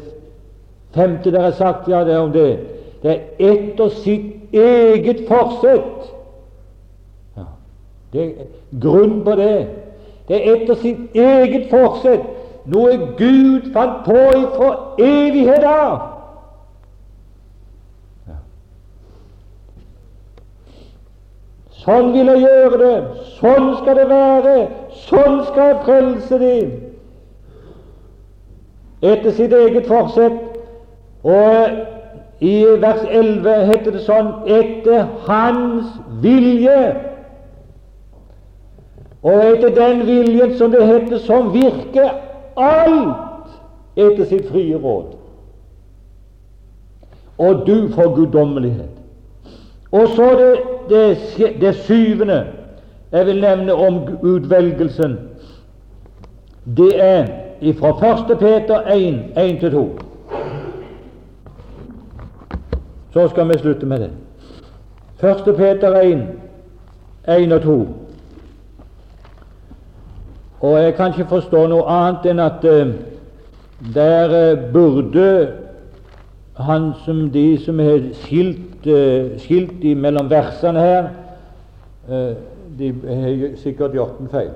femte 0.95 1.33
der 1.33 1.41
er 1.41 1.51
sagt, 1.51 1.89
ja, 1.89 2.05
det 2.05 2.15
er 2.15 2.19
om 2.19 2.33
det. 2.33 2.59
Det 3.03 3.11
er 3.11 3.53
etter 3.53 3.89
sitt 3.89 4.55
eget 4.55 5.27
forsett. 5.29 6.11
Det 8.13 8.25
er 8.25 8.47
grunn 8.81 9.25
på 9.25 9.31
det. 9.31 9.67
Det 10.29 10.39
er 10.39 10.55
etter 10.55 10.75
sitt 10.75 11.17
eget 11.19 11.67
forsett, 11.71 12.23
noe 12.71 12.95
Gud 13.19 13.73
fant 13.75 14.05
på 14.07 14.21
fra 14.55 14.75
evighet 15.03 15.67
av. 15.67 16.14
Sånn 21.85 22.13
vil 22.15 22.31
jeg 22.33 22.47
gjøre 22.47 22.81
det. 22.81 22.97
Sånn 23.37 23.71
skal 23.81 23.99
det 24.01 24.09
være. 24.09 24.57
Sånn 25.05 25.41
skal 25.51 25.71
jeg 25.71 25.81
frelse 25.85 26.41
dem 26.41 26.75
etter 29.05 29.35
sitt 29.37 29.53
eget 29.53 29.89
forsett. 29.91 30.39
Og 31.25 32.45
i 32.45 32.55
vers 32.81 33.03
11 33.09 33.67
heter 33.71 33.93
det 33.97 34.05
sånn 34.07 34.31
etter 34.49 35.05
Hans 35.27 35.93
vilje. 36.25 36.81
Og 39.25 39.41
etter 39.41 39.73
den 39.77 40.03
viljen, 40.09 40.57
som 40.59 40.73
det 40.73 40.85
heter, 40.85 41.21
som 41.25 41.53
virker 41.55 42.11
alt 42.61 43.53
etter 43.97 44.25
sitt 44.29 44.51
frie 44.51 44.77
råd. 44.77 45.15
Og 47.41 47.65
du 47.67 47.89
får 47.95 48.13
guddommelighet. 48.19 49.04
Og 49.95 50.09
så 50.09 50.29
det, 50.39 50.59
det, 50.89 51.61
det 51.61 51.75
syvende 51.75 52.47
jeg 53.13 53.27
vil 53.27 53.41
nevne 53.41 53.75
om 53.75 54.01
utvelgelsen. 54.23 55.19
Det 56.77 56.91
er 57.05 57.27
fra 57.79 57.93
1. 58.33 58.39
Peter 58.39 58.81
1, 58.81 59.63
1-2. 59.63 59.89
Så 63.13 63.29
skal 63.29 63.49
vi 63.49 63.59
slutte 63.59 63.87
med 63.87 63.99
det. 63.99 64.11
1. 65.23 65.57
Peter 65.57 66.01
1, 66.01 66.23
1 67.29 67.53
og 67.53 67.63
2. 67.63 67.89
Og 70.61 70.83
jeg 70.83 70.95
kan 70.95 71.07
ikke 71.07 71.29
forstå 71.29 71.67
noe 71.71 71.87
annet 71.87 72.27
enn 72.33 72.41
at 72.43 72.65
uh, 72.65 72.95
der 73.95 74.35
uh, 74.35 74.73
burde 74.73 75.64
han 76.57 76.93
som 77.05 77.31
de 77.31 77.59
som 77.59 77.81
er 77.81 78.13
skilt, 78.13 78.87
uh, 78.87 79.39
skilt 79.39 79.85
mellom 79.97 80.31
versene 80.31 80.81
her, 80.81 81.09
de 82.79 82.91
har 83.09 83.57
sikkert 83.57 83.95
gjort 83.97 84.19
en 84.21 84.29
feil. 84.29 84.51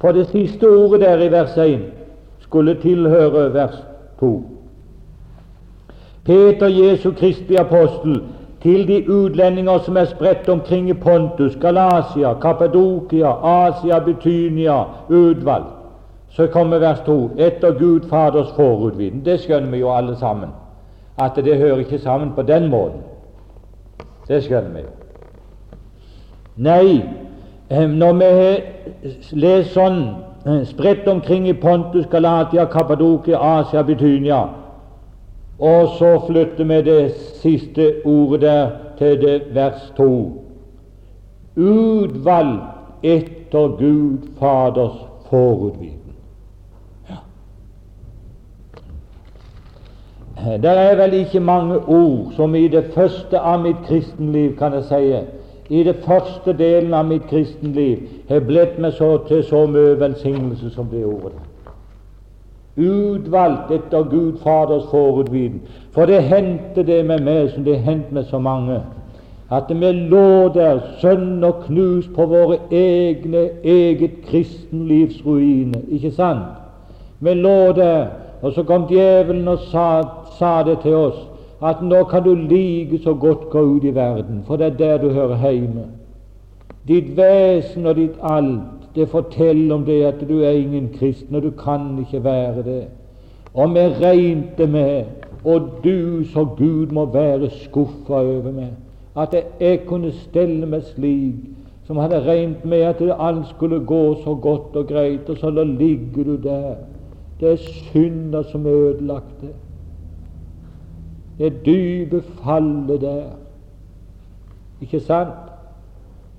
For 0.00 0.12
det 0.16 0.26
siste 0.32 0.68
ordet 0.68 1.00
der 1.00 1.22
i 1.22 1.32
vers 1.32 1.56
1 1.58 1.80
skulle 2.40 2.74
tilhøre 2.80 3.54
vers 3.54 3.76
2. 4.20 4.42
Peter 6.24 6.66
Jesu 6.66 7.10
Kristi 7.10 7.54
apostel 7.54 8.22
til 8.62 8.88
de 8.88 9.10
utlendinger 9.10 9.78
som 9.78 9.96
er 9.96 10.04
spredt 10.04 10.48
omkring 10.48 10.90
i 10.90 10.92
Pontus, 10.92 11.56
Galasia, 11.60 12.34
Kappadokia, 12.34 13.30
Asia, 13.44 13.98
Betynia, 13.98 14.84
utvalgt. 15.08 15.79
Så 16.30 16.46
kommer 16.46 16.78
vers 16.78 17.00
2. 17.06 17.30
Etter 17.38 17.72
Gud 17.78 18.08
Faders 18.08 18.52
forutviden. 18.56 19.24
Det 19.24 19.40
skjønner 19.40 19.70
vi 19.70 19.82
jo 19.82 19.90
alle 19.90 20.16
sammen, 20.16 20.50
at 21.18 21.36
det 21.36 21.58
hører 21.58 21.78
ikke 21.82 21.98
sammen 21.98 22.32
på 22.36 22.42
den 22.42 22.68
måten. 22.70 23.00
Det 24.28 24.42
skjønner 24.44 24.70
vi. 24.70 24.84
Nei, 26.56 27.02
når 27.70 28.12
vi 28.20 28.30
leser 29.32 29.72
sånn 29.72 30.00
eh, 30.46 30.62
spredt 30.68 31.08
omkring 31.08 31.48
i 31.48 31.54
Pontus, 31.56 32.06
Galatia, 32.10 32.66
Kappadokia, 32.70 33.38
Asia, 33.38 33.82
Betynia, 33.82 34.44
og 35.60 35.96
så 35.98 36.14
flytter 36.26 36.64
vi 36.64 36.82
det 36.82 37.00
siste 37.42 37.92
ordet 38.04 38.40
der 38.46 38.70
til 39.00 39.20
det 39.20 39.42
vers 39.54 39.92
2. 39.96 40.06
Utvalgt 41.56 42.62
etter 43.02 43.76
Gud 43.78 44.18
Faders 44.38 44.98
forutviten. 45.30 46.12
Ja. 47.08 47.16
Det 50.62 50.70
er 50.70 50.96
vel 50.96 51.12
ikke 51.14 51.40
mange 51.40 51.76
ord 51.76 52.32
som 52.36 52.54
i 52.54 52.68
det 52.68 52.84
første 52.94 53.38
av 53.38 53.60
mitt 53.62 53.82
kristenliv, 53.88 54.56
kan 54.56 54.72
jeg 54.72 54.84
si, 54.88 55.10
i 55.70 55.82
det 55.82 55.96
første 56.06 56.52
delen 56.58 56.94
av 56.94 57.06
mitt 57.06 57.26
kristenliv 57.30 57.98
har 58.28 58.40
blitt 58.46 58.78
meg 58.82 58.96
så 58.98 59.12
til 59.28 59.44
så 59.46 59.66
mye 59.70 59.98
velsignelse 60.00 60.70
som 60.74 60.88
det 60.90 61.04
ordet. 61.06 61.38
Utvalgt 62.80 63.70
etter 63.74 64.02
Gud 64.10 64.40
Faders 64.42 64.88
forutviden. 64.90 65.60
For 65.92 66.06
det 66.06 66.22
hendte 66.22 66.82
det 66.86 67.04
med 67.06 67.22
meg 67.26 67.52
som 67.52 67.64
det 67.64 67.78
hendte 67.84 68.14
med 68.14 68.24
så 68.30 68.38
mange, 68.38 68.80
at 69.50 69.70
vi 69.70 69.92
lå 69.92 70.48
der 70.54 70.80
sønn 71.00 71.44
og 71.44 71.64
knust 71.66 72.10
på 72.14 72.26
våre 72.26 72.58
egne 72.70 73.48
eget 73.64 74.22
kristenlivs 74.26 75.22
ruiner. 75.26 75.80
Ikke 75.88 76.10
sant? 76.14 76.46
Vi 77.20 77.34
lå 77.34 77.72
der, 77.76 78.06
og 78.42 78.52
så 78.52 78.62
kom 78.62 78.86
djevelen 78.88 79.48
og 79.48 79.58
sa, 79.70 79.86
sa 80.40 80.62
det 80.64 80.80
til 80.82 80.96
oss 80.96 81.20
at 81.60 81.82
nå 81.84 82.04
kan 82.08 82.24
du 82.24 82.34
like 82.34 82.98
så 83.04 83.12
godt 83.14 83.50
gå 83.52 83.60
ut 83.60 83.84
i 83.84 83.94
verden, 83.94 84.42
for 84.46 84.56
det 84.56 84.66
er 84.66 84.76
der 84.76 84.98
du 84.98 85.10
hører 85.12 85.50
hjemme. 85.52 85.84
Ditt 86.88 87.16
vesen 87.16 87.86
og 87.86 87.96
ditt 87.96 88.16
alt, 88.22 88.88
det 88.94 89.08
forteller 89.08 89.74
om 89.74 89.84
det 89.84 90.02
at 90.04 90.22
du 90.28 90.40
er 90.40 90.56
ingen 90.56 90.88
kristen, 90.98 91.36
og 91.36 91.42
du 91.42 91.50
kan 91.50 91.98
ikke 92.00 92.24
være 92.24 92.62
det. 92.64 92.84
Og 93.54 93.74
vi 93.74 93.80
regnet 94.00 94.70
med, 94.70 95.04
og 95.44 95.60
du 95.84 96.24
så 96.24 96.44
Gud 96.56 96.86
må 96.86 97.04
være 97.12 97.50
skuffa 97.50 98.22
over 98.24 98.52
meg, 98.52 98.72
at 99.16 99.34
jeg 99.60 99.84
kunne 99.86 100.12
stelle 100.12 100.66
meg 100.66 100.82
slik 100.94 101.34
som 101.86 101.98
hadde 101.98 102.20
regnet 102.22 102.64
med 102.64 102.86
at 102.86 103.00
alt 103.18 103.48
skulle 103.50 103.80
gå 103.84 104.14
så 104.24 104.34
godt 104.34 104.76
og 104.76 104.86
greit, 104.86 105.28
og 105.28 105.36
så 105.36 105.50
da 105.50 105.64
ligger 105.66 106.24
du 106.24 106.36
der. 106.42 106.74
Det 107.40 107.52
er 107.52 107.56
synder 107.56 108.42
som 108.42 108.66
ødelagte. 108.66 109.46
Det 109.46 109.69
dype 111.48 112.22
fallet 112.42 113.00
der. 113.00 113.30
Ikke 114.80 115.00
sant? 115.00 115.50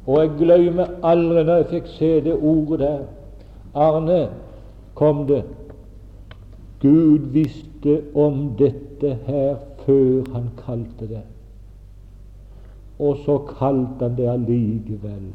Og 0.05 0.19
jeg 0.19 0.31
glemmer 0.37 0.85
aldri 1.03 1.43
når 1.43 1.55
jeg 1.55 1.69
fikk 1.75 1.89
se 1.95 2.11
det 2.25 2.33
ordet 2.35 2.79
der. 2.79 3.01
Arne, 3.73 4.29
kom 4.95 5.27
det. 5.27 5.43
Gud 6.81 7.29
visste 7.33 8.01
om 8.15 8.55
dette 8.57 9.17
her 9.25 9.55
før 9.85 10.33
han 10.33 10.49
kalte 10.65 11.07
det. 11.07 11.21
Og 12.99 13.17
så 13.25 13.37
kalte 13.57 14.05
han 14.05 14.17
det 14.17 14.29
allikevel. 14.29 15.31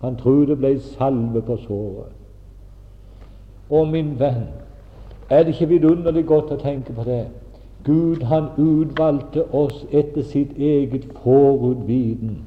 Han 0.00 0.16
trodde 0.16 0.46
det 0.46 0.58
ble 0.58 0.80
salve 0.80 1.42
på 1.42 1.56
såret. 1.56 2.14
Og 3.70 3.88
min 3.88 4.14
venn, 4.20 4.46
er 5.30 5.42
det 5.42 5.52
ikke 5.52 5.68
vidunderlig 5.74 6.24
godt 6.26 6.54
å 6.54 6.60
tenke 6.60 6.94
på 6.96 7.04
det? 7.04 7.26
Gud 7.84 8.22
han 8.22 8.48
utvalgte 8.56 9.44
oss 9.52 9.84
etter 9.90 10.22
sitt 10.22 10.56
eget 10.58 11.04
forudviten 11.22 12.38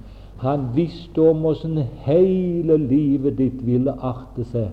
han 0.41 0.61
visste 0.75 1.21
om 1.21 1.45
åssen 1.45 1.77
hele 2.01 2.77
livet 2.77 3.35
ditt 3.37 3.59
ville 3.65 3.93
arte 4.01 4.41
seg. 4.49 4.71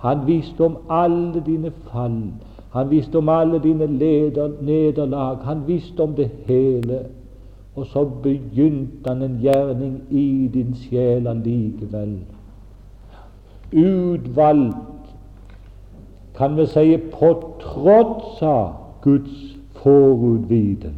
Han 0.00 0.22
visste 0.24 0.64
om 0.64 0.78
alle 0.88 1.42
dine 1.44 1.72
fall. 1.90 2.22
Han 2.72 2.88
visste 2.88 3.20
om 3.20 3.28
alle 3.28 3.60
dine 3.60 3.86
leder, 3.86 4.54
nederlag. 4.64 5.42
Han 5.44 5.66
visste 5.66 6.00
om 6.00 6.14
det 6.16 6.30
hele. 6.46 7.02
Og 7.76 7.86
så 7.86 8.06
begynte 8.24 9.12
han 9.12 9.22
en 9.22 9.36
gjerning 9.44 10.00
i 10.08 10.48
din 10.54 10.72
sjel 10.86 11.28
allikevel. 11.28 12.16
Utvalgt, 13.72 15.12
kan 16.36 16.56
vi 16.56 16.66
si, 16.66 16.96
på 17.12 17.34
tross 17.60 18.40
av 18.40 18.72
Guds 19.04 19.49
forudviten, 19.82 20.94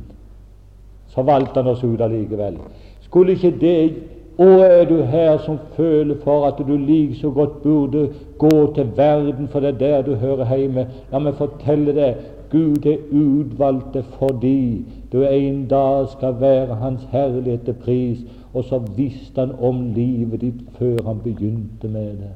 så 1.09 1.23
valgte 1.23 1.61
han 1.61 1.71
oss 1.75 1.85
ut 1.85 2.01
allikevel. 2.01 2.59
Skulle 3.01 3.33
ikke 3.33 3.55
det 3.61 3.93
og 4.39 4.61
er 4.65 4.85
du 4.89 5.03
her 5.03 5.39
som 5.45 5.59
føler 5.77 6.17
for 6.25 6.47
at 6.47 6.61
du 6.67 6.77
like 6.77 7.15
så 7.15 7.31
godt 7.31 7.63
burde 7.63 8.09
gå 8.39 8.73
til 8.75 8.89
verden, 8.97 9.49
for 9.49 9.61
det 9.61 9.69
er 9.69 9.79
der 9.79 10.03
du 10.03 10.15
hører 10.15 10.57
hjemme, 10.57 10.87
la 11.13 11.19
meg 11.19 11.37
fortelle 11.37 11.93
deg 11.93 12.23
Gud 12.53 12.87
er 12.87 12.99
utvalgte 13.13 14.03
fordi 14.19 14.85
du 15.13 15.23
en 15.25 15.67
dag 15.69 16.09
skal 16.09 16.41
være 16.41 16.75
Hans 16.75 17.07
herlighet 17.13 17.63
til 17.65 17.73
pris. 17.73 18.19
Og 18.55 18.65
så 18.65 18.79
visste 18.97 19.41
han 19.41 19.55
om 19.61 19.93
livet 19.95 20.41
ditt 20.41 20.61
før 20.79 20.97
han 21.07 21.21
begynte 21.25 21.89
med 21.89 22.11
det. 22.21 22.33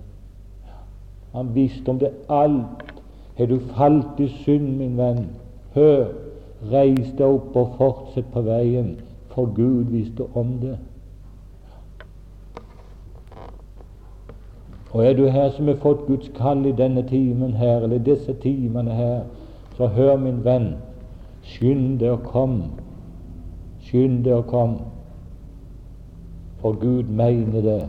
Han 1.35 1.51
visste 1.55 1.89
om 1.89 1.99
det 1.99 2.11
alt. 2.29 2.95
Har 3.37 3.47
du 3.47 3.59
falt 3.77 4.21
i 4.21 4.29
synd, 4.29 4.77
min 4.79 4.97
venn, 4.97 5.27
hør, 5.75 6.07
reis 6.63 7.13
deg 7.19 7.27
opp 7.27 7.57
og 7.57 7.75
fortsett 7.79 8.29
på 8.33 8.43
veien, 8.47 8.97
for 9.35 9.53
Gud 9.55 9.93
visste 9.93 10.25
om 10.35 10.57
det. 10.61 10.77
Og 14.97 15.05
er 15.07 15.13
du 15.13 15.27
her 15.29 15.51
som 15.53 15.69
har 15.69 15.77
fått 15.83 16.07
Guds 16.07 16.31
kall 16.39 16.65
i 16.67 16.73
denne 16.73 17.03
timen 17.09 17.53
her, 17.61 17.83
eller 17.85 17.99
disse 17.99 18.33
timene 18.41 18.95
her, 18.97 19.25
så 19.77 19.91
hør, 19.93 20.17
min 20.17 20.41
venn, 20.45 20.71
skynd 21.45 21.99
deg 22.01 22.15
og 22.15 22.23
kom. 22.31 22.57
Skynd 23.85 24.23
deg 24.25 24.39
og 24.39 24.47
kom. 24.49 24.77
For 26.63 26.79
Gud 26.81 27.13
mener 27.13 27.61
det 27.61 27.83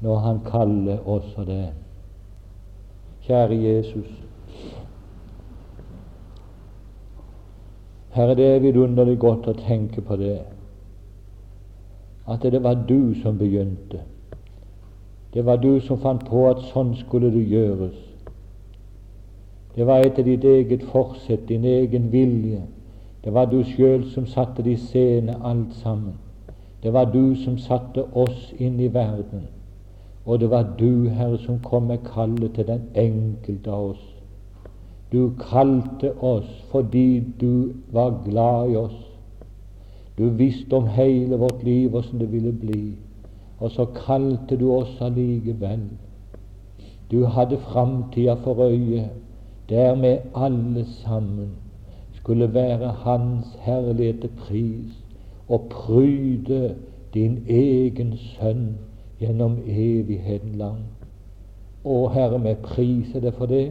når 0.00 0.18
Han 0.18 0.40
kaller 0.46 0.98
også 1.08 1.44
det. 1.44 1.70
Kjære 3.26 3.56
Jesus. 3.62 4.10
Herre, 8.18 8.34
det 8.34 8.46
er 8.50 8.58
vidunderlig 8.58 9.18
godt 9.22 9.44
å 9.46 9.52
tenke 9.54 10.02
på 10.02 10.16
det, 10.18 10.40
at 12.26 12.42
det 12.42 12.58
var 12.64 12.80
du 12.88 13.14
som 13.22 13.36
begynte. 13.38 14.00
Det 15.34 15.44
var 15.46 15.60
du 15.62 15.78
som 15.86 16.00
fant 16.02 16.24
på 16.26 16.48
at 16.48 16.64
sånn 16.72 16.96
skulle 16.98 17.30
det 17.30 17.44
gjøres. 17.46 17.94
Det 19.76 19.86
var 19.86 20.02
etter 20.02 20.26
ditt 20.26 20.42
eget 20.50 20.82
forsett, 20.90 21.46
din 21.46 21.62
egen 21.62 22.10
vilje. 22.10 22.64
Det 23.22 23.30
var 23.38 23.46
du 23.52 23.60
sjøl 23.62 24.02
som 24.10 24.26
satte 24.26 24.66
det 24.66 24.74
i 24.74 24.82
scene 24.88 25.38
alt 25.38 25.78
sammen. 25.78 26.18
Det 26.82 26.90
var 26.92 27.12
du 27.14 27.36
som 27.38 27.54
satte 27.62 28.02
oss 28.18 28.50
inn 28.58 28.80
i 28.82 28.90
verden. 28.90 29.46
Og 30.26 30.42
det 30.42 30.50
var 30.50 30.74
du, 30.78 31.06
Herre, 31.14 31.38
som 31.38 31.62
kom 31.62 31.86
med 31.86 32.02
kallet 32.10 32.58
til 32.58 32.66
den 32.66 32.90
enkelte 32.98 33.70
av 33.70 33.92
oss. 33.92 34.07
Du 35.12 35.30
kalte 35.38 36.12
oss 36.22 36.48
fordi 36.70 37.20
du 37.40 37.72
var 37.92 38.22
glad 38.24 38.70
i 38.70 38.76
oss. 38.76 38.98
Du 40.18 40.28
visste 40.28 40.76
om 40.76 40.86
hele 40.86 41.36
vårt 41.36 41.62
liv 41.62 41.94
åssen 41.94 42.18
det 42.18 42.32
ville 42.32 42.52
bli. 42.52 42.92
Og 43.58 43.70
så 43.70 43.84
kalte 43.84 44.56
du 44.56 44.70
oss 44.72 45.00
allikevel. 45.00 45.88
Du 47.10 47.24
hadde 47.24 47.58
framtida 47.58 48.34
for 48.44 48.68
øye, 48.68 49.08
der 49.68 49.94
vi 49.94 50.16
alle 50.34 50.84
sammen 50.84 51.50
skulle 52.12 52.54
være 52.54 52.88
Hans 52.88 53.46
herlighet 53.60 54.30
pris 54.36 54.92
og 55.48 55.60
pryde 55.70 56.74
din 57.14 57.44
egen 57.48 58.16
Sønn 58.16 58.76
gjennom 59.20 59.58
evigheten 59.66 60.58
lang. 60.58 60.82
Å 61.84 62.08
Herre, 62.12 62.40
vi 62.44 62.54
priser 62.62 63.24
deg 63.24 63.34
for 63.38 63.48
det, 63.50 63.70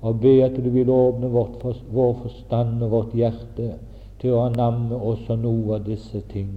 og 0.00 0.20
be 0.20 0.44
at 0.44 0.56
du 0.64 0.70
vil 0.70 0.90
åpne 0.90 1.30
vårt, 1.30 1.64
vår 1.92 2.12
forstand 2.22 2.82
og 2.82 2.90
vårt 2.90 3.14
hjerte 3.18 3.72
til 4.20 4.34
å 4.34 4.44
anamme 4.46 4.96
også 4.96 5.36
noe 5.38 5.78
av 5.78 5.86
disse 5.86 6.20
ting. 6.32 6.52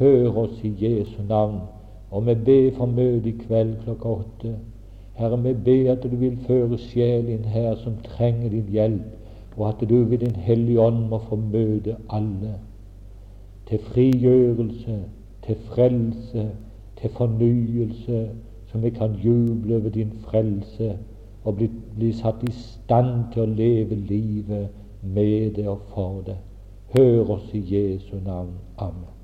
Hør 0.00 0.44
oss 0.44 0.62
i 0.64 0.72
Jesu 0.80 1.18
navn. 1.28 1.60
Og 2.10 2.26
vi 2.26 2.34
ber 2.46 2.70
for 2.76 2.86
møtet 2.86 3.26
i 3.26 3.34
kveld 3.40 3.74
klokka 3.84 4.08
åtte. 4.08 4.54
Herre, 5.16 5.38
vi 5.42 5.52
ber 5.66 5.92
at 5.92 6.04
du 6.04 6.16
vil 6.16 6.36
føre 6.46 6.78
sjelen 6.78 7.32
inn 7.34 7.48
her 7.50 7.74
som 7.80 7.96
trenger 8.04 8.52
din 8.52 8.68
hjelp, 8.72 9.12
og 9.56 9.68
at 9.68 9.88
du 9.88 10.04
ved 10.04 10.18
Din 10.18 10.36
Hellige 10.36 10.80
Ånd 10.80 11.08
må 11.08 11.18
få 11.28 11.36
møte 11.40 11.96
alle 12.12 12.58
til 13.66 13.80
frigjørelse, 13.88 14.98
til 15.46 15.56
frelse, 15.70 16.44
til 17.00 17.10
fornyelse, 17.16 18.28
så 18.68 18.78
vi 18.78 18.90
kan 18.90 19.16
juble 19.24 19.76
over 19.76 19.88
din 19.90 20.12
frelse 20.28 20.96
og 21.46 21.56
bli, 21.56 21.70
bli 21.96 22.12
satt 22.12 22.42
i 22.42 22.52
stand 22.52 23.30
til 23.32 23.46
å 23.46 23.50
leve 23.50 23.94
livet 23.94 24.72
med 25.02 25.54
det 25.58 25.68
og 25.70 25.84
for 25.94 26.24
det. 26.26 26.38
Hør 26.96 27.36
oss 27.38 27.52
i 27.54 27.62
Jesu 27.62 28.16
navn. 28.24 28.56
Amen. 28.78 29.15